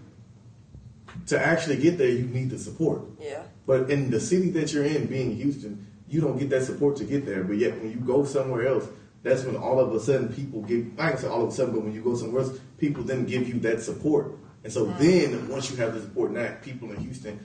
to 1.26 1.40
actually 1.40 1.76
get 1.76 1.98
there, 1.98 2.08
you 2.08 2.26
need 2.26 2.50
the 2.50 2.58
support. 2.58 3.02
Yeah. 3.20 3.42
But 3.66 3.90
in 3.90 4.10
the 4.10 4.20
city 4.20 4.50
that 4.50 4.72
you're 4.72 4.84
in, 4.84 5.06
being 5.06 5.36
Houston, 5.36 5.86
you 6.14 6.20
don't 6.20 6.38
get 6.38 6.48
that 6.50 6.62
support 6.64 6.94
to 6.96 7.04
get 7.04 7.26
there. 7.26 7.42
But 7.42 7.56
yet, 7.56 7.76
when 7.80 7.90
you 7.90 7.96
go 7.96 8.24
somewhere 8.24 8.66
else, 8.68 8.86
that's 9.24 9.42
when 9.44 9.56
all 9.56 9.80
of 9.80 9.92
a 9.92 9.98
sudden 9.98 10.28
people 10.32 10.62
give. 10.62 10.86
I 10.98 11.10
can 11.10 11.18
say 11.18 11.26
all 11.26 11.42
of 11.42 11.48
a 11.48 11.52
sudden, 11.52 11.74
but 11.74 11.82
when 11.82 11.92
you 11.92 12.02
go 12.02 12.14
somewhere 12.14 12.42
else, 12.42 12.56
people 12.78 13.02
then 13.02 13.24
give 13.26 13.48
you 13.48 13.58
that 13.60 13.82
support. 13.82 14.32
And 14.62 14.72
so 14.72 14.84
then, 14.98 15.48
once 15.48 15.70
you 15.70 15.76
have 15.78 15.92
the 15.94 16.00
support, 16.00 16.30
now 16.30 16.54
people 16.62 16.90
in 16.92 16.98
Houston, 17.00 17.38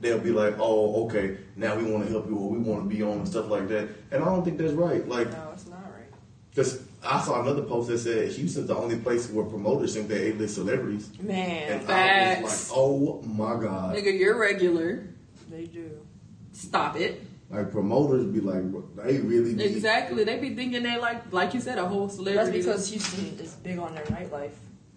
they'll 0.00 0.18
be 0.18 0.32
like, 0.32 0.56
"Oh, 0.58 1.04
okay, 1.06 1.36
now 1.54 1.76
we 1.76 1.84
want 1.90 2.04
to 2.04 2.10
help 2.10 2.28
you, 2.28 2.36
or 2.36 2.50
we 2.50 2.58
want 2.58 2.82
to 2.82 2.88
be 2.94 3.00
on 3.02 3.18
and 3.18 3.28
stuff 3.28 3.48
like 3.48 3.68
that." 3.68 3.88
And 4.10 4.22
I 4.22 4.26
don't 4.26 4.44
think 4.44 4.58
that's 4.58 4.72
right. 4.72 5.06
Like, 5.08 5.30
No, 5.30 5.50
it's 5.54 5.66
not 5.68 5.84
right. 5.94 6.10
because 6.50 6.82
I 7.04 7.22
saw 7.22 7.40
another 7.42 7.62
post 7.62 7.88
that 7.88 7.98
said 7.98 8.32
Houston's 8.32 8.66
the 8.66 8.76
only 8.76 8.96
place 8.96 9.30
where 9.30 9.44
promoters 9.46 9.94
think 9.94 10.08
they're 10.08 10.32
A-list 10.32 10.56
celebrities. 10.56 11.08
Man, 11.22 11.80
And 11.80 11.90
I 11.90 12.42
was 12.42 12.50
Facts. 12.52 12.70
like, 12.70 12.78
"Oh 12.78 13.22
my 13.22 13.54
god!" 13.60 13.94
Nigga, 13.96 14.18
you're 14.18 14.38
regular. 14.38 15.04
they 15.50 15.66
do. 15.66 15.90
Stop 16.52 16.96
it. 16.96 17.22
Like 17.48 17.70
promoters 17.70 18.26
be 18.26 18.40
like, 18.40 18.64
they 18.96 19.18
really 19.18 19.54
be. 19.54 19.64
Exactly. 19.64 20.24
They 20.24 20.38
be 20.38 20.54
thinking 20.54 20.82
they 20.82 20.98
like, 20.98 21.32
like 21.32 21.54
you 21.54 21.60
said, 21.60 21.78
a 21.78 21.86
whole 21.86 22.08
celebrity. 22.08 22.50
That's 22.50 22.66
because 22.66 22.90
Houston 22.90 23.38
is 23.38 23.52
big 23.54 23.78
on 23.78 23.94
their 23.94 24.04
nightlife. 24.06 24.50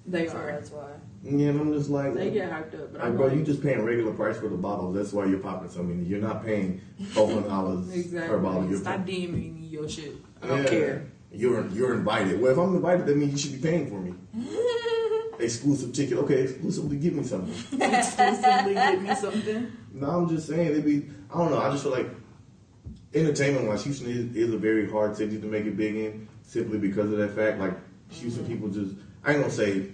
they 0.07 0.27
So 0.27 0.37
are. 0.37 0.51
that's 0.53 0.71
why. 0.71 0.89
Yeah, 1.23 1.49
and 1.49 1.59
I'm 1.61 1.73
just 1.73 1.89
like, 1.91 2.13
They 2.15 2.31
get 2.31 2.49
hyped 2.49 2.73
up. 2.73 2.91
But 2.91 2.93
like, 2.93 3.03
I'm 3.03 3.17
bro, 3.17 3.27
like, 3.27 3.35
you 3.37 3.43
just 3.43 3.61
paying 3.61 3.83
regular 3.83 4.13
price 4.13 4.37
for 4.39 4.47
the 4.49 4.57
bottles. 4.57 4.95
That's 4.95 5.13
why 5.13 5.25
you're 5.25 5.39
popping 5.39 5.69
so 5.69 5.83
many. 5.83 6.03
You're 6.05 6.21
not 6.21 6.43
paying 6.43 6.81
four 7.11 7.27
hundred 7.27 7.49
dollars 7.49 7.93
exactly. 7.93 8.29
per 8.29 8.39
bottle. 8.39 8.65
You're 8.69 8.79
Stop 8.79 9.05
paying- 9.05 9.29
DMing 9.29 9.59
me 9.59 9.67
your 9.67 9.87
shit. 9.87 10.13
I 10.41 10.47
don't 10.47 10.63
Yeah. 10.63 10.69
care. 10.69 11.11
You're 11.31 11.67
you're 11.67 11.93
invited. 11.93 12.41
Well, 12.41 12.51
if 12.51 12.57
I'm 12.57 12.73
invited, 12.75 13.05
that 13.05 13.15
means 13.15 13.31
you 13.33 13.37
should 13.37 13.61
be 13.61 13.69
paying 13.69 13.87
for 13.87 13.99
me. 13.99 14.15
Exclusive 15.39 15.93
ticket. 15.93 16.17
Okay, 16.17 16.41
exclusively 16.41 16.97
give 16.97 17.13
me 17.13 17.23
something. 17.23 17.53
Exclusively 17.81 18.73
give 18.73 19.01
me 19.03 19.15
something. 19.15 19.71
No, 19.93 20.09
I'm 20.09 20.27
just 20.29 20.47
saying 20.47 20.73
they 20.73 20.81
be. 20.81 21.09
I 21.33 21.37
don't 21.37 21.51
know. 21.51 21.59
I 21.59 21.69
just 21.69 21.83
feel 21.83 21.91
like 21.93 22.09
entertainment 23.13 23.67
wise, 23.67 23.83
Houston 23.83 24.09
is, 24.09 24.35
is 24.35 24.53
a 24.53 24.57
very 24.57 24.89
hard 24.89 25.15
city 25.15 25.39
to 25.39 25.45
make 25.45 25.65
it 25.65 25.77
big 25.77 25.95
in, 25.95 26.27
simply 26.43 26.77
because 26.77 27.11
of 27.11 27.17
that 27.17 27.35
fact. 27.35 27.59
Like 27.59 27.73
Houston 28.11 28.45
people 28.45 28.69
just, 28.69 28.95
I 29.23 29.31
ain't 29.31 29.41
gonna 29.41 29.51
say 29.51 29.87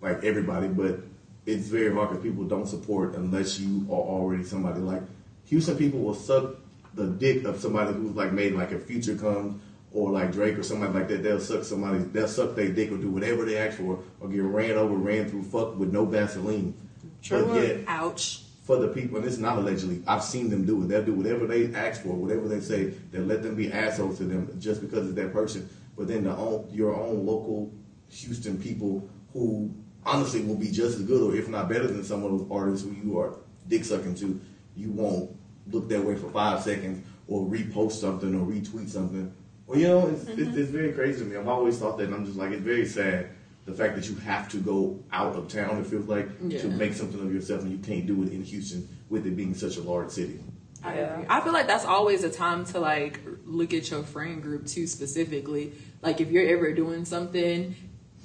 like 0.00 0.24
everybody, 0.24 0.68
but 0.68 1.00
it's 1.46 1.68
very 1.68 1.92
hard 1.92 2.10
because 2.10 2.22
people 2.22 2.44
don't 2.44 2.66
support 2.66 3.14
unless 3.14 3.58
you 3.58 3.86
are 3.88 3.94
already 3.94 4.44
somebody. 4.44 4.80
Like 4.80 5.02
Houston 5.46 5.76
people 5.76 6.00
will 6.00 6.14
suck 6.14 6.56
the 6.94 7.06
dick 7.06 7.44
of 7.44 7.60
somebody 7.60 7.92
who's 7.92 8.14
like 8.14 8.32
made 8.32 8.54
like 8.54 8.72
a 8.72 8.78
future 8.78 9.16
comes. 9.16 9.62
Or 9.90 10.10
like 10.10 10.32
Drake 10.32 10.58
or 10.58 10.62
somebody 10.62 10.92
like 10.92 11.08
that, 11.08 11.22
they'll 11.22 11.40
suck 11.40 11.64
somebody, 11.64 12.00
they'll 12.00 12.28
suck 12.28 12.54
their 12.54 12.68
dick 12.68 12.92
or 12.92 12.98
do 12.98 13.10
whatever 13.10 13.46
they 13.46 13.56
ask 13.56 13.78
for, 13.78 14.00
or 14.20 14.28
get 14.28 14.42
ran 14.42 14.72
over, 14.72 14.94
ran 14.94 15.30
through, 15.30 15.44
fuck 15.44 15.78
with 15.78 15.94
no 15.94 16.04
Vaseline. 16.04 16.74
True. 17.22 17.46
But 17.46 17.62
yet, 17.62 17.84
Ouch. 17.86 18.42
For 18.68 18.76
the 18.76 18.88
people, 18.88 19.16
and 19.16 19.26
it's 19.26 19.38
not 19.38 19.56
allegedly. 19.56 20.02
I've 20.06 20.22
seen 20.22 20.50
them 20.50 20.66
do 20.66 20.82
it. 20.82 20.88
They'll 20.88 21.02
do 21.02 21.14
whatever 21.14 21.46
they 21.46 21.74
ask 21.74 22.02
for, 22.02 22.10
whatever 22.10 22.46
they 22.48 22.60
say. 22.60 22.90
They'll 23.10 23.22
let 23.22 23.42
them 23.42 23.54
be 23.54 23.72
assholes 23.72 24.18
to 24.18 24.24
them 24.24 24.60
just 24.60 24.82
because 24.82 25.06
it's 25.06 25.16
that 25.16 25.32
person. 25.32 25.66
But 25.96 26.06
then 26.08 26.24
the 26.24 26.36
own, 26.36 26.68
your 26.70 26.94
own 26.94 27.24
local 27.24 27.72
Houston 28.10 28.60
people 28.60 29.08
who 29.32 29.74
honestly 30.04 30.42
will 30.42 30.56
be 30.56 30.70
just 30.70 30.98
as 30.98 31.02
good, 31.04 31.22
or 31.22 31.34
if 31.34 31.48
not 31.48 31.70
better 31.70 31.86
than 31.86 32.04
some 32.04 32.22
of 32.22 32.30
those 32.30 32.46
artists 32.50 32.86
who 32.86 32.92
you 32.92 33.18
are 33.18 33.36
dick 33.68 33.86
sucking 33.86 34.16
to, 34.16 34.38
you 34.76 34.90
won't 34.90 35.34
look 35.70 35.88
that 35.88 36.04
way 36.04 36.14
for 36.14 36.28
five 36.28 36.62
seconds 36.62 37.02
or 37.26 37.46
repost 37.46 37.92
something 37.92 38.34
or 38.34 38.46
retweet 38.46 38.90
something. 38.90 39.32
Well, 39.66 39.78
you 39.78 39.88
know, 39.88 40.08
it's, 40.08 40.24
it's, 40.24 40.40
mm-hmm. 40.40 40.58
it's 40.58 40.70
very 40.70 40.92
crazy 40.92 41.20
to 41.20 41.24
me. 41.24 41.38
I've 41.38 41.48
always 41.48 41.78
thought 41.78 41.96
that, 41.96 42.04
and 42.04 42.14
I'm 42.14 42.26
just 42.26 42.36
like, 42.36 42.52
it's 42.52 42.62
very 42.62 42.84
sad. 42.84 43.30
The 43.68 43.74
fact 43.74 43.96
that 43.96 44.08
you 44.08 44.16
have 44.16 44.48
to 44.48 44.56
go 44.56 44.98
out 45.12 45.36
of 45.36 45.48
town, 45.48 45.76
it 45.76 45.86
feels 45.86 46.08
like, 46.08 46.26
Yeah. 46.42 46.62
to 46.62 46.68
make 46.68 46.94
something 46.94 47.20
of 47.20 47.32
yourself, 47.32 47.60
and 47.60 47.70
you 47.70 47.76
can't 47.76 48.06
do 48.06 48.22
it 48.22 48.32
in 48.32 48.42
Houston 48.42 48.88
with 49.10 49.26
it 49.26 49.36
being 49.36 49.52
such 49.54 49.76
a 49.76 49.82
large 49.82 50.08
city. 50.08 50.40
I 50.82 50.94
Yeah. 50.94 51.24
I 51.28 51.40
feel 51.42 51.52
like 51.52 51.66
that's 51.66 51.84
always 51.84 52.24
a 52.24 52.30
time 52.30 52.64
to 52.66 52.80
like 52.80 53.20
look 53.44 53.74
at 53.74 53.90
your 53.90 54.04
friend 54.04 54.42
group 54.42 54.66
too 54.66 54.86
specifically. 54.86 55.72
Like 56.02 56.20
if 56.22 56.30
you're 56.30 56.48
ever 56.48 56.72
doing 56.72 57.04
something, 57.04 57.74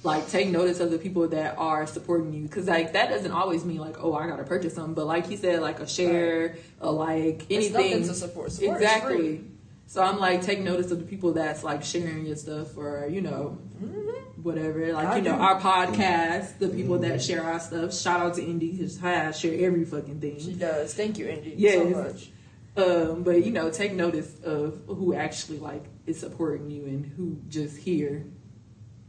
like 0.04 0.30
take 0.30 0.50
notice 0.50 0.80
of 0.80 0.92
the 0.92 0.98
people 0.98 1.28
that 1.30 1.58
are 1.58 1.86
supporting 1.88 2.32
you 2.34 2.44
because 2.44 2.68
like 2.68 2.94
that 2.94 3.10
doesn't 3.10 3.32
always 3.32 3.66
mean 3.66 3.80
like 3.80 4.02
oh 4.04 4.14
I 4.14 4.28
gotta 4.28 4.44
purchase 4.44 4.76
something, 4.76 4.94
but 4.94 5.08
like 5.08 5.26
he 5.28 5.36
said 5.36 5.62
like 5.62 5.80
a 5.80 5.88
share, 5.88 6.58
a 6.80 6.92
like 6.92 7.48
anything 7.50 7.74
nothing 7.74 8.08
to 8.08 8.14
support. 8.14 8.52
Support 8.52 8.78
is 8.78 8.84
exactly. 8.84 9.44
Free. 9.86 9.94
So 9.94 10.02
I'm 10.02 10.20
like 10.20 10.42
take 10.42 10.60
notice 10.60 10.92
of 10.92 11.00
the 11.00 11.06
people 11.06 11.34
that's 11.34 11.64
like 11.64 11.84
sharing 11.84 12.26
your 12.26 12.36
stuff 12.36 12.78
or 12.78 13.08
you 13.10 13.22
know 13.22 13.60
mm-hmm. 13.82 14.42
whatever 14.42 14.92
like 14.94 15.08
I 15.08 15.16
you 15.18 15.22
know 15.24 15.36
do. 15.36 15.42
our 15.42 15.60
podcast, 15.60 16.60
the 16.60 16.70
people 16.70 17.00
that 17.00 17.14
mm-hmm. 17.14 17.20
share 17.20 17.44
our 17.44 17.60
stuff. 17.60 17.94
Shout 17.94 18.20
out 18.20 18.34
to 18.36 18.44
Indy 18.44 18.72
because 18.72 19.04
I 19.04 19.32
share 19.32 19.66
every 19.66 19.86
fucking 19.86 20.20
thing. 20.20 20.40
She 20.40 20.54
does. 20.54 20.94
Thank 20.94 21.18
you, 21.18 21.28
Angie, 21.28 21.70
so 21.70 21.86
much. 21.90 22.30
Um, 22.76 23.24
but 23.24 23.46
you 23.46 23.52
know, 23.52 23.70
take 23.70 23.94
notice 23.94 24.40
of 24.44 24.82
who 24.88 25.14
actually 25.14 25.60
like 25.60 25.86
is 26.06 26.20
supporting 26.20 26.70
you 26.70 26.86
and 26.86 27.06
who 27.06 27.40
just 27.48 27.78
here. 27.78 28.26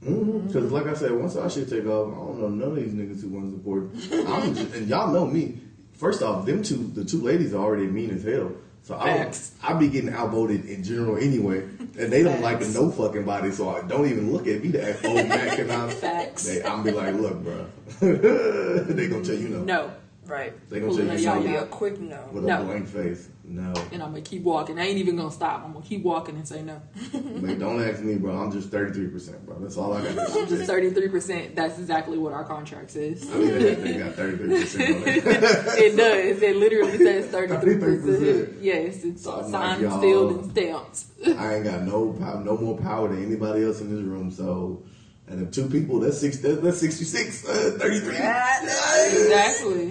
Mm-hmm. 0.05 0.49
Because, 0.49 0.71
like 0.71 0.87
I 0.87 0.95
said, 0.95 1.13
once 1.13 1.37
I 1.37 1.49
shit 1.49 1.71
take 1.71 1.87
off, 1.87 2.13
I 2.13 2.17
don't 2.17 2.41
know 2.41 2.49
none 2.49 2.69
of 2.71 2.77
these 2.77 2.93
niggas 2.93 3.23
who 3.23 3.29
want 3.31 3.51
to 3.51 3.57
support. 3.57 4.29
I'm 4.29 4.55
just, 4.55 4.75
and 4.75 4.89
y'all 4.89 5.11
know 5.11 5.27
me. 5.27 5.61
First 5.95 6.23
off, 6.23 6.45
them 6.45 6.63
two, 6.63 6.91
the 6.93 7.05
two 7.05 7.23
ladies 7.23 7.55
are 7.55 7.65
already 7.65 7.87
mean 7.87 8.11
as 8.11 8.25
hell. 8.25 8.53
So 8.85 8.99
I, 9.01 9.16
Facts. 9.16 9.53
I 9.62 9.73
be 9.73 9.88
getting 9.88 10.12
outvoted 10.12 10.66
in 10.66 10.85
general 10.85 11.16
anyway, 11.16 11.61
and 11.99 12.12
they 12.12 12.23
don't 12.23 12.42
like 12.42 12.59
Facts. 12.59 12.75
no 12.75 12.90
fucking 12.90 13.25
body. 13.25 13.51
So 13.51 13.70
I 13.70 13.81
don't 13.81 14.07
even 14.07 14.31
look 14.31 14.47
at 14.47 14.62
me 14.62 14.73
to 14.73 14.90
act 14.90 15.03
old 15.07 15.27
back, 15.27 15.59
and 15.59 15.73
I'm, 15.73 15.88
Facts. 15.88 16.44
they, 16.44 16.62
I'm 16.62 16.83
be 16.83 16.90
like, 16.90 17.14
look, 17.14 17.42
bro, 17.42 17.66
they 18.01 19.09
gonna 19.09 19.25
tell 19.25 19.35
you 19.37 19.49
no. 19.49 19.64
No, 19.64 19.90
Right. 20.27 20.53
They 20.71 20.81
gonna 20.81 20.93
tell 20.93 21.05
Pulling 21.05 21.19
you 21.19 21.31
It'll 21.31 21.43
be 21.43 21.55
a 21.55 21.67
quick 21.67 22.01
no. 22.01 22.29
with 22.33 22.45
No. 22.45 22.63
a 22.63 22.65
blank 22.65 22.89
face. 22.89 23.29
No, 23.47 23.75
and 23.93 24.03
I'm 24.03 24.11
gonna 24.13 24.23
keep 24.23 24.43
walking. 24.43 24.79
I 24.79 24.87
ain't 24.87 24.97
even 24.97 25.17
gonna 25.17 25.31
stop. 25.31 25.65
I'm 25.65 25.75
gonna 25.75 25.85
keep 25.85 26.03
walking 26.03 26.37
and 26.37 26.49
say 26.49 26.63
no. 26.63 26.81
like, 27.13 27.59
don't 27.59 27.83
ask 27.83 28.01
me, 28.03 28.15
bro. 28.17 28.35
I'm 28.35 28.51
just 28.51 28.71
33 28.71 29.09
percent, 29.09 29.45
bro. 29.45 29.59
That's 29.59 29.77
all 29.77 29.93
I 29.93 30.01
got. 30.03 30.19
I'm 30.37 30.49
just 30.49 30.65
33. 30.65 31.09
percent 31.09 31.55
That's 31.55 31.79
exactly 31.79 32.17
what 32.17 32.33
our 32.33 32.45
contract 32.45 32.93
says. 32.93 33.29
I 33.31 33.37
mean, 33.37 33.59
that 33.59 33.79
thing 33.81 33.99
got 33.99 34.15
33 34.15 34.61
percent 34.61 34.97
on 34.97 35.03
it. 35.07 35.17
it 35.27 35.97
does. 35.97 36.43
It 36.43 36.57
literally 36.57 36.97
says 36.97 37.27
33 37.27 37.79
percent. 37.79 38.63
Yes, 38.63 39.05
it's 39.05 39.27
my 39.27 39.43
signed, 39.51 39.83
God. 39.83 40.01
sealed, 40.01 40.33
and 40.33 40.51
stamped. 40.51 41.05
I 41.39 41.57
ain't 41.57 41.65
got 41.65 41.83
no 41.83 42.13
power, 42.15 42.43
no 42.43 42.57
more 42.57 42.79
power 42.79 43.09
than 43.09 43.23
anybody 43.27 43.65
else 43.65 43.81
in 43.83 43.95
this 43.95 44.05
room. 44.05 44.31
So, 44.31 44.83
and 45.29 45.43
if 45.43 45.51
two 45.53 45.69
people, 45.69 46.01
that's 46.01 46.19
six, 46.19 46.39
that- 46.39 46.63
that's 46.63 46.79
sixty 46.79 47.05
six, 47.05 47.45
uh, 47.49 47.77
thirty 47.79 48.01
three. 48.01 48.17
Exactly. 48.17 49.90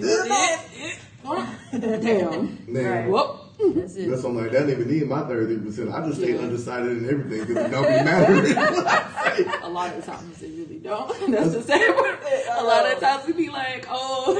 Damn. 1.72 2.58
Man, 2.68 3.10
Whoop. 3.10 3.40
That's 3.76 3.94
it. 3.96 4.10
that's 4.10 4.20
something 4.22 4.42
like 4.42 4.52
that. 4.52 4.66
Didn't 4.66 4.80
even 4.82 4.92
need 4.98 5.08
my 5.08 5.22
thirty 5.26 5.54
three 5.56 5.64
percent. 5.64 5.90
I 5.94 6.04
just 6.06 6.18
stay 6.20 6.34
Yeah. 6.34 6.40
undecided 6.40 6.98
in 6.98 7.08
everything 7.08 7.46
because 7.46 7.64
it 7.66 7.70
don't 7.70 7.84
be 7.84 8.04
mattering. 8.04 8.56
A 9.62 9.68
lot 9.68 9.94
of 9.96 10.04
times 10.04 10.38
they 10.38 10.50
really 10.50 10.78
don't. 10.80 11.08
That's 11.32 11.52
the 11.54 11.62
same. 11.62 11.94
part. 11.94 12.18
A 12.58 12.64
lot 12.64 12.92
of 12.92 13.00
times 13.00 13.26
we 13.26 13.32
be 13.32 13.48
like, 13.50 13.86
oh. 13.90 14.34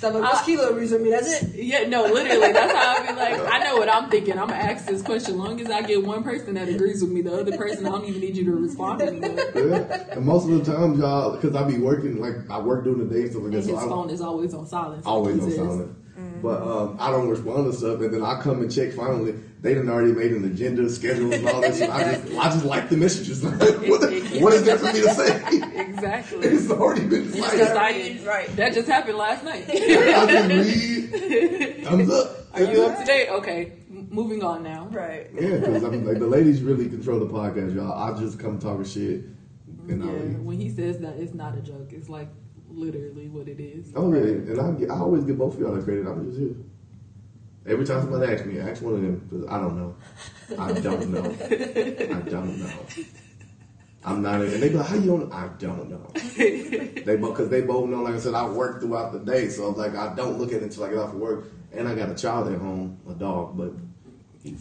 Stop 0.00 0.14
like, 0.14 0.22
what's 0.22 0.46
kilo 0.46 0.72
reason 0.72 1.02
me? 1.02 1.10
That's 1.10 1.42
it. 1.42 1.54
Yeah, 1.56 1.86
no, 1.86 2.04
literally. 2.04 2.52
That's 2.52 2.72
how 2.72 2.94
I 2.94 3.06
be 3.06 3.12
like, 3.12 3.52
I 3.52 3.58
know 3.64 3.76
what 3.76 3.92
I'm 3.92 4.08
thinking. 4.08 4.38
I'm 4.38 4.48
gonna 4.48 4.58
ask 4.58 4.86
this 4.86 5.02
question. 5.02 5.36
long 5.36 5.60
as 5.60 5.68
I 5.70 5.82
get 5.82 6.02
one 6.02 6.22
person 6.22 6.54
that 6.54 6.70
agrees 6.70 7.02
with 7.02 7.12
me, 7.12 7.20
the 7.20 7.38
other 7.38 7.54
person, 7.54 7.86
I 7.86 7.90
don't 7.90 8.06
even 8.06 8.18
need 8.22 8.34
you 8.34 8.46
to 8.46 8.52
respond 8.52 9.00
to 9.00 9.10
me. 9.10 9.20
Yeah. 9.20 10.16
And 10.16 10.24
most 10.24 10.48
of 10.48 10.64
the 10.64 10.72
time, 10.72 10.98
y'all, 10.98 11.36
because 11.36 11.54
I 11.54 11.68
be 11.68 11.76
working, 11.76 12.18
like 12.18 12.48
I 12.48 12.58
work 12.60 12.84
during 12.84 13.06
the 13.06 13.14
day, 13.14 13.28
so 13.28 13.40
like 13.40 13.50
that. 13.50 13.56
his 13.58 13.66
So 13.66 13.76
I'm 13.76 13.88
phone 13.90 14.08
is 14.08 14.22
always 14.22 14.54
on 14.54 14.66
silent. 14.66 15.04
always 15.04 15.38
on 15.38 15.50
says, 15.50 15.56
silent. 15.56 15.96
But 16.42 16.62
um, 16.62 16.96
I 16.98 17.10
don't 17.10 17.28
respond 17.28 17.70
to 17.70 17.76
stuff, 17.76 18.00
and 18.00 18.12
then 18.14 18.22
I 18.24 18.40
come 18.40 18.60
and 18.60 18.72
check. 18.72 18.92
Finally, 18.92 19.34
they 19.60 19.74
done 19.74 19.88
already 19.88 20.12
made 20.12 20.32
an 20.32 20.44
agenda, 20.44 20.88
schedules, 20.88 21.34
and 21.34 21.46
all 21.48 21.60
this. 21.60 21.78
shit. 21.78 21.90
I 21.90 22.14
just, 22.14 22.32
I 22.38 22.44
just 22.50 22.64
like 22.64 22.88
the 22.88 22.96
messages. 22.96 23.42
what, 23.44 23.60
what 24.40 24.52
is 24.54 24.64
there 24.64 24.78
for 24.78 24.86
me 24.86 25.00
to 25.02 25.14
say? 25.14 25.80
Exactly. 25.80 26.46
It's 26.48 26.70
already 26.70 27.06
been 27.06 27.24
You 27.26 27.42
decided. 27.42 28.22
right. 28.26 28.48
That 28.56 28.72
just 28.72 28.88
happened 28.88 29.18
last 29.18 29.44
night. 29.44 29.66
I 29.68 30.26
just 30.48 31.10
read. 31.12 31.84
Thumbs 31.84 32.10
up. 32.10 32.36
Are 32.54 32.62
you 32.62 32.82
up 32.84 32.98
to 32.98 33.04
date? 33.04 33.28
Okay, 33.28 33.72
moving 33.88 34.42
on 34.42 34.62
now. 34.62 34.88
Right. 34.90 35.28
Yeah, 35.34 35.58
because 35.58 35.84
I 35.84 35.88
mean, 35.90 36.04
like 36.04 36.18
the 36.18 36.26
ladies 36.26 36.62
really 36.62 36.88
control 36.88 37.20
the 37.20 37.26
podcast, 37.26 37.74
y'all. 37.74 37.92
I 37.92 38.18
just 38.18 38.38
come 38.38 38.58
talking 38.58 38.84
shit, 38.84 39.24
and 39.88 40.02
I 40.02 40.06
Yeah, 40.06 40.12
leave. 40.12 40.40
when 40.40 40.58
he 40.60 40.68
says 40.70 40.98
that, 41.00 41.16
it's 41.16 41.32
not 41.34 41.56
a 41.56 41.60
joke. 41.60 41.92
It's 41.92 42.08
like 42.08 42.28
literally 42.70 43.28
what 43.28 43.48
it 43.48 43.60
is. 43.60 43.92
Oh 43.94 44.12
yeah, 44.12 44.20
and 44.20 44.60
I, 44.60 44.70
get, 44.72 44.90
I 44.90 44.98
always 44.98 45.24
give 45.24 45.38
both 45.38 45.54
of 45.54 45.60
y'all 45.60 45.74
the 45.74 45.82
credit. 45.82 46.06
I'm 46.06 46.24
just 46.26 46.38
here. 46.38 46.54
Every 47.66 47.84
time 47.84 48.00
somebody 48.02 48.32
asks 48.32 48.46
me, 48.46 48.58
ask 48.58 48.82
one 48.82 48.94
of 48.94 49.02
them 49.02 49.16
because 49.28 49.46
I 49.48 49.58
don't 49.58 49.76
know. 49.76 49.94
I 50.58 50.72
don't 50.80 51.10
know. 51.10 51.24
I 52.16 52.28
don't 52.30 52.58
know. 52.58 52.70
I'm 54.02 54.22
not, 54.22 54.40
and 54.40 54.62
they 54.62 54.70
be 54.70 54.76
like, 54.76 54.86
"How 54.86 54.96
you 54.96 55.06
don't?" 55.06 55.32
I 55.32 55.48
don't 55.58 55.90
know. 55.90 56.10
they 56.36 57.16
both 57.16 57.36
because 57.36 57.50
they 57.50 57.60
both 57.60 57.88
know. 57.90 58.02
Like 58.02 58.14
I 58.14 58.18
said, 58.18 58.32
I 58.34 58.48
work 58.48 58.80
throughout 58.80 59.12
the 59.12 59.18
day, 59.18 59.50
so 59.50 59.66
I'm 59.68 59.76
like 59.76 59.94
I 59.94 60.14
don't 60.14 60.38
look 60.38 60.50
at 60.52 60.56
it 60.56 60.62
until 60.62 60.84
I 60.84 60.88
get 60.88 60.98
off 60.98 61.12
of 61.12 61.20
work, 61.20 61.44
and 61.72 61.86
I 61.86 61.94
got 61.94 62.08
a 62.08 62.14
child 62.14 62.48
at 62.50 62.58
home, 62.58 62.98
a 63.08 63.12
dog, 63.12 63.58
but 63.58 63.72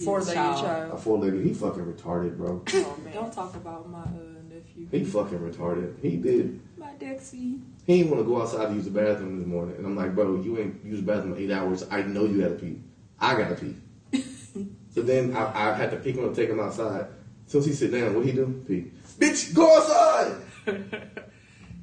Four 0.03 0.20
legged 0.20 0.34
Child. 0.34 0.60
a 0.60 0.68
child. 0.68 0.99
four 1.03 1.18
legged. 1.20 1.45
He 1.45 1.53
fucking 1.53 1.86
retarded, 1.86 2.36
bro. 2.38 2.62
Oh 2.74 2.97
man. 3.01 3.14
Don't 3.14 3.32
talk 3.32 3.55
about 3.55 3.89
my 3.89 3.99
uh, 4.01 4.41
nephew. 4.49 4.89
He 4.91 5.05
fucking 5.05 5.39
retarded. 5.39 6.01
He 6.01 6.18
did. 6.18 6.60
My 6.78 6.91
Dexy. 6.99 7.62
He 7.90 7.98
didn't 7.98 8.12
want 8.12 8.24
to 8.24 8.30
go 8.30 8.40
outside 8.40 8.68
to 8.68 8.76
use 8.76 8.86
the 8.86 8.92
bathroom 8.92 9.40
this 9.40 9.48
morning. 9.48 9.78
And 9.78 9.84
I'm 9.84 9.96
like, 9.96 10.14
bro, 10.14 10.40
you 10.44 10.60
ain't 10.60 10.86
used 10.86 11.02
the 11.02 11.12
bathroom 11.12 11.34
in 11.34 11.42
eight 11.42 11.52
hours. 11.52 11.84
I 11.90 12.04
know 12.04 12.26
you 12.26 12.42
had 12.42 12.60
to 12.60 12.64
pee. 12.64 12.80
I 13.20 13.36
got 13.36 13.50
to 13.50 13.56
pee. 13.56 13.76
so 14.94 15.02
then 15.02 15.36
I, 15.36 15.72
I 15.72 15.74
had 15.74 15.90
to 15.90 15.98
pick 15.98 16.16
him 16.16 16.24
up, 16.24 16.36
take 16.36 16.50
him 16.52 16.60
outside. 16.60 17.08
Since 17.48 17.66
he 17.66 17.74
sit 17.74 17.92
down, 17.92 18.14
what 18.14 18.28
he 18.28 18.32
do? 18.32 18.64
Pee. 18.68 18.92
Bitch, 19.18 19.56
go 19.56 19.76
outside! 19.76 20.36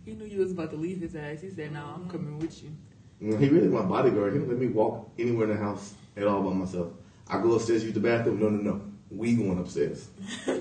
He 0.05 0.13
knew 0.13 0.25
you 0.25 0.39
was 0.39 0.53
about 0.53 0.71
to 0.71 0.77
leave 0.77 1.01
his 1.01 1.17
ass. 1.17 1.41
He 1.41 1.51
said, 1.51 1.73
"No, 1.73 1.81
I'm 1.81 2.03
mm-hmm. 2.03 2.11
coming 2.11 2.39
with 2.39 2.63
you." 2.63 2.71
He 3.19 3.49
really 3.49 3.67
my 3.67 3.83
bodyguard. 3.83 4.35
He 4.35 4.39
don't 4.39 4.49
let 4.49 4.57
me 4.57 4.69
walk 4.69 5.11
anywhere 5.19 5.51
in 5.51 5.57
the 5.57 5.61
house 5.61 5.95
at 6.17 6.29
all 6.29 6.45
by 6.45 6.55
myself. 6.55 6.93
I 7.27 7.43
go 7.43 7.55
upstairs, 7.55 7.83
use 7.83 7.93
the 7.93 7.99
bathroom. 7.99 8.39
No, 8.39 8.49
no, 8.49 8.71
no. 8.71 8.83
We 9.11 9.35
going 9.35 9.59
upstairs. 9.59 10.07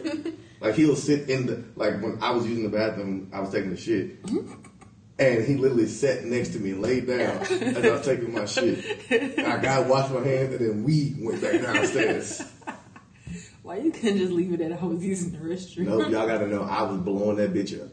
like 0.62 0.74
he'll 0.74 0.96
sit 0.96 1.30
in 1.30 1.46
the 1.46 1.64
like 1.76 2.02
when 2.02 2.18
I 2.24 2.32
was 2.32 2.48
using 2.48 2.64
the 2.64 2.76
bathroom, 2.76 3.30
I 3.32 3.39
was 3.39 3.52
taking 3.52 3.70
the 3.70 3.78
shit. 3.78 4.24
Mm-hmm. 4.24 4.70
And 5.18 5.45
he 5.45 5.55
literally 5.55 5.88
sat 5.88 6.26
next 6.26 6.49
to 6.49 6.59
me 6.59 6.72
and 6.72 6.82
laid 6.82 7.07
down 7.07 7.20
as 7.20 7.51
I 7.86 7.89
was 7.89 8.05
taking 8.05 8.34
my 8.34 8.45
shit. 8.45 8.84
And 9.38 9.47
I 9.47 9.61
got 9.61 9.84
to 9.84 9.89
wash 9.89 10.09
my 10.11 10.20
hands 10.22 10.55
and 10.55 10.59
then 10.59 10.84
we 10.84 11.16
went 11.20 11.41
back 11.41 11.61
downstairs. 11.61 12.41
Why 13.63 13.78
you 13.78 13.91
couldn't 13.91 14.18
just 14.18 14.32
leave 14.34 14.51
it 14.53 14.61
at 14.61 14.74
I 14.74 14.86
was 14.86 15.03
using 15.03 15.32
the 15.32 15.39
restroom? 15.39 15.86
No, 15.86 15.99
y'all 16.01 16.28
gotta 16.28 16.47
know 16.47 16.61
I 16.63 16.84
was 16.84 16.99
blowing 16.99 17.38
that 17.38 17.53
bitch 17.53 17.82
up. 17.82 17.89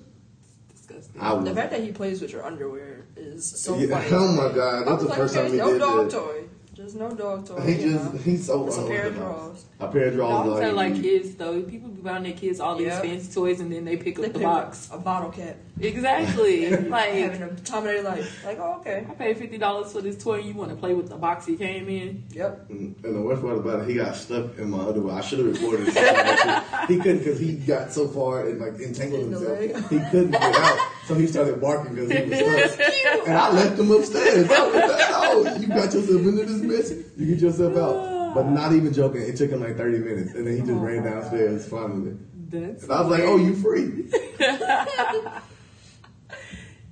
Disgusting. 0.71 1.21
I 1.21 1.33
was 1.33 1.45
The 1.49 1.55
fact 1.55 1.71
that 1.71 1.83
he 1.83 1.93
plays 1.93 2.21
with 2.21 2.33
your 2.33 2.45
underwear 2.45 3.07
is 3.17 3.59
so 3.61 3.79
Yeah, 3.79 3.87
funny. 3.99 4.09
oh 4.11 4.33
my 4.33 4.55
God, 4.55 4.87
that's 4.87 5.03
the 5.05 5.09
like, 5.09 5.19
first 5.19 5.35
okay, 5.35 5.45
time 5.45 5.53
he 5.53 5.59
no 5.59 5.73
did 5.73 5.79
dog 5.79 6.11
that. 6.11 6.17
toy. 6.19 6.45
Just 6.83 6.97
no 6.97 7.11
dog 7.11 7.47
toy. 7.47 7.61
He 7.61 7.75
just 7.83 8.13
know? 8.13 8.19
he's 8.19 8.47
so 8.47 8.67
It's 8.67 8.77
a 8.77 8.87
pair 8.87 9.07
of 9.07 9.17
unorthodox. 9.17 9.41
drawers. 9.41 9.65
A 9.79 9.93
pair 9.93 10.09
of 10.09 10.15
drawers. 10.15 10.47
Dogs 10.49 10.61
are 10.63 10.73
like 10.73 10.95
kids, 11.01 11.35
though. 11.37 11.63
People 11.63 11.91
be 11.91 12.01
buying 12.01 12.25
their 12.25 12.33
kids 12.33 12.59
all 12.59 12.77
these 12.77 12.93
fancy 12.99 13.33
toys, 13.33 13.61
and 13.61 13.71
then 13.73 13.85
they 13.85 13.97
pick 13.97 14.19
up 14.19 14.25
They 14.25 14.31
the 14.31 14.39
box. 14.41 14.89
a 14.93 14.99
bottle 14.99 15.31
cap. 15.31 15.57
Exactly. 15.81 16.71
like 16.89 17.13
having 17.13 17.43
a 17.43 17.55
time 17.57 17.79
of 17.79 17.85
their 17.85 18.03
life. 18.03 18.45
Like, 18.45 18.59
oh, 18.59 18.79
okay. 18.81 19.07
I 19.09 19.15
paid 19.15 19.39
fifty 19.39 19.59
dollars 19.59 19.93
for 19.93 20.01
this 20.01 20.23
toy. 20.23 20.39
You 20.39 20.55
want 20.55 20.71
to 20.71 20.77
play 20.77 20.93
with 20.95 21.09
the 21.09 21.17
box 21.17 21.47
he 21.47 21.57
came 21.57 21.89
in? 21.89 22.25
Yep. 22.31 22.71
And 22.71 22.97
the 23.01 23.21
worst 23.21 23.43
part 23.43 23.59
about 23.59 23.83
it, 23.83 23.89
he 23.89 23.95
got 23.95 24.17
stuck 24.17 24.59
in 24.59 24.71
my 24.71 24.81
underwear. 24.81 25.15
I 25.15 25.21
should 25.21 25.39
have 25.39 25.49
recorded 25.49 25.89
it. 25.89 26.63
he 26.89 26.97
couldn't 26.99 27.19
because 27.19 27.39
he 27.39 27.55
got 27.55 27.93
so 27.93 28.09
far 28.09 28.47
and 28.47 28.61
like 28.61 28.81
entangled 28.81 29.23
himself. 29.31 29.59
He 29.91 29.99
couldn't 30.11 30.33
get 30.33 30.43
out, 30.43 30.92
so 31.07 31.15
he 31.15 31.27
started 31.27 31.61
barking 31.61 31.95
because 31.95 32.11
he 32.11 32.23
was 32.23 32.73
stuck. 32.73 33.29
and 33.29 33.37
I 33.37 33.51
left 33.53 33.79
him 33.79 33.91
upstairs. 33.91 34.51
I 34.51 34.67
was 34.67 34.75
like, 34.75 35.11
"Oh, 35.11 35.57
you 35.61 35.67
got 35.69 35.93
yourself 35.95 36.09
into 36.11 36.45
this 36.45 36.63
mess. 36.63 36.93
You 37.17 37.27
get 37.27 37.41
yourself 37.41 37.77
out." 37.77 38.35
But 38.35 38.49
not 38.49 38.73
even 38.73 38.93
joking. 38.93 39.23
It 39.23 39.37
took 39.37 39.51
him 39.51 39.61
like 39.61 39.77
thirty 39.77 39.99
minutes, 39.99 40.33
and 40.35 40.47
then 40.47 40.55
he 40.55 40.61
just 40.61 40.73
ran 40.73 41.03
downstairs 41.05 41.67
finally. 41.69 42.17
That's 42.49 42.85
And 42.85 42.93
I 42.93 43.01
was 43.01 43.11
like, 43.11 43.23
"Oh, 43.25 43.37
you 43.37 43.55
free?" 43.57 44.09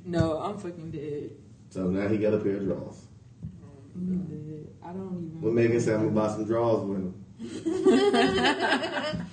no, 0.04 0.38
I'm 0.38 0.58
fucking 0.58 0.90
dead. 0.90 1.30
So 1.70 1.88
now 1.88 2.08
he 2.08 2.18
got 2.18 2.34
a 2.34 2.38
pair 2.38 2.56
of 2.56 2.64
drawers. 2.64 3.06
Dead. 3.96 4.66
I 4.82 4.92
don't 4.92 5.30
even. 5.30 5.40
Well, 5.40 5.52
Megan 5.52 5.80
said 5.80 5.94
I'm 5.94 6.12
gonna 6.12 6.28
buy 6.28 6.34
some 6.34 6.44
drawers 6.44 6.82
with 6.84 6.98
him. 6.98 7.14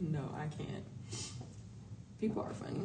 no, 0.00 0.20
I 0.36 0.46
can't. 0.48 0.84
People 2.20 2.42
are 2.42 2.52
funny. 2.52 2.80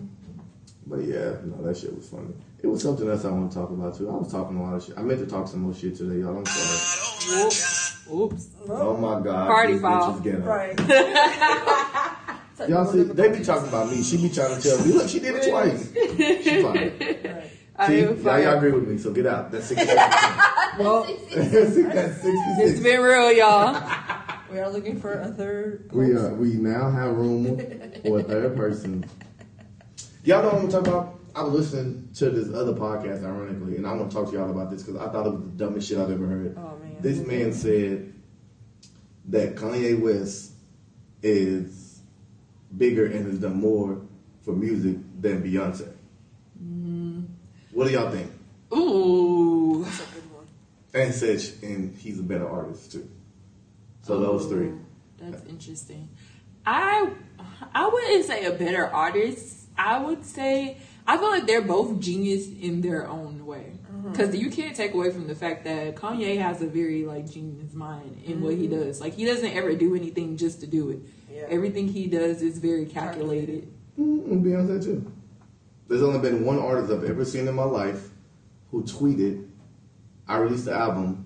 But 0.88 1.04
yeah, 1.04 1.36
no, 1.44 1.62
that 1.64 1.76
shit 1.78 1.96
was 1.96 2.08
funny. 2.08 2.34
It 2.62 2.68
was 2.68 2.82
something 2.82 3.10
else 3.10 3.26
I 3.26 3.32
want 3.32 3.52
to 3.52 3.58
talk 3.58 3.70
about 3.70 3.98
too. 3.98 4.10
I 4.10 4.14
was 4.14 4.32
talking 4.32 4.58
a 4.58 4.64
lot 4.64 4.76
of 4.76 4.84
shit. 4.86 4.98
I 4.98 5.02
meant 5.02 5.20
to 5.20 5.26
talk 5.26 5.48
some 5.48 5.62
more 5.62 5.74
shit 5.74 5.96
today, 5.96 6.20
y'all. 6.22 6.38
I'm 6.38 6.46
sorry. 6.46 7.44
Whoops. 7.44 8.06
Oops. 8.12 8.48
Oh 8.70 8.96
my 8.98 9.20
god, 9.24 9.48
Party 9.48 9.74
these 9.74 9.82
foul. 9.82 10.14
bitches 10.14 10.24
get. 10.24 10.44
Right. 10.44 10.80
Y'all 12.70 12.86
see, 12.86 13.04
they 13.04 13.38
be 13.38 13.44
talking 13.44 13.68
about 13.68 13.92
me. 13.92 14.02
She 14.02 14.16
be 14.18 14.30
trying 14.30 14.56
to 14.56 14.62
tell 14.62 14.84
me, 14.86 14.94
look, 14.94 15.10
she 15.10 15.20
did 15.20 15.36
it 15.36 15.50
twice. 15.50 15.92
She 16.44 16.62
fine. 16.62 16.74
right. 16.74 17.88
See, 17.88 18.00
am 18.02 18.18
y'all, 18.22 18.40
y'all 18.40 18.58
agree 18.58 18.72
with 18.72 18.88
me, 18.88 18.98
so 18.98 19.12
get 19.12 19.26
out. 19.26 19.52
That's 19.52 19.66
66. 19.68 20.02
Well, 20.80 21.04
That's 21.04 21.76
it's 21.78 22.22
66. 22.22 22.80
been 22.80 23.02
real, 23.02 23.32
y'all. 23.34 23.74
We 24.52 24.60
are 24.60 24.70
looking 24.70 25.00
for 25.00 25.14
a 25.20 25.28
third. 25.32 25.90
We 25.92 26.14
host. 26.14 26.32
uh, 26.32 26.36
we 26.36 26.54
now 26.54 26.90
have 26.92 27.12
room 27.16 27.58
for 28.06 28.20
a 28.20 28.24
third 28.24 28.56
person. 28.56 29.04
Y'all 30.26 30.42
know 30.42 30.50
what 30.50 30.64
I'm 30.64 30.70
talking 30.70 30.88
about? 30.92 31.20
I 31.36 31.44
was 31.44 31.54
listening 31.54 32.10
to 32.16 32.32
this 32.32 32.52
other 32.52 32.74
podcast, 32.74 33.24
ironically, 33.24 33.78
and 33.78 33.86
I 33.86 33.94
want 33.94 34.10
to 34.10 34.18
talk 34.18 34.32
to 34.32 34.34
y'all 34.34 34.50
about 34.50 34.72
this 34.72 34.82
because 34.82 35.00
I 35.00 35.12
thought 35.12 35.28
it 35.28 35.34
was 35.34 35.42
the 35.42 35.50
dumbest 35.50 35.88
shit 35.88 36.00
I've 36.00 36.10
ever 36.10 36.26
heard. 36.26 36.58
Oh, 36.58 36.80
man. 36.80 36.96
This 37.00 37.20
man 37.20 37.54
said 37.54 38.12
that 39.26 39.56
Kanye 39.56 40.00
West 40.00 40.54
is 41.22 42.02
bigger 42.76 43.06
and 43.06 43.28
has 43.28 43.38
done 43.38 43.58
more 43.62 44.02
for 44.42 44.54
music 44.54 44.98
than 45.22 45.44
Beyonce. 45.44 45.94
Mm-hmm. 46.60 47.22
What 47.74 47.88
do 47.88 47.94
y'all 47.94 48.10
think? 48.10 48.32
Ooh. 48.76 49.84
That's 49.84 50.00
a 50.00 50.14
good 50.16 50.32
one. 50.32 50.48
And 50.96 51.14
such, 51.14 51.62
and 51.62 51.96
he's 51.96 52.20
a 52.20 52.24
better 52.24 52.50
artist 52.50 52.94
too. 52.94 53.08
So 54.02 54.20
those 54.20 54.48
three. 54.48 54.70
Oh, 54.70 55.30
that's 55.30 55.48
interesting. 55.48 56.10
I 56.66 57.12
I 57.76 57.88
wouldn't 57.88 58.26
say 58.26 58.46
a 58.46 58.54
better 58.54 58.88
artist. 58.88 59.65
I 59.78 60.00
would 60.00 60.26
say 60.26 60.78
I 61.08 61.18
feel 61.18 61.30
like 61.30 61.46
they're 61.46 61.62
both 61.62 62.00
genius 62.00 62.48
in 62.48 62.82
their 62.82 63.08
own 63.08 63.46
way. 63.46 63.74
Mm-hmm. 63.92 64.12
Because 64.12 64.36
you 64.36 64.50
can't 64.50 64.76
take 64.76 64.94
away 64.94 65.12
from 65.12 65.28
the 65.28 65.36
fact 65.36 65.64
that 65.66 65.96
Kanye 65.96 66.42
has 66.42 66.62
a 66.62 66.68
very 66.68 67.06
like 67.06 67.30
genius 67.30 67.74
mind 67.74 68.24
in 68.26 68.42
what 68.42 68.56
he 68.56 68.68
does. 68.68 69.00
Like 69.02 69.14
he 69.14 69.26
doesn't 69.26 69.52
ever 69.54 69.76
do 69.76 69.96
anything 69.96 70.38
just 70.38 70.62
to 70.62 70.68
do 70.68 70.90
it. 70.90 71.06
Mm-hmm. 71.06 71.36
Yeah. 71.36 71.46
Everything 71.50 71.88
he 71.88 72.08
does 72.08 72.42
is 72.42 72.58
very 72.58 72.86
calculated. 72.86 73.72
Mm, 74.00 74.32
and 74.32 74.46
Beyonce 74.46 74.84
too. 74.84 75.12
There's 75.88 76.02
only 76.02 76.20
been 76.20 76.44
one 76.44 76.60
artist 76.60 76.92
I've 76.92 77.04
ever 77.04 77.24
seen 77.24 77.48
in 77.48 77.54
my 77.54 77.64
life 77.64 78.10
who 78.72 78.84
tweeted, 78.84 79.48
"I 80.28 80.38
released 80.38 80.66
the 80.66 80.74
album," 80.74 81.26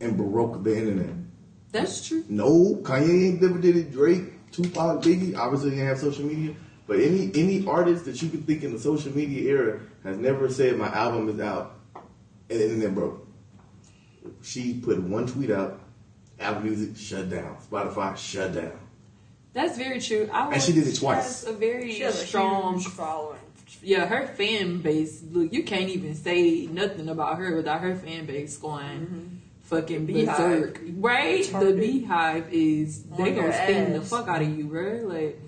and 0.00 0.16
broke 0.16 0.62
the 0.62 0.76
internet. 0.76 1.14
That's 1.72 2.06
true. 2.06 2.24
No, 2.28 2.76
Kanye 2.82 3.30
ain't 3.30 3.42
never 3.42 3.58
did 3.58 3.76
it. 3.76 3.92
Drake, 3.92 4.52
Tupac, 4.52 5.02
Biggie, 5.02 5.36
obviously 5.36 5.70
didn't 5.70 5.86
have 5.86 5.98
social 5.98 6.24
media. 6.24 6.54
But 6.86 7.00
any 7.00 7.30
any 7.34 7.66
artist 7.66 8.04
that 8.04 8.22
you 8.22 8.28
could 8.28 8.46
think 8.46 8.62
in 8.62 8.72
the 8.72 8.78
social 8.78 9.14
media 9.14 9.50
era 9.50 9.80
has 10.04 10.16
never 10.18 10.48
said 10.48 10.76
my 10.76 10.88
album 10.88 11.28
is 11.28 11.40
out, 11.40 11.76
and 11.94 12.60
the 12.60 12.64
internet 12.64 12.94
broke. 12.94 13.26
She 14.42 14.74
put 14.74 15.00
one 15.02 15.26
tweet 15.26 15.50
out, 15.50 15.80
Apple 16.38 16.62
Music 16.62 16.96
shut 16.96 17.28
down, 17.28 17.56
Spotify 17.70 18.16
shut 18.16 18.54
down. 18.54 18.78
That's 19.52 19.78
very 19.78 20.00
true. 20.00 20.28
I 20.32 20.52
And 20.52 20.62
she 20.62 20.72
did 20.72 20.86
it 20.86 20.96
twice. 20.96 21.44
has 21.44 21.44
a 21.44 21.52
very 21.54 21.92
She 21.92 22.02
has 22.02 22.22
a 22.22 22.26
strong 22.26 22.74
huge 22.78 22.88
following. 22.88 23.38
yeah, 23.82 24.06
her 24.06 24.26
fan 24.26 24.78
base. 24.82 25.24
Look, 25.30 25.52
you 25.52 25.62
can't 25.62 25.88
even 25.88 26.14
say 26.14 26.66
nothing 26.66 27.08
about 27.08 27.38
her 27.38 27.56
without 27.56 27.80
her 27.80 27.96
fan 27.96 28.26
base 28.26 28.56
going 28.58 28.84
mm-hmm. 28.84 29.26
fucking 29.62 30.06
Beyhive. 30.06 30.26
berserk, 30.26 30.80
right? 30.98 31.40
It's 31.40 31.48
The 31.48 31.72
Beyhive 31.72 32.50
is 32.50 33.04
On 33.10 33.24
they 33.24 33.30
gonna 33.30 33.46
your 33.46 33.52
sting 33.54 33.92
the 33.94 34.02
fuck 34.02 34.28
out 34.28 34.42
of 34.42 34.56
you, 34.56 34.64
bro. 34.64 35.00
Like 35.04 35.40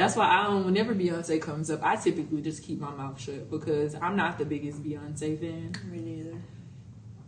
that's 0.00 0.16
why 0.16 0.26
I 0.26 0.44
don't. 0.44 0.64
Whenever 0.64 0.94
Beyonce 0.94 1.40
comes 1.40 1.70
up, 1.70 1.80
I 1.82 1.96
typically 1.96 2.40
just 2.40 2.62
keep 2.62 2.80
my 2.80 2.90
mouth 2.90 3.20
shut 3.20 3.50
because 3.50 3.94
I'm 3.94 4.16
not 4.16 4.38
the 4.38 4.44
biggest 4.46 4.82
Beyonce 4.82 5.38
fan. 5.38 5.72
Me 5.90 5.98
neither. 6.00 6.36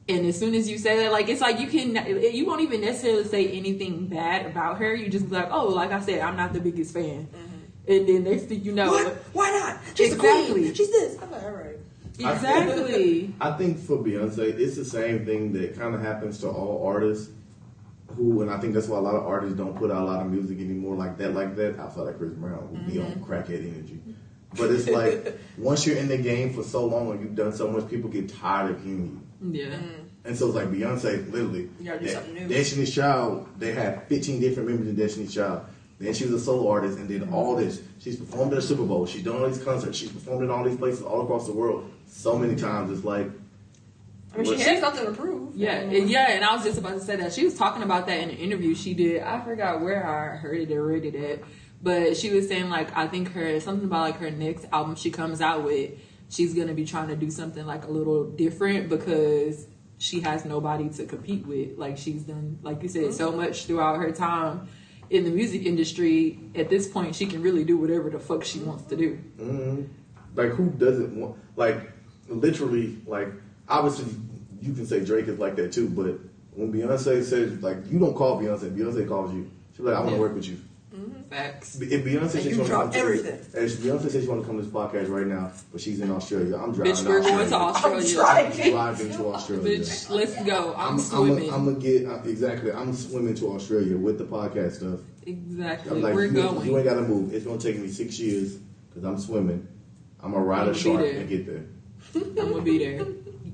And 0.08 0.26
as 0.26 0.38
soon 0.38 0.54
as 0.54 0.68
you 0.68 0.78
say 0.78 0.96
that, 1.04 1.12
like 1.12 1.28
it's 1.28 1.40
like 1.40 1.60
you 1.60 1.68
can, 1.68 1.94
you 2.34 2.46
won't 2.46 2.62
even 2.62 2.80
necessarily 2.80 3.24
say 3.24 3.48
anything 3.52 4.06
bad 4.08 4.46
about 4.46 4.78
her. 4.78 4.94
You 4.94 5.08
just 5.08 5.28
be 5.28 5.36
like, 5.36 5.48
oh, 5.50 5.68
like 5.68 5.92
I 5.92 6.00
said, 6.00 6.20
I'm 6.20 6.36
not 6.36 6.52
the 6.52 6.60
biggest 6.60 6.92
fan. 6.92 7.28
Mm-hmm. 7.28 7.92
And 7.92 8.08
then 8.08 8.24
next 8.24 8.44
thing 8.44 8.64
you 8.64 8.72
know, 8.72 8.90
What? 8.90 9.12
Why 9.32 9.50
not? 9.50 9.80
She's 9.94 10.10
the 10.10 10.16
Exactly. 10.16 10.52
queen. 10.62 10.74
She's 10.74 10.90
this. 10.90 11.22
I'm 11.22 11.30
like, 11.30 11.42
all 11.42 11.50
right. 11.50 11.76
Exactly. 12.18 13.34
I 13.40 13.52
think 13.52 13.78
for 13.78 13.98
Beyonce, 13.98 14.58
it's 14.58 14.76
the 14.76 14.84
same 14.84 15.24
thing 15.24 15.52
that 15.52 15.78
kind 15.78 15.94
of 15.94 16.00
happens 16.00 16.38
to 16.40 16.48
all 16.48 16.86
artists. 16.86 17.30
Who 18.16 18.42
and 18.42 18.50
I 18.50 18.58
think 18.58 18.74
that's 18.74 18.88
why 18.88 18.98
a 18.98 19.00
lot 19.00 19.14
of 19.14 19.26
artists 19.26 19.56
don't 19.56 19.76
put 19.76 19.90
out 19.90 20.02
a 20.02 20.04
lot 20.04 20.20
of 20.20 20.30
music 20.30 20.58
anymore 20.60 20.94
like 20.96 21.16
that, 21.18 21.34
like 21.34 21.56
that. 21.56 21.78
Outside 21.78 22.08
of 22.08 22.18
Chris 22.18 22.32
Brown, 22.32 22.68
who 22.70 22.90
be 22.90 22.98
on 22.98 23.12
mm-hmm. 23.12 23.24
crackhead 23.24 23.66
energy. 23.66 24.00
But 24.56 24.70
it's 24.70 24.88
like 24.88 25.38
once 25.58 25.86
you're 25.86 25.96
in 25.96 26.08
the 26.08 26.18
game 26.18 26.52
for 26.52 26.62
so 26.62 26.86
long, 26.86 27.10
and 27.12 27.20
you've 27.20 27.34
done 27.34 27.52
so 27.54 27.70
much, 27.70 27.88
people 27.88 28.10
get 28.10 28.28
tired 28.28 28.72
of 28.72 28.82
hearing 28.82 29.22
you. 29.40 29.60
yeah. 29.60 29.76
Mm. 29.76 30.08
And 30.24 30.36
so 30.36 30.46
it's 30.46 30.54
like 30.54 30.68
Beyonce, 30.68 31.30
literally. 31.32 31.68
You 31.80 31.84
gotta 31.84 31.98
do 31.98 32.06
that- 32.06 32.12
something 32.12 32.34
new. 32.34 32.48
Destiny's 32.48 32.94
Child, 32.94 33.48
they 33.58 33.72
had 33.72 34.06
15 34.06 34.40
different 34.40 34.68
members 34.68 34.88
in 34.88 34.94
Destiny's 34.96 35.34
Child. 35.34 35.62
Then 35.98 36.14
she 36.14 36.24
was 36.24 36.34
a 36.34 36.40
solo 36.40 36.68
artist 36.70 36.98
and 36.98 37.08
did 37.08 37.28
all 37.30 37.56
this. 37.56 37.80
She's 37.98 38.16
performed 38.16 38.52
at 38.52 38.58
a 38.58 38.62
Super 38.62 38.84
Bowl. 38.84 39.06
She's 39.06 39.22
done 39.22 39.40
all 39.40 39.48
these 39.48 39.62
concerts. 39.62 39.96
She's 39.96 40.10
performed 40.10 40.44
in 40.44 40.50
all 40.50 40.64
these 40.64 40.76
places 40.76 41.02
all 41.02 41.22
across 41.22 41.46
the 41.46 41.52
world 41.52 41.90
so 42.08 42.36
many 42.36 42.56
times. 42.56 42.90
It's 42.90 43.04
like, 43.04 43.28
I 44.34 44.38
mean, 44.38 44.58
she 44.58 44.62
has 44.62 44.80
something 44.80 45.04
to 45.04 45.12
prove. 45.12 45.54
Yeah, 45.54 45.74
and, 45.74 46.08
yeah, 46.08 46.30
and 46.30 46.44
I 46.44 46.54
was 46.54 46.64
just 46.64 46.78
about 46.78 46.94
to 46.94 47.00
say 47.00 47.16
that 47.16 47.32
she 47.32 47.44
was 47.44 47.56
talking 47.56 47.82
about 47.82 48.06
that 48.06 48.18
in 48.18 48.30
an 48.30 48.36
interview 48.36 48.74
she 48.74 48.94
did. 48.94 49.22
I 49.22 49.40
forgot 49.40 49.80
where 49.82 50.06
I 50.06 50.36
heard 50.36 50.58
it 50.58 50.72
or 50.72 50.84
read 50.84 51.04
it 51.04 51.14
at, 51.14 51.40
but 51.82 52.16
she 52.16 52.30
was 52.30 52.48
saying 52.48 52.70
like 52.70 52.96
I 52.96 53.08
think 53.08 53.32
her 53.32 53.60
something 53.60 53.84
about 53.84 54.00
like 54.00 54.16
her 54.18 54.30
next 54.30 54.66
album 54.72 54.94
she 54.94 55.10
comes 55.10 55.40
out 55.40 55.64
with, 55.64 55.92
she's 56.30 56.54
gonna 56.54 56.74
be 56.74 56.86
trying 56.86 57.08
to 57.08 57.16
do 57.16 57.30
something 57.30 57.66
like 57.66 57.84
a 57.84 57.90
little 57.90 58.24
different 58.24 58.88
because 58.88 59.66
she 59.98 60.20
has 60.20 60.44
nobody 60.44 60.88
to 60.88 61.04
compete 61.04 61.46
with. 61.46 61.78
Like 61.78 61.98
she's 61.98 62.22
done, 62.22 62.58
like 62.62 62.82
you 62.82 62.88
said, 62.88 63.12
so 63.14 63.32
much 63.32 63.66
throughout 63.66 63.98
her 63.98 64.10
time 64.10 64.68
in 65.10 65.24
the 65.24 65.30
music 65.30 65.64
industry. 65.64 66.40
At 66.54 66.70
this 66.70 66.88
point, 66.88 67.14
she 67.14 67.26
can 67.26 67.42
really 67.42 67.64
do 67.64 67.76
whatever 67.76 68.10
the 68.10 68.18
fuck 68.18 68.44
she 68.44 68.58
wants 68.60 68.84
to 68.84 68.96
do. 68.96 69.20
mm, 69.38 69.88
like 70.34 70.50
who 70.50 70.70
doesn't 70.70 71.14
want, 71.14 71.36
like, 71.56 71.92
literally, 72.28 72.98
like, 73.06 73.28
obviously, 73.68 74.06
you 74.60 74.72
can 74.74 74.86
say 74.86 75.04
Drake 75.04 75.28
is 75.28 75.38
like 75.38 75.56
that 75.56 75.72
too, 75.72 75.88
but 75.88 76.18
when 76.56 76.72
Beyonce 76.72 77.22
says, 77.24 77.62
like, 77.62 77.78
you 77.90 77.98
don't 77.98 78.14
call 78.14 78.40
Beyonce, 78.40 78.74
Beyonce 78.76 79.08
calls 79.08 79.32
you. 79.32 79.50
She's 79.72 79.80
like, 79.80 79.94
I 79.96 80.00
want 80.00 80.10
to 80.10 80.14
Yeah. 80.16 80.20
work 80.20 80.34
with 80.34 80.46
you. 80.48 80.58
Facts. 81.30 81.80
If 81.80 82.04
Beyonce 82.04 82.28
says 82.28 82.42
she 82.42 82.50
you 82.50 82.58
want 82.58 82.68
to 82.68 82.74
come 82.74 82.90
drop 82.90 82.92
to. 82.92 83.22
This, 83.22 83.54
if 83.54 83.78
Beyonce 83.78 84.10
says 84.10 84.22
she 84.22 84.28
want 84.28 84.42
to 84.42 84.46
come 84.46 84.58
to 84.58 84.62
this 84.62 84.70
podcast 84.70 85.08
right 85.08 85.26
now, 85.26 85.50
but 85.72 85.80
she's 85.80 86.00
in 86.00 86.10
Australia. 86.10 86.58
I'm 86.58 86.72
driving. 86.72 86.92
Bitch, 86.92 87.06
we're 87.08 87.22
going 87.22 87.48
to 87.48 87.54
Australia. 87.54 87.98
Australia. 87.98 88.44
I'm 88.44 88.52
trying. 88.52 88.70
driving 88.72 89.12
to 89.12 89.26
Australia. 89.28 89.78
Bitch, 89.78 90.10
let's 90.10 90.42
go. 90.44 90.74
I'm, 90.74 90.92
I'm, 90.94 90.98
swimming. 90.98 91.50
I'm, 91.50 91.64
gonna 91.64 91.78
get 91.80 92.06
uh, 92.06 92.16
exactly. 92.24 92.70
I'm 92.70 92.92
swimming 92.92 93.34
to 93.36 93.52
Australia 93.54 93.96
with 93.96 94.18
the 94.18 94.24
podcast 94.24 94.72
stuff. 94.72 95.00
exactly. 95.26 95.90
I'm 95.92 96.02
like, 96.02 96.14
We're 96.14 96.26
you, 96.26 96.32
going. 96.32 96.66
you 96.66 96.76
ain't 96.76 96.84
gotta 96.86 97.00
move. 97.00 97.32
It's 97.32 97.46
gonna 97.46 97.58
take 97.58 97.78
me 97.78 97.88
six 97.88 98.18
years 98.18 98.56
because 98.90 99.04
I'm 99.04 99.18
swimming. 99.18 99.66
I'm 100.20 100.32
gonna 100.32 100.44
ride 100.44 100.64
a 100.64 100.64
You'll 100.66 100.74
shark 100.74 101.00
there. 101.00 101.16
and 101.20 101.28
get 101.30 101.46
there. 101.46 101.64
I'm 102.14 102.34
gonna 102.34 102.60
be 102.60 102.76
there. 102.78 103.06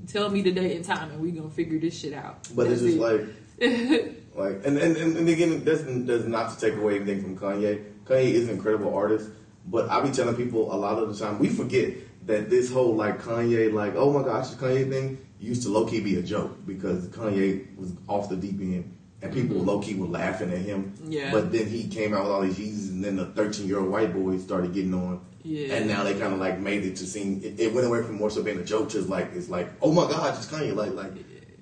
Tell 0.09 0.29
me 0.29 0.41
the 0.41 0.51
date 0.51 0.75
and 0.75 0.83
time, 0.83 1.11
and 1.11 1.21
we 1.21 1.31
gonna 1.31 1.49
figure 1.49 1.79
this 1.79 1.97
shit 1.97 2.13
out. 2.13 2.47
But 2.55 2.67
it's 2.67 2.81
That's 2.81 2.93
just 2.93 2.97
it. 2.97 2.99
like, 2.99 4.15
like, 4.35 4.65
and 4.65 4.77
and, 4.77 4.97
and, 4.97 5.17
and 5.17 5.29
again, 5.29 5.63
that's 5.63 5.83
does 5.83 6.25
not 6.25 6.51
to 6.51 6.59
take 6.59 6.77
away 6.79 6.95
anything 6.95 7.21
from 7.21 7.37
Kanye. 7.37 7.83
Kanye 8.05 8.31
is 8.31 8.49
an 8.49 8.55
incredible 8.55 8.93
artist, 8.93 9.29
but 9.67 9.87
I 9.89 10.01
be 10.01 10.09
telling 10.09 10.35
people 10.35 10.73
a 10.73 10.77
lot 10.77 10.97
of 10.97 11.15
the 11.15 11.23
time 11.23 11.37
we 11.37 11.47
forget 11.47 11.93
that 12.25 12.49
this 12.49 12.71
whole 12.71 12.95
like 12.95 13.21
Kanye, 13.21 13.71
like, 13.71 13.93
oh 13.95 14.11
my 14.11 14.23
gosh, 14.23 14.49
Kanye 14.51 14.89
thing 14.89 15.17
used 15.39 15.63
to 15.63 15.69
low 15.69 15.85
key 15.85 15.99
be 15.99 16.17
a 16.17 16.21
joke 16.21 16.65
because 16.65 17.07
Kanye 17.09 17.75
was 17.77 17.93
off 18.07 18.29
the 18.29 18.35
deep 18.35 18.59
end. 18.59 18.95
And 19.21 19.33
people 19.33 19.57
low 19.57 19.79
key 19.81 19.95
were 19.95 20.07
laughing 20.07 20.51
at 20.51 20.59
him. 20.59 20.93
Mm-hmm. 20.93 21.11
Yeah. 21.11 21.31
But 21.31 21.51
then 21.51 21.67
he 21.67 21.87
came 21.87 22.13
out 22.13 22.23
with 22.23 22.31
all 22.31 22.41
these 22.41 22.57
Yeezys, 22.57 22.89
and 22.89 23.03
then 23.03 23.17
the 23.17 23.25
13 23.25 23.67
year 23.67 23.79
old 23.79 23.89
white 23.89 24.13
boy 24.13 24.37
started 24.37 24.73
getting 24.73 24.93
on. 24.93 25.25
Yeah. 25.43 25.75
And 25.75 25.87
now 25.87 26.03
they 26.03 26.13
kind 26.13 26.33
of 26.33 26.39
like 26.39 26.59
made 26.59 26.83
it 26.83 26.95
to 26.97 27.05
seem 27.05 27.41
it, 27.43 27.59
it 27.59 27.73
went 27.73 27.87
away 27.87 28.03
from 28.03 28.15
more 28.15 28.29
so 28.29 28.43
being 28.43 28.59
a 28.59 28.63
joke 28.63 28.89
to 28.89 29.01
like 29.01 29.31
it's 29.33 29.49
like 29.49 29.69
oh 29.81 29.91
my 29.91 30.03
god 30.09 30.37
it's 30.37 30.47
Kanye 30.47 30.75
like 30.75 30.93
like 30.93 31.13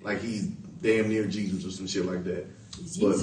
like 0.02 0.20
he's 0.22 0.48
damn 0.82 1.10
near 1.10 1.26
Jesus 1.28 1.66
or 1.66 1.72
some 1.72 1.88
shit 1.88 2.06
like 2.06 2.24
that. 2.24 2.46
He's 2.80 2.98
but 2.98 3.18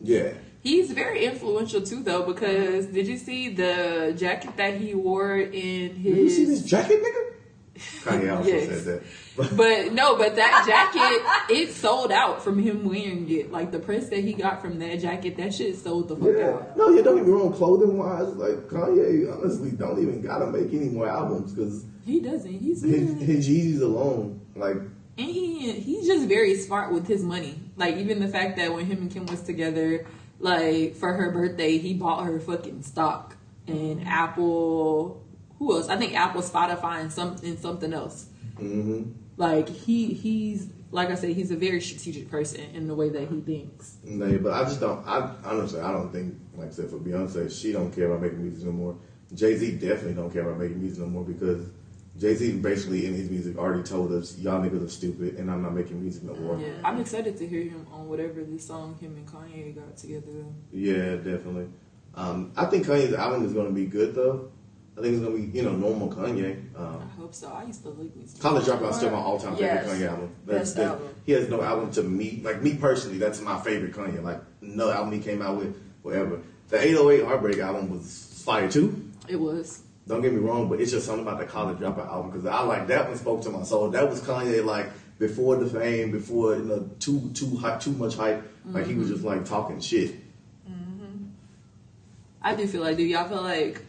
yeah, 0.00 0.32
He's 0.62 0.90
very 0.90 1.24
influential 1.24 1.80
too, 1.80 2.02
though, 2.02 2.24
because 2.24 2.86
did 2.86 3.06
you 3.06 3.16
see 3.18 3.50
the 3.50 4.14
jacket 4.16 4.56
that 4.56 4.74
he 4.80 4.94
wore 4.94 5.36
in 5.38 6.02
did 6.02 6.16
you 6.16 6.28
see 6.28 6.44
this 6.44 6.60
his? 6.62 6.70
jacket, 6.70 7.00
nigga? 7.02 7.32
Kanye 8.02 8.36
also 8.36 8.50
Yes. 8.56 8.68
said 8.68 8.84
that. 8.84 9.02
But 9.36 9.92
no, 9.92 10.16
but 10.16 10.36
that 10.36 10.64
jacket 10.66 11.54
it 11.54 11.72
sold 11.72 12.10
out 12.10 12.42
from 12.42 12.58
him 12.58 12.84
wearing 12.84 13.30
it. 13.30 13.52
Like 13.52 13.70
the 13.70 13.78
press 13.78 14.08
that 14.08 14.20
he 14.20 14.32
got 14.32 14.62
from 14.62 14.78
that 14.78 15.00
jacket, 15.00 15.36
that 15.36 15.54
shit 15.54 15.76
sold 15.76 16.08
the 16.08 16.16
fuck 16.16 16.28
yeah, 16.36 16.50
out. 16.50 16.76
no, 16.76 16.88
yeah, 16.90 17.02
don't 17.02 17.16
get 17.16 17.26
me 17.26 17.32
wrong. 17.32 17.52
Clothing 17.52 17.98
wise, 17.98 18.28
like 18.36 18.68
Kanye, 18.68 19.32
honestly, 19.32 19.72
don't 19.72 20.00
even 20.00 20.22
gotta 20.22 20.46
make 20.46 20.72
any 20.72 20.88
more 20.88 21.08
albums 21.08 21.52
because 21.52 21.84
He 22.04 22.20
doesn't. 22.20 22.50
He's 22.50 22.82
his, 22.82 23.20
his 23.20 23.48
Yeezys 23.48 23.82
alone, 23.82 24.40
like 24.54 24.76
And 24.76 24.90
he 25.18 25.72
he's 25.72 26.06
just 26.06 26.26
very 26.28 26.56
smart 26.56 26.92
with 26.92 27.06
his 27.06 27.22
money. 27.22 27.60
Like 27.76 27.96
even 27.96 28.20
the 28.20 28.28
fact 28.28 28.56
that 28.56 28.72
when 28.72 28.86
him 28.86 29.02
and 29.02 29.10
Kim 29.10 29.26
was 29.26 29.42
together, 29.42 30.06
like 30.38 30.96
for 30.96 31.12
her 31.12 31.30
birthday, 31.30 31.78
he 31.78 31.94
bought 31.94 32.24
her 32.24 32.40
fucking 32.40 32.82
stock 32.82 33.36
and 33.66 34.06
Apple. 34.06 35.22
Who 35.58 35.74
else? 35.76 35.88
I 35.88 35.96
think 35.96 36.14
Apple, 36.14 36.42
Spotify, 36.42 37.00
and 37.00 37.12
some 37.12 37.36
and 37.42 37.58
something 37.58 37.92
else. 37.92 38.28
hmm 38.56 39.02
Like 39.36 39.68
he 39.68 40.14
he's 40.14 40.68
like 40.90 41.10
I 41.10 41.14
said, 41.14 41.30
he's 41.30 41.50
a 41.50 41.56
very 41.56 41.80
strategic 41.80 42.30
person 42.30 42.62
in 42.74 42.86
the 42.86 42.94
way 42.94 43.08
that 43.10 43.28
he 43.28 43.40
thinks. 43.40 43.96
Nah, 44.04 44.38
but 44.38 44.52
I 44.52 44.64
just 44.64 44.80
don't. 44.80 45.06
I 45.06 45.30
honestly, 45.44 45.80
I 45.80 45.92
don't 45.92 46.10
think, 46.10 46.34
like 46.54 46.68
I 46.68 46.70
said, 46.70 46.88
for 46.88 46.96
Beyonce, 46.96 47.50
she 47.50 47.72
don't 47.72 47.92
care 47.92 48.06
about 48.06 48.22
making 48.22 48.42
music 48.42 48.64
no 48.64 48.72
more. 48.72 48.96
Jay 49.34 49.56
Z 49.56 49.72
definitely 49.72 50.14
don't 50.14 50.32
care 50.32 50.42
about 50.42 50.58
making 50.58 50.80
music 50.80 51.00
no 51.00 51.06
more 51.06 51.24
because 51.24 51.66
Jay 52.16 52.34
Z 52.34 52.58
basically 52.58 53.06
in 53.06 53.14
his 53.14 53.28
music 53.28 53.58
already 53.58 53.82
told 53.82 54.12
us, 54.12 54.38
"Y'all 54.38 54.62
niggas 54.62 54.84
are 54.84 54.88
stupid, 54.88 55.36
and 55.36 55.50
I'm 55.50 55.62
not 55.62 55.74
making 55.74 56.00
music 56.00 56.22
no 56.22 56.34
more." 56.34 56.58
Yeah, 56.58 56.68
I'm 56.84 57.00
excited 57.00 57.36
to 57.36 57.46
hear 57.46 57.62
him 57.62 57.86
on 57.92 58.08
whatever 58.08 58.44
the 58.44 58.58
song 58.58 58.96
him 58.98 59.16
and 59.16 59.26
Kanye 59.26 59.74
got 59.74 59.96
together. 59.96 60.46
Yeah, 60.72 61.16
definitely. 61.16 61.66
Um, 62.14 62.52
I 62.56 62.64
think 62.66 62.86
Kanye's 62.86 63.12
album 63.12 63.44
is 63.44 63.52
going 63.52 63.66
to 63.66 63.74
be 63.74 63.86
good 63.86 64.14
though. 64.14 64.50
I 64.98 65.02
think 65.02 65.14
it's 65.14 65.22
going 65.22 65.36
to 65.36 65.42
be, 65.52 65.58
you 65.58 65.62
know, 65.62 65.72
normal 65.76 66.08
Kanye. 66.10 66.58
I 66.74 66.78
Um, 66.82 67.00
hope 67.18 67.34
so. 67.34 67.48
I 67.48 67.64
used 67.64 67.82
to 67.82 67.90
like 67.90 68.16
music. 68.16 68.40
College 68.40 68.64
Dropout 68.64 68.90
is 68.90 68.96
still 68.96 69.10
my 69.10 69.18
all-time 69.18 69.54
Yes. 69.58 69.84
favorite 69.84 70.00
Kanye 70.00 70.08
album. 70.10 70.30
Best 70.46 70.76
that- 70.76 70.86
album. 70.86 71.08
He 71.26 71.32
has 71.32 71.48
no 71.50 71.60
album 71.62 71.90
to 71.92 72.02
me, 72.02 72.40
like 72.44 72.62
me 72.62 72.76
personally, 72.76 73.18
that's 73.18 73.40
my 73.42 73.60
favorite 73.60 73.92
Kanye. 73.92 74.22
Like 74.22 74.40
no 74.62 74.90
album 74.90 75.12
he 75.12 75.18
came 75.20 75.42
out 75.42 75.58
with, 75.58 75.76
whatever. 76.02 76.38
The 76.68 76.80
808 76.80 77.24
Heartbreak 77.24 77.58
album 77.58 77.90
was 77.90 78.42
fire 78.44 78.70
too. 78.70 79.02
It 79.28 79.36
was. 79.38 79.82
Don't 80.08 80.22
get 80.22 80.32
me 80.32 80.38
wrong, 80.38 80.68
but 80.68 80.80
it's 80.80 80.92
just 80.92 81.04
something 81.04 81.26
about 81.26 81.40
the 81.40 81.46
College 81.46 81.78
Dropout 81.78 82.06
album 82.08 82.30
because 82.30 82.46
I 82.46 82.62
like 82.62 82.86
that 82.86 83.08
one 83.08 83.18
spoke 83.18 83.42
to 83.42 83.50
my 83.50 83.64
soul. 83.64 83.90
That 83.90 84.08
was 84.08 84.20
Kanye 84.22 84.64
like 84.64 84.88
before 85.18 85.56
the 85.56 85.66
fame, 85.66 86.10
before 86.10 86.54
you 86.56 86.62
know 86.64 86.88
too 87.00 87.30
too 87.34 87.56
hot, 87.56 87.80
too 87.82 87.92
much 87.92 88.14
hype. 88.16 88.42
Like 88.64 88.86
he 88.86 88.94
was 88.94 89.08
just 89.10 89.24
like 89.24 89.44
talking 89.44 89.78
shit. 89.80 90.14
I 92.42 92.54
do 92.54 92.66
feel 92.66 92.80
like, 92.82 92.96
do 92.96 93.02
y'all 93.02 93.28
feel 93.28 93.42
like 93.42 93.82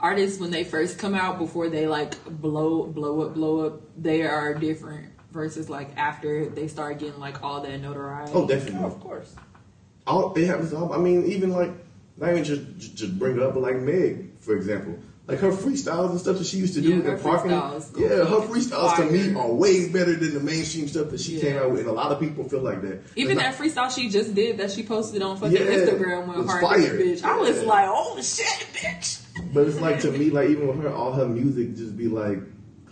artists 0.00 0.40
when 0.40 0.50
they 0.50 0.64
first 0.64 0.98
come 0.98 1.14
out 1.14 1.38
before 1.38 1.68
they 1.68 1.86
like 1.86 2.14
blow 2.40 2.84
blow 2.86 3.22
up 3.22 3.34
blow 3.34 3.66
up, 3.66 3.80
they 3.96 4.22
are 4.22 4.54
different 4.54 5.12
versus 5.32 5.68
like 5.68 5.96
after 5.96 6.46
they 6.46 6.68
start 6.68 6.98
getting 6.98 7.18
like 7.20 7.42
all 7.42 7.60
that 7.60 7.80
notoriety. 7.80 8.32
Oh, 8.34 8.46
definitely. 8.46 8.80
Oh, 8.82 8.86
of 8.86 9.00
course. 9.00 9.34
all 10.06 10.32
it 10.34 10.46
happens. 10.46 10.72
All, 10.72 10.92
I 10.92 10.98
mean, 10.98 11.24
even 11.26 11.50
like 11.50 11.70
not 12.16 12.30
even 12.30 12.44
just 12.44 12.62
just- 12.78 12.94
just 12.96 13.18
bring 13.18 13.36
it 13.36 13.42
up, 13.42 13.54
but 13.54 13.62
like 13.62 13.76
Meg, 13.76 14.30
for 14.40 14.56
example, 14.56 14.98
like 15.28 15.40
her 15.40 15.50
freestyles 15.50 16.10
and 16.10 16.18
stuff 16.18 16.38
that 16.38 16.46
she 16.46 16.56
used 16.56 16.72
to 16.74 16.80
do 16.80 16.88
Yeah, 16.88 17.02
her 17.02 17.16
the 17.16 17.22
parking. 17.22 17.50
Yeah, 17.50 18.08
her 18.24 18.40
freestyles 18.48 18.96
to 18.96 19.04
me 19.12 19.34
are 19.38 19.52
way 19.52 19.88
better 19.90 20.16
than 20.16 20.32
the 20.32 20.40
mainstream 20.40 20.88
stuff 20.88 21.10
that 21.10 21.20
she 21.20 21.34
Yeah. 21.36 21.40
came 21.42 21.56
out 21.58 21.70
with, 21.70 21.80
and 21.80 21.88
a 21.88 21.92
lot 21.92 22.10
of 22.10 22.18
people 22.18 22.48
feel 22.48 22.62
like 22.62 22.80
that. 22.80 23.02
Even 23.14 23.38
It's 23.38 23.42
that 23.58 23.58
freestyle 23.58 23.94
she 23.94 24.08
just 24.08 24.34
did 24.34 24.56
that 24.56 24.70
she 24.70 24.82
posted 24.82 25.20
on 25.20 25.36
fucking 25.36 25.54
Yeah, 25.54 25.60
Instagram 25.64 26.22
it 26.34 26.38
with 26.38 26.46
hard 26.46 26.62
fire. 26.62 26.98
bitch. 26.98 27.22
I 27.22 27.36
was 27.36 27.62
like, 27.64 27.88
oh 27.88 28.16
shit, 28.22 28.66
bitch. 28.72 29.20
but 29.52 29.66
it's 29.66 29.80
like 29.80 30.00
to 30.00 30.10
me, 30.12 30.30
like 30.30 30.48
even 30.48 30.66
with 30.66 30.80
her, 30.82 30.92
all 30.92 31.12
her 31.12 31.28
music 31.28 31.76
just 31.76 31.94
be 31.96 32.08
like 32.08 32.38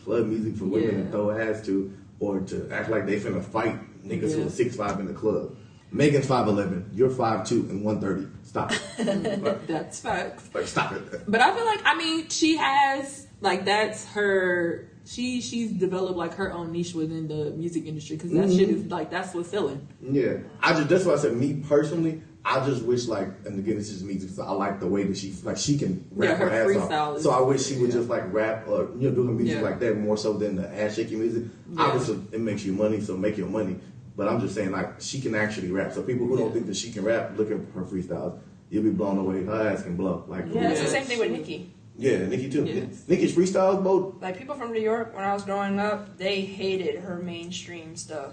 club 0.05 0.27
music 0.27 0.57
for 0.57 0.67
women 0.67 1.07
to 1.07 1.11
throw 1.11 1.31
ass 1.31 1.65
to, 1.67 1.91
or 2.21 2.41
to 2.41 2.69
act 2.71 2.91
like 2.91 3.07
they 3.07 3.19
finna 3.19 3.43
fight 3.43 3.79
niggas 4.07 4.35
who 4.35 4.47
are 4.47 4.51
six 4.51 4.77
five 4.77 5.01
in 5.01 5.07
the 5.07 5.15
club. 5.15 5.57
Megan's 5.97 6.27
five 6.27 6.47
eleven, 6.47 6.91
you're 6.93 7.11
five 7.11 7.47
two 7.47 7.61
and 7.71 7.85
one 7.85 8.01
thirty. 8.01 8.27
Stop 8.43 8.73
it. 8.73 9.43
like, 9.43 9.67
That's 9.67 10.01
facts. 10.01 10.49
like, 10.55 10.67
stop 10.67 10.93
it. 10.93 11.23
But 11.27 11.41
I 11.41 11.55
feel 11.55 11.65
like 11.65 11.81
I 11.85 11.95
mean 11.97 12.29
she 12.29 12.57
has 12.57 13.27
like 13.41 13.65
that's 13.65 14.05
her. 14.09 14.91
She 15.07 15.41
she's 15.41 15.73
developed 15.73 16.17
like 16.17 16.35
her 16.35 16.53
own 16.53 16.73
niche 16.73 16.95
within 16.95 17.29
the 17.29 17.51
music 17.51 17.87
industry 17.87 18.17
because 18.17 18.33
that 18.33 18.51
shit 18.51 18.69
is 18.69 18.83
mm-hmm. 18.83 18.93
like 18.93 19.11
that's 19.11 19.35
what's 19.35 19.51
selling. 19.51 19.87
Yeah, 20.03 20.39
I 20.61 20.73
just 20.73 20.89
that's 20.89 21.05
why 21.05 21.15
I 21.15 21.17
said 21.17 21.35
me 21.35 21.63
personally. 21.67 22.23
I 22.49 22.65
just 22.65 22.85
wish 22.85 23.09
like, 23.09 23.29
and 23.45 23.59
again, 23.59 23.77
this 23.77 23.91
is 23.91 24.05
me. 24.05 24.15
Just 24.19 24.39
I 24.39 24.53
like 24.53 24.79
the 24.79 24.87
way 24.87 25.03
that 25.03 25.17
she 25.17 25.33
like 25.43 25.57
she 25.57 25.77
can 25.77 26.07
rap 26.13 26.31
Yeah, 26.31 26.37
her 26.37 26.49
her, 26.51 26.81
ass 26.81 26.93
off. 26.93 27.21
So 27.21 27.31
I 27.31 27.41
wish 27.41 27.67
she 27.67 27.77
would 27.79 27.91
yeah. 27.91 27.97
just 27.97 28.09
like 28.09 28.33
rap 28.33 28.69
or 28.69 28.91
you 28.97 29.09
know 29.09 29.15
do 29.15 29.27
her 29.27 29.33
music 29.33 29.57
Yeah. 29.57 29.63
like 29.63 29.81
that 29.81 29.99
more 29.99 30.17
so 30.17 30.33
than 30.35 30.57
the 30.57 30.83
ass 30.83 30.95
shaking 30.95 31.19
music. 31.19 31.45
Obviously, 31.77 32.21
it 32.33 32.41
makes 32.41 32.65
you 32.65 32.73
money, 32.73 33.01
so 33.01 33.17
make 33.17 33.37
your 33.37 33.49
money. 33.49 33.81
But 34.17 34.29
I'm 34.29 34.41
just 34.41 34.55
saying 34.55 34.73
like 34.73 35.01
she 35.01 35.21
can 35.21 35.35
actually 35.35 35.71
rap. 35.71 35.93
So 35.93 36.03
people 36.03 36.27
who 36.27 36.37
don't 36.39 36.53
think 36.53 36.67
that 36.67 36.77
she 36.77 36.91
can 36.91 37.05
rap, 37.05 37.37
look 37.37 37.51
at 37.51 37.59
her 37.75 37.83
freestyles. 37.83 38.39
You'll 38.71 38.85
be 38.85 38.91
blown 38.91 39.19
away. 39.19 39.45
Her 39.45 39.69
ass 39.69 39.83
can 39.83 39.97
blow. 39.97 40.25
Like 40.27 40.47
Yeah, 40.53 40.71
it's 40.71 40.81
the 40.81 40.89
same 40.89 41.05
thing 41.05 41.19
with 41.19 41.31
Nicki. 41.31 41.73
Yeah, 41.99 42.27
Nicki 42.27 42.51
too. 42.51 42.65
Yes. 42.65 43.05
Nicki's 43.09 43.35
freestyles 43.35 43.83
both. 43.83 44.21
Like 44.21 44.39
people 44.39 44.55
from 44.55 44.73
New 44.73 44.81
York, 44.81 45.15
when 45.15 45.25
I 45.25 45.33
was 45.33 45.45
growing 45.45 45.79
up, 45.79 46.19
they 46.19 46.41
hated 46.43 47.01
her 47.01 47.17
mainstream 47.17 47.97
stuff 47.97 48.33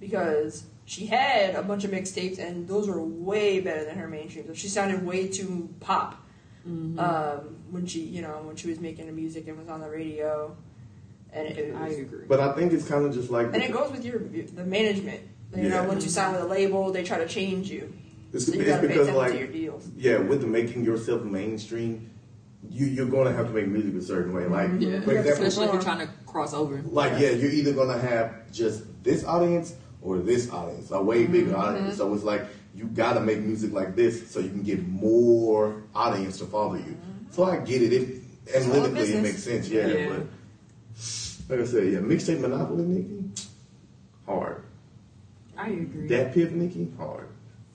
because 0.00 0.64
she 0.84 1.06
had 1.06 1.54
a 1.54 1.62
bunch 1.62 1.84
of 1.84 1.90
mixtapes, 1.90 2.38
and 2.38 2.68
those 2.68 2.88
were 2.88 3.02
way 3.02 3.60
better 3.60 3.84
than 3.84 3.96
her 3.96 4.08
mainstream 4.08 4.44
stuff. 4.44 4.56
She 4.56 4.68
sounded 4.68 5.04
way 5.04 5.28
too 5.28 5.68
pop 5.80 6.20
um, 6.98 7.56
when 7.70 7.86
she, 7.86 8.00
you 8.00 8.22
know, 8.22 8.42
when 8.42 8.56
she 8.56 8.68
was 8.68 8.80
making 8.80 9.06
the 9.06 9.12
music 9.12 9.48
and 9.48 9.58
was 9.58 9.68
on 9.68 9.80
the 9.80 9.88
radio. 9.88 10.56
And 11.34 11.48
it, 11.48 11.74
I 11.74 11.88
was, 11.88 11.98
agree. 11.98 12.24
But 12.28 12.40
I 12.40 12.52
think 12.54 12.72
it's 12.72 12.86
kind 12.88 13.04
of 13.04 13.12
just 13.12 13.28
like 13.30 13.46
and 13.48 13.56
it 13.62 13.72
goes 13.72 13.90
with 13.90 14.04
your 14.04 14.20
the 14.20 14.64
management. 14.64 15.20
You 15.54 15.62
Yeah. 15.64 15.68
know, 15.82 15.84
once 15.88 16.04
you 16.04 16.10
sign 16.10 16.32
with 16.32 16.42
a 16.42 16.46
label, 16.46 16.90
they 16.92 17.02
try 17.04 17.18
to 17.18 17.26
change 17.28 17.70
you. 17.70 17.92
it's, 18.32 18.46
So 18.46 18.52
you 18.54 18.60
it's 18.60 18.70
gotta 18.70 18.82
pay 18.88 18.94
because 18.94 19.10
like 19.10 19.38
your 19.38 19.48
deals. 19.48 19.88
yeah, 19.96 20.18
with 20.18 20.40
the 20.40 20.46
making 20.46 20.84
yourself 20.84 21.22
mainstream, 21.24 22.10
you 22.70 22.86
you're 22.86 23.06
gonna 23.06 23.32
have 23.32 23.46
to 23.48 23.52
make 23.52 23.66
music 23.68 23.94
a 23.94 24.02
certain 24.02 24.32
way. 24.32 24.46
Like 24.46 24.70
Yeah, 24.78 25.00
for 25.00 25.12
example, 25.12 25.44
especially 25.44 25.66
if 25.66 25.72
you're 25.74 25.82
trying 25.82 26.06
to 26.06 26.12
cross 26.26 26.54
over. 26.54 26.80
like 26.86 27.20
yeah, 27.20 27.30
you're 27.30 27.50
either 27.50 27.72
gonna 27.72 27.98
have 27.98 28.50
just 28.52 28.84
this 29.02 29.24
audience 29.24 29.74
or 30.02 30.18
this 30.18 30.50
audience, 30.50 30.90
a 30.92 31.02
way 31.02 31.26
bigger 31.26 31.50
Mm-hmm. 31.52 31.60
audience. 31.60 31.96
So 31.96 32.12
it's 32.14 32.24
like 32.24 32.42
you 32.74 32.86
gotta 32.86 33.20
make 33.20 33.40
music 33.40 33.72
like 33.72 33.94
this 33.96 34.30
so 34.30 34.38
you 34.40 34.50
can 34.50 34.62
get 34.62 34.86
more 34.86 35.82
audience 35.94 36.38
to 36.38 36.46
follow 36.46 36.74
you. 36.74 36.96
So 37.30 37.44
I 37.44 37.58
get 37.58 37.82
it. 37.82 37.92
It 37.92 38.22
all 38.56 38.62
analytically 38.62 39.14
it 39.14 39.22
makes 39.22 39.42
sense. 39.42 39.68
Yeah, 39.68 39.86
Yeah. 39.88 40.08
but 40.08 40.26
like 41.48 41.60
I 41.60 41.64
said, 41.64 41.92
yeah, 41.92 41.98
mixtape 42.00 42.40
monopoly, 42.40 42.84
Nicki, 42.84 43.24
hard. 44.26 44.64
I 45.56 45.68
agree. 45.68 46.08
That 46.08 46.32
Piff, 46.34 46.50
Nicki, 46.52 46.90
hard. 46.96 47.28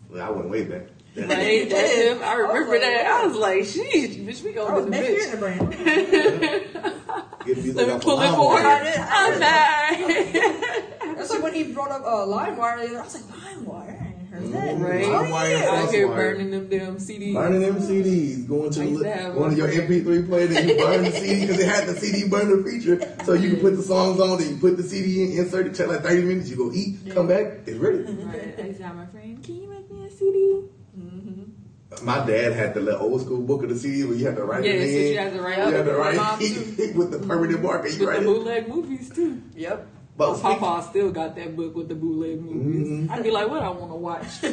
Well, 0.09 0.26
I 0.26 0.30
went 0.30 0.49
way 0.49 0.63
back. 0.65 0.84
That- 1.15 1.28
Right, 1.30 1.67
that's. 1.70 2.22
I 2.22 2.34
remember 2.36 2.72
like, 2.74 2.82
that. 2.82 3.05
I 3.07 3.26
was 3.26 3.36
like, 3.36 3.59
"Sheesh, 3.63 4.15
bitch, 4.26 4.43
we 4.43 4.51
I 4.51 4.53
gonna 4.53 4.82
the 4.82 4.89
making 4.89 5.15
bitch." 5.15 5.26
in 5.26 5.32
the 5.32 5.38
brand. 5.38 5.72
Get 7.45 7.57
music 7.57 7.76
Let 7.76 7.88
me 7.88 7.93
off 7.93 8.01
pull 8.03 8.22
it 8.22 8.30
forward. 8.30 8.61
I'm 8.63 9.39
mad. 9.39 10.86
That's 11.17 11.32
like 11.32 11.41
when 11.41 11.53
he 11.55 11.63
brought 11.74 11.91
up 11.91 12.03
uh, 12.03 12.28
LimeWire. 12.28 12.95
I 12.95 13.01
was 13.03 13.15
like, 13.15 13.24
LimeWire? 13.24 13.99
I 14.39 14.43
ain't 14.43 14.53
heard 14.53 14.69
that. 14.79 14.87
Right. 14.89 15.05
LimeWire, 15.05 15.63
Out 15.63 15.91
here 15.91 16.07
burning 16.07 16.51
them 16.51 16.67
damn 16.67 16.97
CDs. 16.97 17.33
Burning 17.33 17.61
them 17.61 17.75
CDs, 17.77 18.47
going 18.47 18.69
to 18.71 18.79
the, 18.79 19.03
to 19.03 19.11
have 19.13 19.35
one 19.35 19.51
of 19.51 19.57
your. 19.57 19.67
MP3 19.69 20.27
players, 20.27 20.55
and 20.55 20.69
you 20.69 20.77
burn 20.77 21.03
the 21.03 21.11
CD 21.11 21.41
because 21.41 21.59
it 21.59 21.67
had 21.67 21.87
the 21.87 21.95
CD 21.95 22.27
burner 22.27 22.63
feature, 22.63 23.15
so 23.25 23.33
you 23.33 23.49
can 23.51 23.59
put 23.59 23.75
the 23.75 23.83
songs 23.83 24.19
on, 24.19 24.39
then 24.39 24.49
you 24.49 24.57
put 24.57 24.77
the 24.77 24.83
CD 24.83 25.23
in, 25.23 25.37
insert 25.37 25.67
it, 25.67 25.75
check 25.75 25.87
like 25.87 26.01
30 26.01 26.23
minutes, 26.23 26.49
you 26.49 26.55
go 26.57 26.71
eat, 26.73 26.97
come 27.13 27.27
back, 27.27 27.59
it's 27.65 27.77
ready. 27.77 27.99
Right. 27.99 28.55
I 28.59 28.61
used 28.67 28.79
to 28.79 28.85
have 28.85 28.95
my 28.95 29.05
friend, 29.07 29.41
"Can 29.43 29.55
you 29.55 29.69
make 29.69 29.89
me 29.91 30.05
a 30.05 30.11
CD?" 30.11 30.63
Mm-hmm. 30.97 32.05
My 32.05 32.25
dad 32.25 32.53
had 32.53 32.73
the 32.75 32.81
little 32.81 33.01
old 33.01 33.21
school 33.21 33.41
book 33.41 33.63
of 33.63 33.69
the 33.69 33.75
CD 33.77 34.03
where 34.05 34.15
you 34.15 34.25
had 34.25 34.35
to 34.35 34.43
write 34.43 34.63
Yeah, 34.63 34.71
it 34.73 34.89
so 34.91 34.97
in. 34.99 35.11
you 35.13 35.17
had 35.17 35.33
to 35.33 35.41
write 35.41 35.57
You 35.57 35.63
it. 35.67 35.73
had 35.73 35.85
to 35.85 35.93
write 35.95 36.15
My 36.17 36.37
it 36.39 36.95
with 36.95 37.11
the 37.11 37.19
permanent 37.19 37.63
marker. 37.63 37.87
You 37.87 37.99
With 37.99 38.07
write 38.09 38.23
the 38.23 38.29
it. 38.29 38.33
bootleg 38.33 38.67
movies 38.69 39.09
too. 39.09 39.41
Yep. 39.55 39.87
But 40.20 40.43
My 40.43 40.55
Papa 40.57 40.86
still 40.89 41.11
got 41.11 41.34
that 41.38 41.55
book 41.55 41.74
with 41.74 41.88
the 41.88 41.95
bootleg 41.95 42.41
movies. 42.41 42.88
Mhm. 42.89 43.09
I'd 43.09 43.24
be 43.24 43.32
like, 43.32 43.47
"What 43.49 43.63
I 43.63 43.70
want 43.70 43.89
to 43.89 43.95
watch?" 43.95 44.26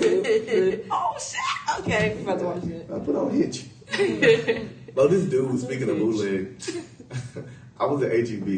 oh 0.92 1.16
shit! 1.18 1.80
Okay, 1.80 2.14
we 2.16 2.22
about 2.22 2.38
to 2.38 2.44
watch 2.44 2.64
it. 2.64 2.88
I 2.94 2.98
put 3.00 3.16
on 3.16 3.30
Hitch. 3.34 3.66
But 4.94 5.10
this 5.10 5.24
dude, 5.24 5.58
speaking 5.60 5.90
of 5.90 5.98
bootleg, 5.98 6.56
I 7.80 7.84
was 7.86 8.02
at 8.02 8.12
HEB. 8.12 8.48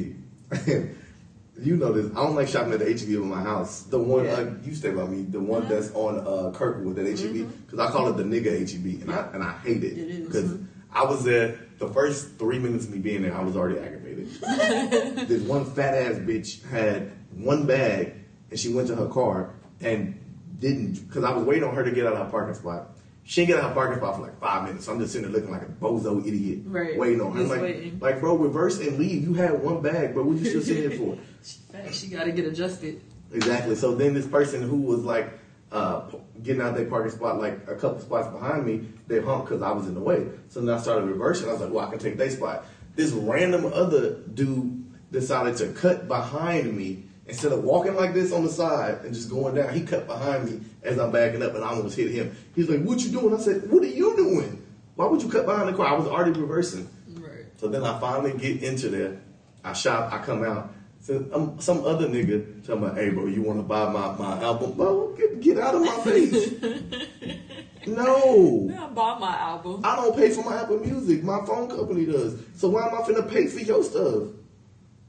you 1.61 1.77
know 1.77 1.93
this. 1.93 2.13
I 2.13 2.23
don't 2.25 2.37
like 2.37 2.47
shopping 2.49 2.75
at 2.75 2.79
the 2.81 2.85
HEB 2.93 3.09
in 3.23 3.29
my 3.29 3.41
house. 3.43 3.83
The 3.85 3.99
one 3.99 4.25
Yeah. 4.27 4.33
uh, 4.35 4.51
you 4.63 4.75
stay 4.75 4.91
by 4.93 5.05
me, 5.07 5.23
the 5.23 5.41
one 5.41 5.67
that's 5.69 5.91
on 5.95 6.21
uh, 6.21 6.53
Kirkwood 6.57 6.99
at 6.99 7.07
HEB, 7.19 7.49
because 7.67 7.79
I 7.81 7.91
call 7.91 8.09
it 8.09 8.17
the 8.19 8.23
nigga 8.23 8.53
HEB, 8.71 9.03
and 9.03 9.11
I 9.11 9.29
and 9.35 9.43
I 9.43 9.53
hate 9.65 9.83
it 9.83 9.97
It 9.99 10.09
is. 10.11 10.27
because 10.27 10.55
I 10.93 11.05
was 11.05 11.25
there. 11.25 11.59
The 11.79 11.89
first 11.89 12.39
three 12.39 12.59
minutes 12.59 12.85
of 12.87 12.91
me 12.93 12.99
being 12.99 13.23
there, 13.23 13.35
I 13.35 13.43
was 13.43 13.57
already 13.57 13.79
aggravated. 13.79 14.08
This 14.29 15.43
one 15.43 15.65
fat 15.65 15.95
ass 15.95 16.17
bitch 16.17 16.65
had 16.69 17.13
one 17.35 17.67
bag, 17.67 18.15
and 18.51 18.59
she 18.59 18.73
went 18.73 18.89
to 18.89 18.97
her 18.97 19.07
car 19.07 19.55
and 19.81 20.19
didn't 20.59 21.07
because 21.07 21.25
I 21.25 21.33
was 21.33 21.45
waiting 21.45 21.65
on 21.65 21.75
her 21.75 21.85
to 21.85 21.91
get 21.91 22.07
out 22.07 22.15
of 22.15 22.27
her 22.27 22.31
parking 22.31 22.55
spot. 22.55 22.91
She 23.25 23.43
didn't 23.43 23.57
get 23.57 23.59
out 23.65 23.71
of 23.71 23.71
her 23.71 23.75
parking 23.75 23.99
spot 23.99 24.17
for 24.17 24.23
like 24.23 24.41
five 24.41 24.65
minutes. 24.65 24.87
So 24.87 24.93
I'm 24.93 24.99
just 25.01 25.13
sitting 25.13 25.31
there 25.31 25.39
looking 25.41 25.53
like 25.53 25.63
a 25.63 25.67
bozo 25.67 26.27
idiot, 26.27 26.61
Right. 26.65 26.97
waiting 26.97 27.21
on 27.21 27.33
her. 27.33 27.39
Just 27.41 27.51
like, 27.51 27.61
waiting. 27.61 27.99
like, 28.01 28.21
bro, 28.21 28.37
reverse 28.37 28.81
and 28.81 28.99
leave. 28.99 29.23
You 29.23 29.35
had 29.35 29.63
one 29.63 29.83
bag, 29.83 30.15
bro. 30.15 30.25
What 30.25 30.39
you 30.39 30.45
still 30.47 30.63
sitting 30.63 30.91
here 30.91 30.99
for? 30.99 31.19
She 31.93 32.09
got 32.09 32.25
to 32.25 32.33
get 32.33 32.45
adjusted. 32.47 33.01
Exactly. 33.33 33.75
So 33.77 33.95
then 33.95 34.13
this 34.15 34.27
person 34.27 34.63
who 34.63 34.79
was 34.79 35.05
like 35.05 35.39
uh, 35.71 36.11
getting 36.43 36.61
out 36.63 36.75
their 36.75 36.87
parking 36.87 37.13
spot, 37.13 37.39
like 37.39 37.69
a 37.69 37.77
couple 37.77 38.01
spots 38.01 38.27
behind 38.29 38.67
me, 38.67 38.89
they 39.07 39.21
humped 39.21 39.49
because 39.49 39.63
I 39.63 39.71
was 39.71 39.87
in 39.87 39.95
the 39.95 40.01
way. 40.01 40.27
So 40.49 40.61
then 40.61 40.75
I 40.75 40.81
started 40.81 41.05
reversing. 41.07 41.49
I 41.49 41.53
was 41.53 41.61
like, 41.61 41.73
well, 41.73 41.87
I 41.87 41.91
can 41.91 41.99
take 42.01 42.17
their 42.17 42.31
spot. 42.31 42.65
This 42.99 43.13
random 43.13 43.65
other 43.73 44.17
dude 44.35 45.13
decided 45.13 45.57
to 45.59 45.69
cut 45.69 46.09
behind 46.09 46.77
me 46.77 47.05
instead 47.29 47.53
of 47.53 47.63
walking 47.63 47.95
like 47.95 48.13
this 48.13 48.33
on 48.33 48.43
the 48.43 48.51
side 48.51 49.05
and 49.05 49.15
just 49.15 49.31
going 49.31 49.55
down. 49.55 49.73
He 49.73 49.83
cut 49.83 50.09
behind 50.09 50.51
me 50.51 50.63
as 50.83 50.99
I'm 50.99 51.13
backing 51.13 51.41
up 51.45 51.55
and 51.55 51.63
I 51.63 51.69
almost 51.69 51.97
hit 51.97 52.11
him. 52.11 52.37
He's 52.57 52.69
like, 52.69 52.83
what 52.83 52.99
you 52.99 53.13
doing? 53.13 53.33
I 53.33 53.39
said, 53.39 53.71
what 53.71 53.85
are 53.85 53.87
you 53.87 54.17
doing? 54.17 54.67
Why 54.97 55.07
would 55.07 55.23
you 55.23 55.29
cut 55.29 55.47
behind 55.47 55.69
the 55.69 55.75
car? 55.75 55.87
I 55.87 55.93
was 55.93 56.09
already 56.09 56.33
reversing. 56.41 56.91
Right. 57.11 57.45
So 57.59 57.69
then 57.69 57.85
I 57.85 58.01
finally 58.01 58.37
get 58.37 58.65
into 58.65 58.89
there. 58.89 59.21
I 59.63 59.75
shop. 59.75 60.13
I 60.13 60.19
come 60.19 60.43
out. 60.43 60.75
So 60.99 61.25
um, 61.33 61.61
some 61.61 61.85
other 61.85 62.09
nigga 62.09 62.67
tell 62.67 62.81
me, 62.81 62.93
"Hey, 62.97 63.11
bro, 63.11 63.27
you 63.27 63.43
want 63.43 63.61
to 63.61 63.63
buy 63.63 63.93
my, 63.93 64.19
my 64.19 64.43
album? 64.43 64.73
Bro, 64.73 65.15
get, 65.15 65.41
get 65.41 65.59
out 65.59 65.77
of 65.77 65.83
my 65.83 65.97
face! 65.99 66.53
no, 67.89 68.71
I 68.79 68.87
bought 68.89 69.21
my 69.21 69.37
album. 69.37 69.81
I 69.85 69.97
don't 69.97 70.17
pay 70.17 70.31
for 70.31 70.45
my 70.45 70.61
Apple 70.61 70.79
Music. 70.79 71.23
My 71.23 71.45
phone 71.45 71.69
company 71.69 72.07
does. 72.07 72.39
So 72.57 72.69
why 72.69 72.87
am 72.89 72.95
I 72.95 73.03
finna 73.03 73.29
pay 73.29 73.47
for 73.47 73.61
your 73.61 73.83
stuff? 73.83 74.29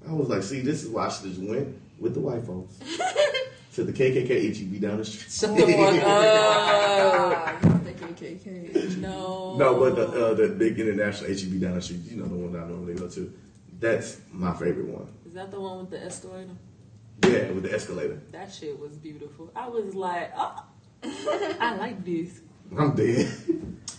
I 0.08 0.14
was 0.14 0.30
like, 0.30 0.44
see, 0.44 0.62
this 0.62 0.84
is 0.84 0.90
why 0.90 1.06
I 1.06 1.10
should 1.10 1.30
just 1.30 1.42
went 1.42 1.76
with 2.00 2.14
the 2.14 2.20
white 2.20 2.44
folks 2.46 2.78
to 3.74 3.84
the 3.84 3.92
KKK 3.92 4.58
HEB 4.58 4.82
down 4.82 4.98
the 4.98 5.06
street. 5.06 5.30
Shut 5.32 5.56
the 5.56 5.74
fuck 5.74 6.04
up. 6.04 7.64
Not 7.64 7.84
the 7.84 7.92
KKK. 7.92 8.98
No. 8.98 9.56
No, 9.58 9.80
but 9.80 9.96
the 9.96 10.26
uh, 10.28 10.34
the 10.34 10.48
big 10.50 10.80
international 10.80 11.30
HEB 11.30 11.60
down 11.62 11.76
the 11.76 11.82
street, 11.82 12.00
you 12.06 12.18
know 12.18 12.28
the 12.28 12.36
one 12.36 12.54
that 12.54 12.64
I 12.64 12.68
normally 12.68 12.96
go 12.96 13.08
to. 13.10 13.34
That's 13.80 14.20
my 14.32 14.54
favorite 14.54 14.88
one. 14.88 15.08
Is 15.26 15.34
that 15.34 15.52
the 15.52 15.60
one 15.60 15.80
with 15.80 15.90
the 15.92 16.04
escalator? 16.04 16.56
Yeah, 17.24 17.52
with 17.52 17.64
the 17.64 17.74
escalator. 17.74 18.22
That 18.32 18.52
shit 18.54 18.80
was 18.80 18.96
beautiful. 18.98 19.52
I 19.56 19.68
was 19.68 19.94
like, 19.94 20.32
oh, 20.36 20.64
I 21.04 21.76
like 21.78 22.04
this. 22.04 22.42
I'm 22.78 22.95
dead. 22.95 23.32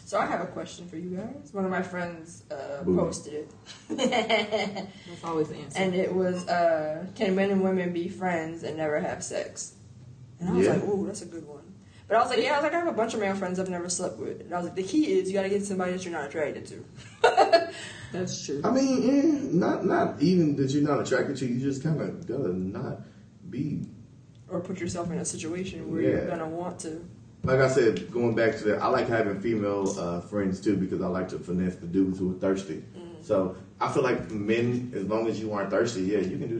So 0.05 0.19
I 0.19 0.27
have 0.27 0.41
a 0.41 0.47
question 0.47 0.89
for 0.89 0.97
you 0.97 1.11
guys. 1.17 1.51
One 1.53 1.65
of 1.65 1.71
my 1.71 1.83
friends 1.83 2.43
uh, 2.51 2.83
posted 2.85 3.33
it, 3.35 3.51
That's 3.89 5.23
always 5.25 5.49
the 5.49 5.57
answer. 5.57 5.79
and 5.83 5.95
it 5.95 6.13
was, 6.13 6.49
uh, 6.49 7.07
"Can 7.15 7.35
men 7.37 7.51
and 7.51 7.63
women 7.63 7.93
be 7.93 8.09
friends 8.09 8.65
and 8.65 8.77
never 8.77 8.99
have 8.99 9.23
sex?" 9.23 9.75
And 10.41 10.49
I 10.49 10.53
was 10.57 10.67
Yeah. 10.67 10.73
like, 10.75 10.85
"Ooh, 10.89 11.07
that's 11.07 11.23
a 11.23 11.27
good 11.27 11.47
one." 11.47 11.63
But 12.09 12.17
I 12.17 12.21
was 12.23 12.31
like, 12.31 12.41
"Yeah, 12.43 12.55
I 12.55 12.57
was 12.57 12.65
like, 12.65 12.75
I 12.75 12.79
have 12.79 12.89
a 12.89 12.93
bunch 12.93 13.15
of 13.15 13.21
male 13.21 13.37
friends 13.37 13.61
I've 13.61 13.69
never 13.71 13.89
slept 13.89 14.19
with." 14.19 14.41
And 14.41 14.53
I 14.53 14.57
was 14.57 14.67
like, 14.67 14.75
"The 14.75 14.83
key 14.83 15.13
is 15.13 15.29
you 15.29 15.35
got 15.35 15.43
to 15.43 15.49
get 15.49 15.65
somebody 15.65 15.93
that 15.93 16.05
you're 16.05 16.13
not 16.13 16.25
attracted 16.29 16.67
to." 16.67 16.85
That's 18.13 18.45
true. 18.45 18.61
I 18.65 18.71
mean, 18.73 19.11
eh, 19.11 19.49
not 19.57 19.87
not 19.87 20.21
even 20.21 20.57
that 20.57 20.71
you're 20.73 20.83
not 20.83 21.01
attracted 21.01 21.37
to. 21.37 21.47
You 21.47 21.61
just 21.61 21.85
kind 21.85 22.01
of 22.01 22.27
gotta 22.27 22.53
not 22.53 23.03
be 23.49 23.87
or 24.49 24.59
put 24.59 24.81
yourself 24.81 25.09
in 25.13 25.19
a 25.19 25.25
situation 25.25 25.93
where 25.93 26.03
Yeah. 26.03 26.09
you're 26.09 26.27
gonna 26.27 26.49
want 26.49 26.81
to. 26.81 27.05
Like 27.45 27.61
I 27.61 27.69
said. 27.69 28.11
Going 28.13 28.35
back 28.35 28.57
to 28.59 28.65
that, 28.65 28.83
I 28.83 28.89
like 28.89 29.09
having 29.09 29.41
female 29.41 29.89
uh, 29.99 30.21
friends 30.21 30.61
too 30.61 30.77
because 30.77 31.01
I 31.01 31.07
like 31.09 31.29
to 31.31 31.39
finesse 31.39 31.77
the 31.77 31.87
dudes 31.87 32.19
who 32.19 32.31
are 32.33 32.39
thirsty. 32.39 32.85
So 33.23 33.57
I 33.81 33.91
feel 33.93 34.03
like 34.03 34.31
men, 34.31 34.93
as 34.95 35.05
long 35.05 35.27
as 35.27 35.41
you 35.41 35.53
aren't 35.53 35.71
thirsty, 35.71 36.03
yeah, 36.03 36.19
you 36.19 36.39
can 36.39 36.49
do 36.49 36.59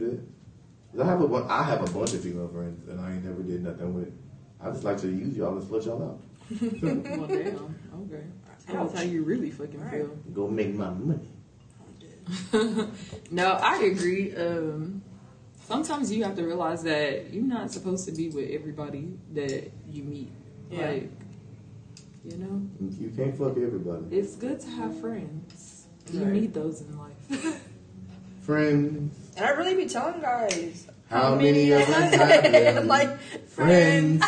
that. 0.93 1.01
I 1.03 1.05
have 1.07 1.21
a 1.21 1.27
bu- 1.27 1.47
I 1.47 1.63
have 1.63 1.81
a 1.87 1.91
bunch 1.91 2.13
of 2.13 2.21
female 2.21 2.47
friends 2.49 2.87
and 2.89 2.99
I 2.99 3.13
ain't 3.13 3.23
never 3.25 3.41
did 3.41 3.63
nothing 3.63 3.93
with. 3.93 4.07
it. 4.07 4.13
I 4.61 4.69
just 4.71 4.83
like 4.83 4.97
to 5.01 5.07
use 5.07 5.35
y'all 5.37 5.57
and 5.57 5.63
slut 5.65 5.85
y'all 5.85 6.03
out. 6.03 6.19
well, 6.61 7.27
damn. 7.27 7.75
Okay. 8.05 8.23
Tell 8.67 8.87
us 8.87 8.93
how 8.93 9.01
you 9.01 9.23
really 9.23 9.49
fucking 9.49 9.79
Right. 9.81 9.91
feel. 9.91 10.07
Go 10.33 10.47
make 10.47 10.73
my 10.75 10.89
money. 10.91 11.27
No, 13.31 13.53
I 13.53 13.83
agree. 13.83 14.35
Um, 14.35 15.01
sometimes 15.65 16.11
you 16.11 16.23
have 16.25 16.35
to 16.35 16.43
realize 16.43 16.83
that 16.83 17.33
you're 17.33 17.43
not 17.43 17.71
supposed 17.71 18.05
to 18.05 18.11
be 18.11 18.29
with 18.29 18.49
everybody 18.51 19.13
that 19.33 19.71
you 19.89 20.03
meet. 20.03 20.31
Yeah. 20.71 20.89
Like, 20.89 21.09
you 22.23 22.37
know, 22.37 22.61
You 22.99 23.09
can't 23.15 23.37
fuck 23.37 23.57
everybody. 23.57 24.15
it's 24.15 24.35
good 24.35 24.59
to 24.61 24.67
have 24.69 24.99
friends. 25.01 25.85
You 26.11 26.23
Right. 26.23 26.33
need 26.33 26.53
those 26.53 26.81
in 26.81 26.97
life. 26.97 27.61
Friends. 28.41 29.15
And 29.37 29.45
I 29.45 29.49
really 29.51 29.75
be 29.75 29.85
telling 29.87 30.19
guys 30.21 30.87
How 31.09 31.35
many 31.35 31.71
of 31.71 31.81
us 31.81 32.15
have 32.15 32.43
them? 32.51 32.87
like 32.95 33.19
Friends. 33.47 34.23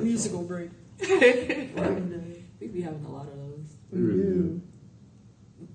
musical 0.00 0.42
break. 0.42 0.70
we 1.00 2.66
be 2.68 2.80
having 2.82 3.04
a 3.04 3.10
lot 3.12 3.26
of 3.26 3.36
those. 3.36 3.76
We 3.92 4.00
really 4.00 4.22
do. 4.22 4.62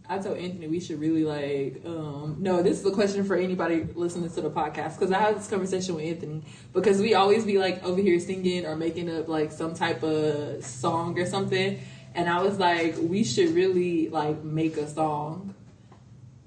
I 0.10 0.20
told 0.20 0.38
Anthony 0.38 0.68
we 0.68 0.80
should 0.80 1.00
really 1.00 1.24
like. 1.26 1.82
um 1.86 2.38
No, 2.40 2.64
this 2.64 2.80
is 2.80 2.86
a 2.86 2.92
question 2.92 3.24
for 3.26 3.36
anybody 3.36 3.88
listening 3.96 4.30
to 4.30 4.42
the 4.42 4.50
podcast 4.50 4.98
because 4.98 5.12
I 5.12 5.20
had 5.20 5.36
this 5.38 5.48
conversation 5.50 5.96
with 5.96 6.06
Anthony 6.06 6.44
because 6.74 7.00
we 7.00 7.14
always 7.14 7.44
be 7.46 7.58
like 7.60 7.84
over 7.84 8.02
here 8.02 8.20
singing 8.20 8.66
or 8.66 8.76
making 8.76 9.10
up 9.14 9.28
like 9.28 9.52
some 9.52 9.74
type 9.74 10.04
of 10.04 10.64
song 10.64 11.20
or 11.20 11.26
something, 11.26 11.80
and 12.16 12.30
I 12.30 12.42
was 12.42 12.58
like, 12.58 12.96
we 13.00 13.24
should 13.24 13.54
really 13.54 14.08
like 14.10 14.44
make 14.44 14.78
a 14.78 14.88
song 14.88 15.54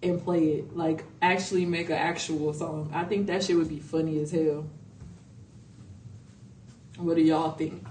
and 0.02 0.22
play 0.24 0.44
it. 0.54 0.76
Like 0.76 1.04
actually 1.20 1.66
make 1.66 1.90
an 1.90 1.96
actual 1.96 2.54
song. 2.54 2.90
I 2.94 3.04
think 3.04 3.26
that 3.26 3.44
shit 3.44 3.56
would 3.56 3.68
be 3.68 3.80
funny 3.80 4.18
as 4.20 4.30
hell. 4.30 4.64
What 6.96 7.16
do 7.16 7.22
y'all 7.22 7.52
think? 7.52 7.86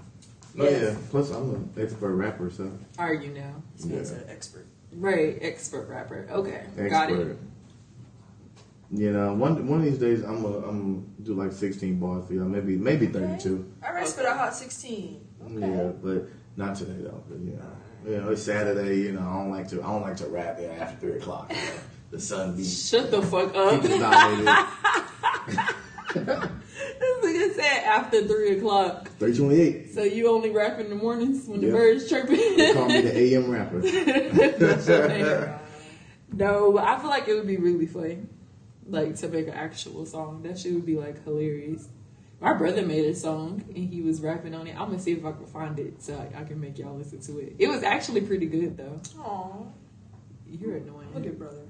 Oh 0.58 0.68
yeah. 0.68 0.96
Plus, 1.10 1.30
I'm 1.30 1.50
an 1.54 1.70
expert 1.78 2.14
rapper, 2.14 2.50
so 2.50 2.70
Are 2.98 3.14
you 3.14 3.32
now? 3.32 3.62
This 3.76 3.86
man's 3.86 4.10
Yeah. 4.10 4.18
an 4.18 4.24
expert. 4.30 4.66
Right, 4.92 5.38
expert 5.40 5.88
rapper. 5.88 6.26
Okay, 6.30 6.64
got 6.88 7.10
it. 7.10 7.38
You 8.92 9.12
know, 9.12 9.34
one 9.34 9.68
one 9.68 9.78
of 9.78 9.84
these 9.84 9.98
days 9.98 10.22
I'm 10.22 10.42
gonna 10.42 10.58
I'm 10.66 10.80
gonna 10.80 11.06
do 11.22 11.34
like 11.34 11.52
16 11.52 12.00
bars 12.00 12.26
for 12.26 12.34
y'all, 12.34 12.46
maybe 12.46 12.76
maybe 12.76 13.06
32. 13.06 13.72
I 13.82 13.88
already 13.88 14.06
spit 14.06 14.26
a 14.26 14.34
hot 14.34 14.54
16. 14.54 15.28
Okay. 15.44 15.60
Yeah, 15.60 15.92
but 16.02 16.28
not 16.56 16.74
today 16.74 17.02
though. 17.04 17.22
But 17.28 17.38
you 17.38 17.52
know, 17.52 18.10
you 18.10 18.16
know, 18.20 18.30
it's 18.30 18.42
Saturday. 18.42 19.02
You 19.02 19.12
know, 19.12 19.20
I 19.20 19.32
don't 19.34 19.50
like 19.52 19.68
to 19.68 19.80
I 19.80 19.86
don't 19.86 20.02
like 20.02 20.16
to 20.16 20.26
rap 20.26 20.58
you 20.60 20.66
know, 20.66 20.74
after 20.74 20.98
three 20.98 21.18
o'clock. 21.18 21.50
You 21.50 21.56
know, 21.56 21.72
the 22.10 22.20
sun 22.20 22.56
be 22.56 22.64
Shut 22.64 23.12
the 23.12 23.22
fuck 23.22 23.54
up. 23.54 23.80
keeps 23.82 23.98
dominated. 23.98 24.46
this 26.98 27.24
nigga 27.24 27.54
said 27.54 27.79
after 27.90 28.26
three 28.26 28.58
o'clock. 28.58 29.08
328. 29.18 29.94
So 29.94 30.02
you 30.02 30.28
only 30.28 30.50
rap 30.50 30.78
in 30.78 30.88
the 30.88 30.94
mornings 30.94 31.46
when 31.46 31.60
the 31.60 31.70
birds 31.70 32.08
chirping? 32.08 32.36
They 32.56 32.72
call 32.72 32.86
me 32.86 33.00
the 33.00 33.18
AM 33.18 33.50
rapper. 33.50 33.80
no, 36.32 36.78
I 36.78 36.98
feel 36.98 37.10
like 37.10 37.28
it 37.28 37.34
would 37.34 37.46
be 37.46 37.56
really 37.56 37.86
funny, 37.86 38.20
like 38.86 39.16
to 39.16 39.28
make 39.28 39.48
an 39.48 39.54
actual 39.54 40.06
song. 40.06 40.42
That 40.42 40.58
shit 40.58 40.72
would 40.72 40.86
be 40.86 40.96
like 40.96 41.22
hilarious. 41.24 41.88
My 42.40 42.54
brother 42.54 42.80
made 42.86 43.04
a 43.04 43.14
song 43.14 43.62
and 43.68 43.92
he 43.92 44.00
was 44.00 44.22
rapping 44.22 44.54
on 44.54 44.66
it. 44.66 44.70
I'm 44.70 44.86
gonna 44.86 44.98
see 44.98 45.12
if 45.12 45.24
I 45.24 45.32
can 45.32 45.46
find 45.46 45.78
it 45.78 46.02
so 46.02 46.14
I, 46.14 46.40
I 46.40 46.44
can 46.44 46.58
make 46.58 46.78
y'all 46.78 46.96
listen 46.96 47.20
to 47.20 47.38
it. 47.38 47.56
It 47.58 47.68
was 47.68 47.82
actually 47.82 48.22
pretty 48.22 48.46
good 48.46 48.78
though. 48.78 49.00
Aw. 49.20 49.66
You're 50.48 50.76
annoying. 50.76 51.08
Look 51.14 51.26
at 51.26 51.38
brother. 51.38 51.66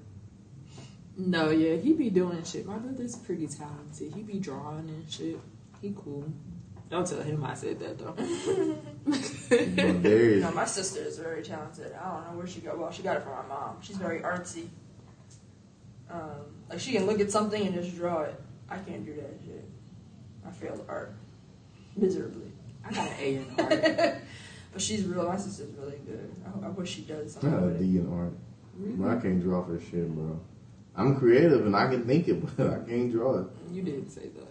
No, 1.17 1.51
yeah, 1.51 1.77
he 1.77 1.93
be 1.93 2.09
doing 2.09 2.45
shit. 2.45 2.67
My 2.67 2.79
brother's 2.79 3.17
pretty 3.17 3.49
talented. 3.49 4.15
He 4.15 4.23
be 4.23 4.39
drawing 4.39 4.89
and 4.89 5.11
shit. 5.11 5.39
He 5.81 5.95
cool. 5.97 6.25
Don't 6.91 7.07
tell 7.07 7.23
him 7.23 7.45
I 7.45 7.55
said 7.55 7.79
that 7.79 7.99
though. 7.99 8.15
But 9.07 10.41
No, 10.41 10.51
my 10.53 10.65
sister 10.65 11.01
is 11.03 11.19
very 11.19 11.43
talented. 11.43 11.93
I 11.95 12.09
don't 12.13 12.25
know 12.33 12.37
where 12.39 12.47
she 12.47 12.61
got. 12.61 12.79
Well, 12.79 12.91
she 12.91 13.03
got 13.03 13.17
it 13.17 13.23
from 13.23 13.33
my 13.33 13.47
mom. 13.49 13.77
She's 13.81 13.97
very 13.97 14.21
artsy. 14.21 14.69
Um, 16.11 16.41
like 16.69 16.81
she 16.81 16.91
can 16.93 17.07
look 17.07 17.21
at 17.21 17.31
something 17.31 17.65
and 17.65 17.75
just 17.75 17.95
draw 17.97 18.23
it. 18.23 18.35
I 18.69 18.79
can't 18.79 19.05
do 19.05 19.15
that 19.15 19.31
shit. 19.45 19.65
I 20.47 20.51
failed 20.51 20.85
art 20.89 21.15
miserably. 21.97 22.51
I 22.85 22.93
got 22.93 23.09
an 23.09 23.15
A 23.21 23.35
in 23.37 23.47
art. 23.59 24.17
But 24.73 24.83
she's 24.83 25.05
real. 25.05 25.25
My 25.27 25.37
sister's 25.37 25.71
really 25.79 25.99
good. 26.07 26.35
I, 26.45 26.67
I 26.67 26.69
wish 26.71 26.91
she 26.95 27.03
does 27.03 27.33
something. 27.33 27.51
I 27.51 27.53
something 27.53 27.61
got 27.61 27.63
a 27.63 27.73
with 27.73 27.81
it. 27.83 27.85
D 27.93 27.99
in 27.99 28.13
art. 28.13 28.33
But 28.99 29.09
I 29.17 29.21
can't 29.21 29.41
draw 29.43 29.65
for 29.65 29.79
shit, 29.79 30.09
bro. 30.15 30.41
I'm 30.97 31.17
creative 31.17 31.67
and 31.67 31.77
I 31.77 31.89
can 31.89 32.05
think 32.07 32.27
it, 32.29 32.57
but 32.57 32.67
I 32.67 32.79
can't 32.81 33.13
draw 33.13 33.39
it. 33.39 33.47
You 33.71 33.83
didn't 33.83 34.11
say 34.11 34.29
that. 34.29 34.50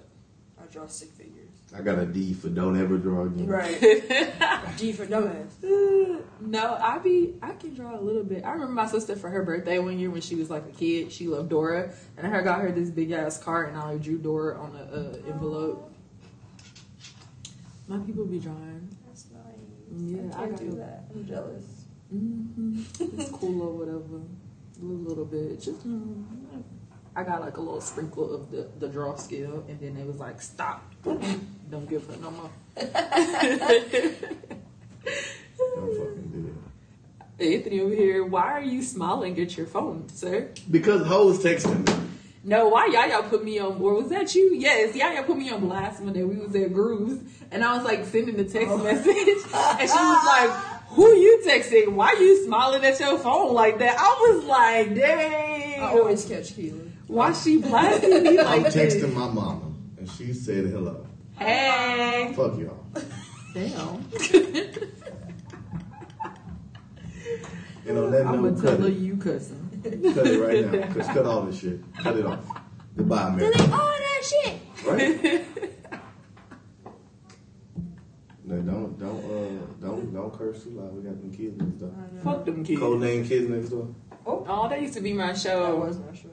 I 0.69 0.73
draw 0.73 0.87
stick 0.87 1.09
figures. 1.11 1.35
I 1.75 1.81
got 1.81 1.99
a 1.99 2.05
D 2.05 2.33
for 2.33 2.49
don't 2.49 2.79
ever 2.79 2.97
draw 2.97 3.25
again. 3.25 3.47
Right. 3.47 3.79
D 4.77 4.91
for 4.91 5.05
dumbass. 5.05 6.21
no, 6.41 6.73
I 6.81 6.97
be 6.99 7.35
I 7.41 7.51
can 7.53 7.73
draw 7.75 7.99
a 7.99 8.01
little 8.01 8.23
bit. 8.23 8.43
I 8.43 8.51
remember 8.53 8.73
my 8.73 8.87
sister 8.87 9.15
for 9.15 9.29
her 9.29 9.43
birthday 9.43 9.77
one 9.79 9.99
year 9.99 10.09
when 10.09 10.21
she 10.21 10.35
was 10.35 10.49
like 10.49 10.65
a 10.67 10.71
kid. 10.71 11.11
She 11.11 11.27
loved 11.27 11.49
Dora, 11.49 11.91
and 12.17 12.35
I 12.35 12.41
got 12.41 12.61
her 12.61 12.71
this 12.71 12.89
big 12.89 13.11
ass 13.11 13.37
card, 13.41 13.69
and 13.69 13.77
I 13.77 13.97
drew 13.97 14.17
Dora 14.17 14.59
on 14.59 14.73
the 14.73 14.79
uh, 14.81 15.31
envelope. 15.31 15.91
My 17.87 17.97
people 17.99 18.25
be 18.25 18.39
drawing. 18.39 18.87
That's 19.07 19.25
nice. 19.31 20.01
Yeah, 20.11 20.21
I 20.37 20.43
I 20.43 20.45
can't 20.47 20.51
got 20.51 20.59
do 20.59 20.67
it. 20.69 20.77
that. 20.77 21.03
I'm 21.13 21.25
jealous. 21.27 21.65
hmm 22.11 22.81
It's 22.99 23.31
cool 23.31 23.61
or 23.61 23.73
whatever. 23.73 24.21
A 24.81 24.85
little, 24.85 25.03
little 25.03 25.25
bit. 25.25 25.59
Just 25.61 25.87
mm, 25.87 26.23
I 27.19 27.23
got 27.23 27.41
like 27.41 27.57
a 27.57 27.61
little 27.61 27.81
sprinkle 27.81 28.33
of 28.33 28.49
the 28.49 28.69
the 28.79 28.87
draw 28.87 29.17
skill, 29.17 29.65
and 29.67 29.77
then 29.81 29.97
it 29.97 30.07
was 30.07 30.19
like 30.19 30.41
stop. 30.41 30.89
Don't 31.03 31.89
give 31.89 32.07
her 32.07 32.15
no 32.21 32.31
more. 32.31 32.49
Don't 32.77 32.89
fucking 35.97 36.29
do 36.31 36.55
it. 37.37 37.55
Anthony 37.55 37.81
over 37.81 37.93
here, 37.93 38.23
why 38.23 38.53
are 38.53 38.61
you 38.61 38.81
smiling 38.81 39.37
at 39.37 39.57
your 39.57 39.65
phone, 39.65 40.07
sir? 40.07 40.49
Because 40.71 41.05
hoes 41.07 41.43
texting 41.43 41.85
me. 41.85 41.93
No, 42.45 42.69
why 42.69 42.85
y'all 42.85 43.23
put 43.23 43.43
me 43.43 43.59
on, 43.59 43.81
or 43.81 43.95
was 43.95 44.09
that 44.11 44.33
you? 44.33 44.55
Yes, 44.55 44.95
y'all 44.95 45.21
put 45.23 45.37
me 45.37 45.49
on 45.51 45.59
blast 45.59 46.01
one 46.01 46.13
day. 46.13 46.23
We 46.23 46.37
was 46.37 46.55
at 46.55 46.73
Grooves, 46.73 47.21
and 47.51 47.65
I 47.65 47.75
was 47.75 47.83
like 47.83 48.05
sending 48.05 48.37
the 48.37 48.45
text 48.45 48.69
oh. 48.69 48.77
message, 48.77 49.05
and 49.07 49.89
she 49.89 49.97
was 49.97 50.25
like, 50.25 50.51
"Who 50.91 51.05
you 51.17 51.41
texting? 51.45 51.89
Why 51.89 52.13
you 52.13 52.45
smiling 52.45 52.85
at 52.85 52.97
your 52.97 53.19
phone 53.19 53.53
like 53.53 53.79
that?" 53.79 53.97
I 53.99 54.15
was 54.21 54.45
like, 54.45 54.95
"Dang, 54.95 55.81
I 55.81 55.87
always 55.87 56.23
catch 56.23 56.55
Keelan. 56.55 56.88
Why 57.09 57.33
she 57.33 57.57
blasting 57.57 58.23
me 58.23 58.37
like 58.37 58.47
I'm 58.47 58.63
like 58.63 58.71
this?" 58.73 58.95
texting 58.95 59.13
my 59.13 59.27
mama 59.27 59.73
and 59.97 60.09
she 60.09 60.31
said 60.33 60.65
hello. 60.67 61.05
Hey, 61.37 62.33
Fuck 62.35 62.57
y'all. 62.59 62.85
damn. 63.53 64.05
And 67.87 67.97
on 67.97 68.11
that 68.11 68.25
I'm 68.27 68.41
note, 68.43 68.55
gonna 68.55 68.61
tell 68.61 68.71
cut 68.75 68.79
her 68.81 68.87
it. 68.87 68.93
you 68.97 69.17
cussing. 69.17 70.11
Cut 70.13 70.27
it 70.27 70.39
right 70.39 70.71
now. 70.71 70.93
Just 70.93 71.09
cut 71.11 71.25
all 71.25 71.41
this 71.43 71.59
shit. 71.59 71.79
Cut 71.97 72.17
it 72.17 72.25
off. 72.25 72.45
Goodbye, 72.95 73.29
America. 73.29 73.61
all 73.63 73.69
that 73.97 74.21
shit. 74.23 74.59
Right? 74.85 75.45
No, 78.49 78.55
don't 78.63 78.97
don't 78.99 79.25
uh 79.25 79.65
don't 79.79 80.11
don't 80.11 80.33
curse 80.35 80.63
too 80.63 80.71
loud. 80.71 80.91
We 80.95 81.03
got 81.03 81.21
them 81.21 81.31
kids 81.31 81.55
next 81.61 81.73
door. 81.81 81.91
Fuck 82.23 82.45
them 82.45 82.63
kids. 82.63 82.79
Code 82.79 82.99
name 82.99 83.23
kids 83.23 83.47
next 83.47 83.69
door. 83.69 83.87
Oh, 84.25 84.43
oh 84.49 84.67
that 84.67 84.81
used 84.81 84.95
to 84.95 85.01
be 85.01 85.13
my 85.13 85.33
show. 85.33 85.67
That 85.67 85.77
was 85.77 85.99
my 85.99 86.15
show. 86.15 86.29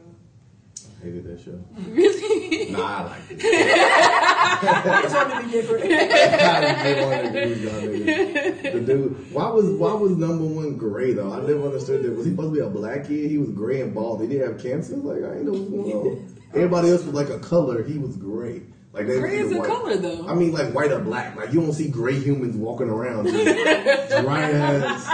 I 1.06 1.08
hated 1.08 1.24
that 1.26 1.40
show. 1.40 1.58
Really? 1.88 2.72
Nah, 2.72 2.78
I 2.82 3.02
liked 3.04 3.30
it. 3.30 3.38
I 3.42 5.02
told 5.08 5.28
me 5.28 5.34
to 5.34 5.46
be 5.46 5.52
different. 5.52 5.84
They 6.86 7.04
wanted 7.04 7.32
to 7.32 7.46
do 7.46 7.54
y'all. 7.62 8.72
The 8.72 8.80
dude, 8.80 9.32
why 9.32 9.48
was 9.50 9.66
why 9.66 9.92
was 9.94 10.12
number 10.16 10.44
one 10.44 10.76
gray 10.76 11.12
though? 11.12 11.32
I 11.32 11.40
never 11.40 11.66
understood 11.66 12.02
that. 12.02 12.16
Was 12.16 12.24
he 12.26 12.32
supposed 12.32 12.54
to 12.54 12.60
be 12.60 12.66
a 12.66 12.68
black 12.68 13.06
kid? 13.06 13.30
He 13.30 13.38
was 13.38 13.50
gray 13.50 13.80
and 13.82 13.94
bald. 13.94 14.20
He 14.20 14.26
Did 14.26 14.34
he 14.34 14.40
have 14.40 14.58
cancer? 14.60 14.96
Like 14.96 15.22
I 15.22 15.36
ain't 15.36 15.44
know 15.44 15.52
what's 15.52 15.70
going 15.70 15.92
on. 15.92 16.36
Everybody 16.54 16.90
else 16.90 17.04
was 17.04 17.14
like 17.14 17.28
a 17.30 17.38
color. 17.38 17.82
He 17.84 17.98
was 17.98 18.16
gray. 18.16 18.62
Like 18.92 19.06
they 19.06 19.18
Gray 19.18 19.42
was 19.42 19.52
is 19.52 19.56
a 19.56 19.60
white. 19.60 19.68
color, 19.68 19.96
though. 19.96 20.26
I 20.26 20.34
mean, 20.34 20.52
like 20.52 20.72
white 20.72 20.90
or 20.90 21.00
black. 21.00 21.36
Like 21.36 21.52
you 21.52 21.60
don't 21.60 21.72
see 21.72 21.88
gray 21.88 22.18
humans 22.18 22.56
walking 22.56 22.88
around, 22.88 23.26
just 23.28 24.10
dry 24.22 24.50
ass 24.50 25.06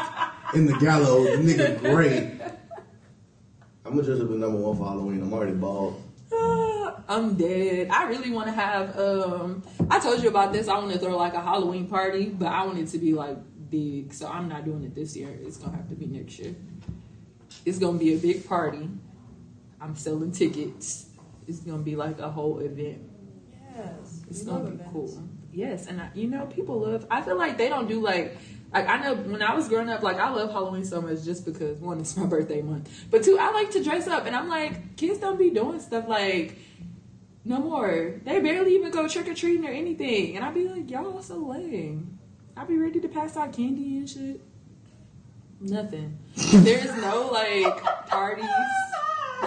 in 0.55 0.67
the 0.67 0.75
gallows. 0.79 1.39
Nigga 1.39 1.81
gray. 1.81 2.39
I'm 3.93 3.99
gonna 3.99 4.09
dress 4.09 4.21
up 4.25 4.31
as 4.31 4.39
number 4.39 4.59
one 4.59 4.75
for 4.75 4.87
Halloween. 4.87 5.21
I'm 5.21 5.35
already 5.35 5.53
bald. 5.53 6.03
I'm 7.11 7.35
dead. 7.35 7.91
I 7.91 8.05
really 8.09 8.31
want 8.31 8.47
to 8.47 8.53
have. 8.53 8.99
um 8.99 9.63
I 9.91 10.01
told 10.01 10.23
you 10.23 10.31
about 10.31 10.55
this. 10.55 10.67
I 10.67 10.79
want 10.79 10.93
to 10.95 10.99
throw 10.99 11.15
like 11.15 11.35
a 11.35 11.43
Halloween 11.43 11.87
party, 11.87 12.31
but 12.31 12.49
I 12.49 12.65
want 12.65 12.79
it 12.79 12.89
to 12.89 12.99
be 12.99 13.13
like 13.13 13.37
big. 13.69 14.15
So 14.15 14.29
I'm 14.29 14.49
not 14.49 14.65
doing 14.65 14.83
it 14.85 14.95
this 14.95 15.15
year. 15.15 15.29
It's 15.43 15.59
gonna 15.59 15.77
have 15.77 15.91
to 15.91 15.95
be 15.95 16.07
next 16.07 16.39
year. 16.39 16.55
It's 17.67 17.79
gonna 17.79 17.99
be 17.99 18.15
a 18.15 18.17
big 18.17 18.49
party. 18.49 18.89
I'm 19.79 19.95
selling 19.95 20.33
tickets. 20.33 21.11
It's 21.47 21.61
gonna 21.61 21.83
be 21.83 21.95
like 21.95 22.19
a 22.19 22.31
whole 22.31 22.61
event. 22.61 23.03
Yes. 23.77 24.23
It's 24.31 24.43
gonna 24.43 24.71
be 24.71 24.75
events. 24.77 24.91
cool. 24.91 25.29
Yes, 25.53 25.87
and 25.87 26.01
I, 26.01 26.09
you 26.15 26.29
know, 26.29 26.47
people 26.47 26.81
love. 26.81 27.07
I 27.11 27.21
feel 27.21 27.37
like 27.37 27.59
they 27.59 27.69
don't 27.69 27.89
do 27.89 28.01
like. 28.01 28.39
Like 28.73 28.89
I 28.89 28.97
know 29.03 29.15
when 29.15 29.43
I 29.43 29.55
was 29.55 29.69
growing 29.69 29.91
up, 29.91 30.03
like 30.03 30.17
I 30.19 30.31
love 30.31 30.51
Halloween 30.51 30.85
so 30.85 31.01
much 31.03 31.25
just 31.25 31.45
because 31.45 31.77
one, 31.79 32.01
it's 32.01 32.17
my 32.17 32.27
birthday 32.27 32.63
month, 32.63 33.07
but 33.11 33.23
two, 33.23 33.39
I 33.39 33.51
like 33.53 33.71
to 33.73 33.85
dress 33.85 34.09
up, 34.09 34.27
and 34.27 34.35
I'm 34.35 34.49
like, 34.49 34.97
kids 34.97 35.19
don't 35.19 35.39
be 35.39 35.51
doing 35.51 35.79
stuff 35.81 36.09
like 36.09 36.57
no 37.45 37.59
more. 37.59 38.15
They 38.25 38.41
barely 38.41 38.75
even 38.75 38.91
go 38.91 39.09
trick 39.09 39.29
or 39.29 39.35
treating 39.35 39.67
or 39.67 39.71
anything, 39.71 40.37
and 40.37 40.45
I'd 40.45 40.55
be 40.55 40.69
like, 40.69 40.91
y'all 40.91 41.21
so 41.23 41.37
lame. 41.37 42.19
I'd 42.57 42.69
be 42.69 42.79
ready 42.79 43.01
to 43.01 43.09
pass 43.09 43.37
out 43.37 43.53
candy 43.53 43.99
and 43.99 44.09
shit. 44.09 44.41
Nothing. 45.61 46.19
There's 46.35 46.97
no 46.97 47.29
like 47.31 47.83
parties. 48.07 48.49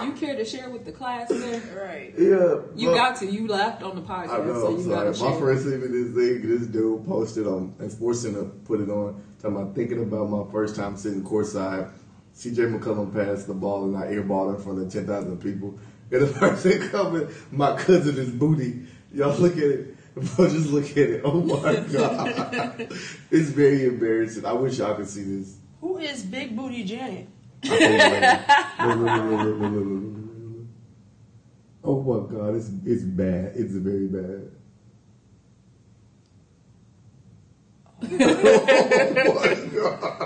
You 0.02 0.12
care 0.12 0.36
to 0.36 0.44
share 0.44 0.70
with 0.70 0.84
the 0.84 0.92
class 0.92 1.28
there? 1.28 1.60
Right. 1.76 2.12
Yeah, 2.18 2.60
You 2.74 2.94
got 2.94 3.16
to. 3.16 3.26
You 3.26 3.46
laughed 3.48 3.82
on 3.82 3.94
the 3.96 4.02
podcast, 4.02 4.30
I 4.42 4.44
know. 4.44 4.60
so 4.60 4.66
I'm 4.68 4.76
you 4.76 4.82
sorry. 4.84 4.94
got 4.94 5.04
to 5.12 5.18
share. 5.18 5.30
My 5.30 5.38
friend 5.38 5.60
sent 5.60 5.82
me 5.82 5.88
this 6.02 6.14
thing. 6.14 6.48
This 6.48 6.66
dude 6.68 7.04
posted 7.06 7.46
on 7.46 7.74
and 7.78 7.92
forcing 7.92 8.34
to 8.34 8.44
put 8.64 8.80
it 8.80 8.88
on. 8.90 9.22
Talking 9.40 9.56
about 9.56 9.74
thinking 9.74 10.02
about 10.02 10.28
my 10.30 10.44
first 10.52 10.76
time 10.76 10.96
sitting 10.96 11.22
courtside. 11.22 11.90
CJ 12.34 12.78
McCollum 12.78 13.12
passed 13.14 13.46
the 13.46 13.54
ball 13.54 13.84
and 13.84 13.96
I 13.96 14.06
airballed 14.08 14.56
in 14.56 14.62
front 14.62 14.82
of 14.82 14.92
ten 14.92 15.06
thousand 15.06 15.38
people. 15.40 15.78
And 16.10 16.22
the 16.22 16.32
person 16.38 16.88
coming, 16.90 17.28
my 17.50 17.76
cousin 17.76 18.16
is 18.18 18.30
booty. 18.30 18.82
Y'all 19.12 19.36
look 19.38 19.56
at 19.56 19.62
it. 19.62 19.96
Bro, 20.36 20.48
just 20.48 20.70
look 20.70 20.90
at 20.92 20.96
it. 20.98 21.20
Oh 21.24 21.40
my 21.42 21.74
god, 21.92 22.88
it's 23.30 23.50
very 23.50 23.84
embarrassing. 23.86 24.44
I 24.46 24.52
wish 24.52 24.78
y'all 24.78 24.94
could 24.94 25.08
see 25.08 25.22
this. 25.24 25.56
Who 25.82 25.98
is 25.98 26.22
Big 26.22 26.56
Booty 26.56 26.84
Janet? 26.84 27.28
oh 31.84 32.00
my 32.02 32.18
God, 32.30 32.54
it's 32.56 32.70
it's 32.84 33.02
bad. 33.04 33.52
It's 33.54 33.74
very 33.74 34.06
bad. 34.08 34.50
oh 38.10 39.34
my 39.34 39.54
God. 39.74 40.25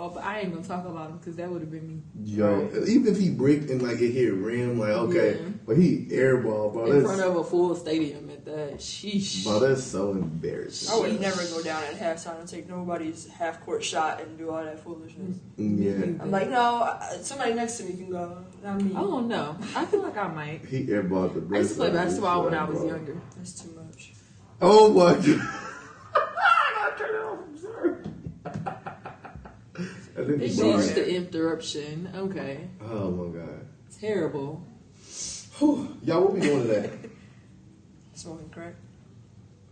I 0.00 0.40
ain't 0.40 0.54
gonna 0.54 0.66
talk 0.66 0.86
about 0.86 1.10
him 1.10 1.18
because 1.18 1.36
that 1.36 1.50
would 1.50 1.60
have 1.60 1.70
been 1.70 1.86
me. 1.86 2.02
Yo, 2.24 2.70
even 2.86 3.12
if 3.12 3.18
he 3.20 3.28
bricked 3.30 3.68
and 3.70 3.82
like 3.82 4.00
it 4.00 4.12
hit 4.12 4.32
rim, 4.32 4.78
like 4.78 4.90
okay, 4.90 5.32
Yeah. 5.40 5.48
but 5.66 5.76
he 5.76 6.06
airball, 6.10 6.72
bro. 6.72 6.86
In 6.86 6.92
That's, 7.02 7.04
front 7.04 7.20
of 7.20 7.36
a 7.36 7.44
full 7.44 7.74
stadium 7.76 8.30
at 8.30 8.44
that. 8.46 8.76
Sheesh. 8.78 9.44
bro, 9.44 9.58
that's 9.60 9.82
so 9.84 10.12
embarrassing. 10.12 10.90
I 10.94 10.98
would 11.00 11.20
never 11.20 11.44
go 11.48 11.62
down 11.62 11.82
at 11.84 11.94
halftime 11.98 12.40
and 12.40 12.48
take 12.48 12.66
nobody's 12.68 13.28
half 13.28 13.62
court 13.64 13.84
shot 13.84 14.20
and 14.22 14.38
do 14.38 14.50
all 14.50 14.64
that 14.64 14.78
foolishness. 14.82 15.36
Yeah, 15.58 15.92
I'm 16.20 16.30
like, 16.30 16.48
no, 16.48 16.98
somebody 17.20 17.52
next 17.54 17.76
to 17.78 17.84
me 17.84 17.92
can 17.92 18.10
go, 18.10 18.38
not 18.64 18.80
me. 18.80 18.92
I 18.96 19.00
don't 19.00 19.28
know. 19.28 19.56
I 19.76 19.84
feel 19.84 20.02
like 20.02 20.16
I 20.16 20.28
might. 20.28 20.64
he 20.64 20.86
airballed 20.86 21.34
the. 21.48 21.54
I 21.54 21.58
used 21.58 21.72
to 21.72 21.76
play 21.76 21.90
basketball 21.90 22.44
when 22.44 22.54
I 22.54 22.64
was 22.64 22.78
bro. 22.78 22.88
younger. 22.88 23.20
That's 23.36 23.52
too 23.60 23.70
much. 23.72 24.12
Oh 24.62 24.92
my 24.92 25.12
god! 25.26 25.40
I 26.14 26.92
turn 26.96 27.14
it 27.14 27.18
off. 27.22 27.38
I'm 27.46 27.58
sorry. 27.58 27.96
I 30.34 30.38
think 30.38 30.42
It's 30.50 30.56
the 30.56 30.62
Sorry. 30.62 30.72
Sheesh, 30.82 30.86
bar- 30.86 30.94
the 31.04 31.14
interruption. 31.16 32.08
Okay. 32.16 32.68
Oh 32.82 33.10
my 33.10 33.38
god! 33.38 33.66
Terrible. 34.00 34.62
Whew. 35.58 35.96
Y'all, 36.04 36.22
what 36.24 36.32
we 36.34 36.40
doing 36.40 36.62
today? 36.66 36.90
Smoking 38.14 38.48
crack. 38.50 38.74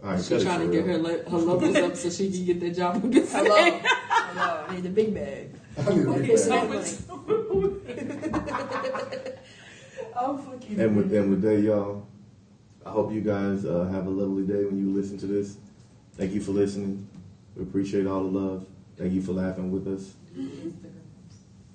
All 0.03 0.11
right, 0.13 0.23
She 0.23 0.29
cut 0.31 0.41
it 0.41 0.45
trying 0.45 0.61
to 0.61 0.67
for 0.67 0.73
get 0.73 0.85
her 0.87 0.99
le- 0.99 1.31
her 1.31 1.39
levels 1.39 1.77
up 1.77 1.97
so 1.97 2.11
she 2.11 2.31
can 2.31 2.45
get 2.45 2.61
that 2.61 2.77
job 2.77 3.03
with 3.03 3.13
this 3.13 3.33
Hello. 3.33 3.55
Hello. 3.83 4.65
I 4.69 4.75
need 4.75 4.85
the 4.85 4.91
big 4.91 5.13
bag. 5.15 5.51
I 5.77 5.81
need 5.83 5.91
a 5.91 5.95
big 5.95 6.09
Okay, 6.09 6.29
bag. 6.29 6.39
so 6.39 6.53
I'm 10.17 10.39
fucking. 10.39 10.81
And 10.81 10.97
with 10.97 11.13
and 11.13 11.31
with 11.31 11.43
that, 11.43 11.61
y'all, 11.61 12.07
I 12.85 12.91
hope 12.91 13.13
you 13.13 13.21
guys 13.21 13.65
uh, 13.65 13.89
have 13.93 14.07
a 14.07 14.11
lovely 14.11 14.45
day 14.45 14.65
when 14.65 14.79
you 14.79 14.91
listen 14.95 15.19
to 15.19 15.27
this. 15.27 15.57
Thank 16.17 16.33
you 16.33 16.41
for 16.41 16.53
listening. 16.53 17.07
We 17.57 17.63
appreciate 17.63 18.07
all 18.07 18.23
the 18.25 18.39
love. 18.39 18.67
Thank 18.99 19.13
you 19.13 19.23
for 19.23 19.33
laughing 19.33 19.71
with 19.71 19.87
us. 19.89 20.15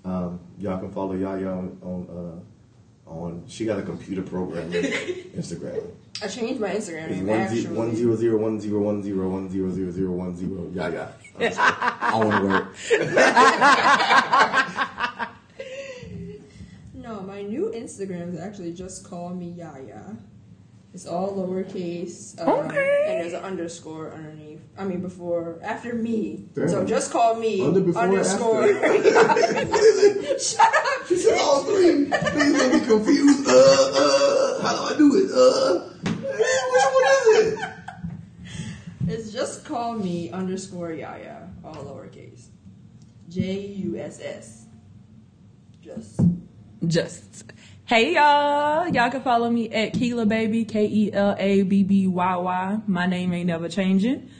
Um, 0.05 0.39
y'all 0.59 0.77
can 0.79 0.91
follow 0.91 1.13
Yaya 1.13 1.47
on 1.47 1.77
on, 1.81 2.41
uh, 3.07 3.09
on 3.09 3.43
she 3.47 3.65
got 3.65 3.79
a 3.79 3.83
computer 3.83 4.21
program 4.21 4.69
Instagram. 4.71 5.81
I 6.21 6.27
changed 6.27 6.59
my 6.59 6.69
Instagram 6.69 7.07
It's 7.09 7.17
name 7.17 7.27
one 7.27 7.39
actually. 7.39 7.67
one 7.67 7.95
zero 7.95 8.15
zero 8.15 8.37
one 8.37 8.59
zero 8.59 8.81
one 8.81 9.01
zero 9.01 9.29
one 9.29 9.49
zero 9.49 9.71
zero 9.71 9.91
zero 9.91 10.11
one 10.11 10.35
zero 10.35 10.69
Yaya. 10.73 11.13
I 11.39 12.11
want 12.15 12.41
to 12.41 12.47
work. 12.47 12.75
No, 16.93 17.21
my 17.21 17.41
new 17.41 17.71
Instagram 17.75 18.33
is 18.33 18.39
actually 18.39 18.73
just 18.73 19.03
call 19.09 19.29
me 19.33 19.49
Yaya. 19.49 20.15
It's 20.93 21.07
all 21.07 21.33
lowercase. 21.33 22.39
Um, 22.39 22.49
Okay. 22.67 23.05
And 23.07 23.21
there's 23.21 23.33
an 23.33 23.43
underscore 23.43 24.11
underneath. 24.13 24.61
I 24.77 24.85
mean, 24.85 25.01
before, 25.01 25.59
after 25.63 25.93
me. 25.93 26.45
Damn. 26.53 26.69
So 26.69 26.85
just 26.85 27.11
call 27.11 27.35
me 27.35 27.61
Under, 27.65 27.81
before, 27.81 28.03
underscore. 28.03 28.67
Shut 30.39 30.59
up. 30.75 30.83
She 31.07 31.17
said 31.17 31.37
all 31.41 31.63
three. 31.63 32.05
Please 32.05 32.53
don't 32.57 32.71
be 32.79 32.85
confused. 32.85 33.45
Uh, 33.45 33.51
uh, 33.51 34.61
how 34.61 34.73
do 34.89 34.93
I 34.93 34.97
do 34.97 35.17
it? 35.17 35.31
Uh, 35.31 35.89
which 36.71 36.87
one 36.95 37.05
is 37.11 37.53
it? 37.53 37.59
It's 39.05 39.31
just 39.33 39.65
call 39.65 39.93
me 39.95 40.31
underscore 40.31 40.93
Yaya, 40.93 41.49
all 41.65 41.75
lowercase. 41.75 42.45
J 43.27 43.59
U 43.83 43.97
S 43.97 44.21
S. 44.21 44.65
Just. 45.81 46.21
Just. 46.87 47.43
Hey 47.93 48.15
y'all. 48.15 48.87
Y'all 48.89 49.11
can 49.11 49.21
follow 49.21 49.51
me 49.51 49.69
at 49.69 49.93
Keela 49.93 50.25
Baby, 50.25 50.65
K 50.65 50.87
E 50.87 51.13
L 51.13 51.35
A 51.37 51.61
B 51.61 51.83
B 51.83 52.07
Y 52.07 52.35
Y. 52.35 52.77
My 52.87 53.05
name 53.05 53.31
ain't 53.33 53.45
never 53.45 53.69
changing. 53.69 54.31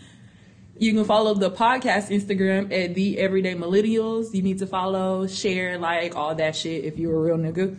You 0.79 0.91
can 0.93 1.05
follow 1.05 1.35
the 1.35 1.51
podcast 1.51 2.09
Instagram 2.09 2.73
at 2.73 2.95
the 2.95 3.19
Everyday 3.19 3.53
Millennials. 3.53 4.33
You 4.33 4.41
need 4.41 4.57
to 4.57 4.65
follow, 4.65 5.27
share, 5.27 5.77
like 5.77 6.15
all 6.15 6.33
that 6.33 6.55
shit 6.55 6.83
if 6.83 6.97
you're 6.97 7.15
a 7.15 7.19
real 7.19 7.37
nigga. 7.37 7.77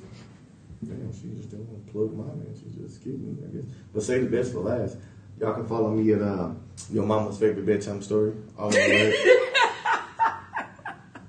Damn, 0.85 1.13
she 1.13 1.31
just 1.37 1.51
didn't 1.51 1.69
want 1.69 1.85
to 1.85 1.93
plug 1.93 2.17
mine 2.17 2.47
in. 2.47 2.55
She 2.55 2.81
just 2.81 3.01
skipped 3.01 3.19
me, 3.19 3.37
I 3.45 3.57
guess. 3.57 3.65
But 3.93 4.05
say 4.05 4.21
the 4.21 4.27
best 4.27 4.53
for 4.53 4.61
last. 4.61 4.97
Y'all 5.41 5.55
can 5.55 5.67
follow 5.67 5.91
me 5.91 6.13
at 6.13 6.23
uh, 6.23 6.53
Your 6.93 7.05
Mama's 7.05 7.37
Favorite 7.37 7.67
Bedtime 7.67 8.01
Story. 8.01 8.33
All 8.57 8.71
one 8.71 8.91
word. 8.91 9.15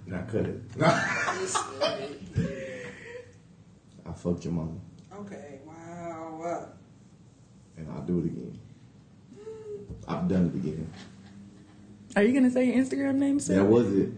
Nah, 0.05 0.21
cut 0.25 0.45
it. 0.45 0.61
I 4.05 4.11
fucked 4.13 4.43
your 4.45 4.53
mama, 4.53 4.71
Okay, 5.19 5.59
wow. 5.65 6.67
and 7.77 7.87
I'll 7.91 8.01
do 8.03 8.19
it 8.19 8.25
again. 8.25 8.59
I've 10.07 10.27
done 10.27 10.47
it 10.53 10.55
again. 10.55 10.87
Are 12.15 12.23
you 12.23 12.33
gonna 12.33 12.51
say 12.51 12.65
your 12.65 12.75
Instagram 12.83 13.15
name 13.15 13.39
soon? 13.39 13.57
That 13.57 13.65
was 13.65 13.91
it. 13.91 14.09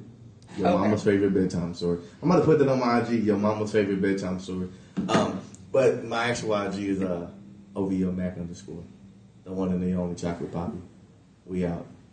Your 0.57 0.67
Okay. 0.67 0.77
mama's 0.77 1.03
favorite 1.03 1.33
bedtime 1.33 1.73
story. 1.73 1.99
I'm 2.21 2.29
gonna 2.29 2.43
put 2.43 2.59
that 2.59 2.67
on 2.67 2.79
my 2.79 2.99
IG. 3.01 3.23
Your 3.23 3.37
mama's 3.37 3.71
favorite 3.71 4.01
bedtime 4.01 4.39
story. 4.39 4.67
Um, 5.09 5.39
but 5.71 6.03
my 6.05 6.25
actual 6.29 6.55
IG 6.55 6.75
is 6.89 7.01
uh 7.01 7.29
OVO 7.75 8.11
Mac 8.11 8.37
underscore, 8.37 8.83
the 9.45 9.51
one 9.53 9.69
and 9.71 9.81
the 9.81 9.93
only 9.93 10.15
chocolate 10.15 10.51
poppy. 10.51 10.79
We 11.45 11.65
out. 11.65 11.85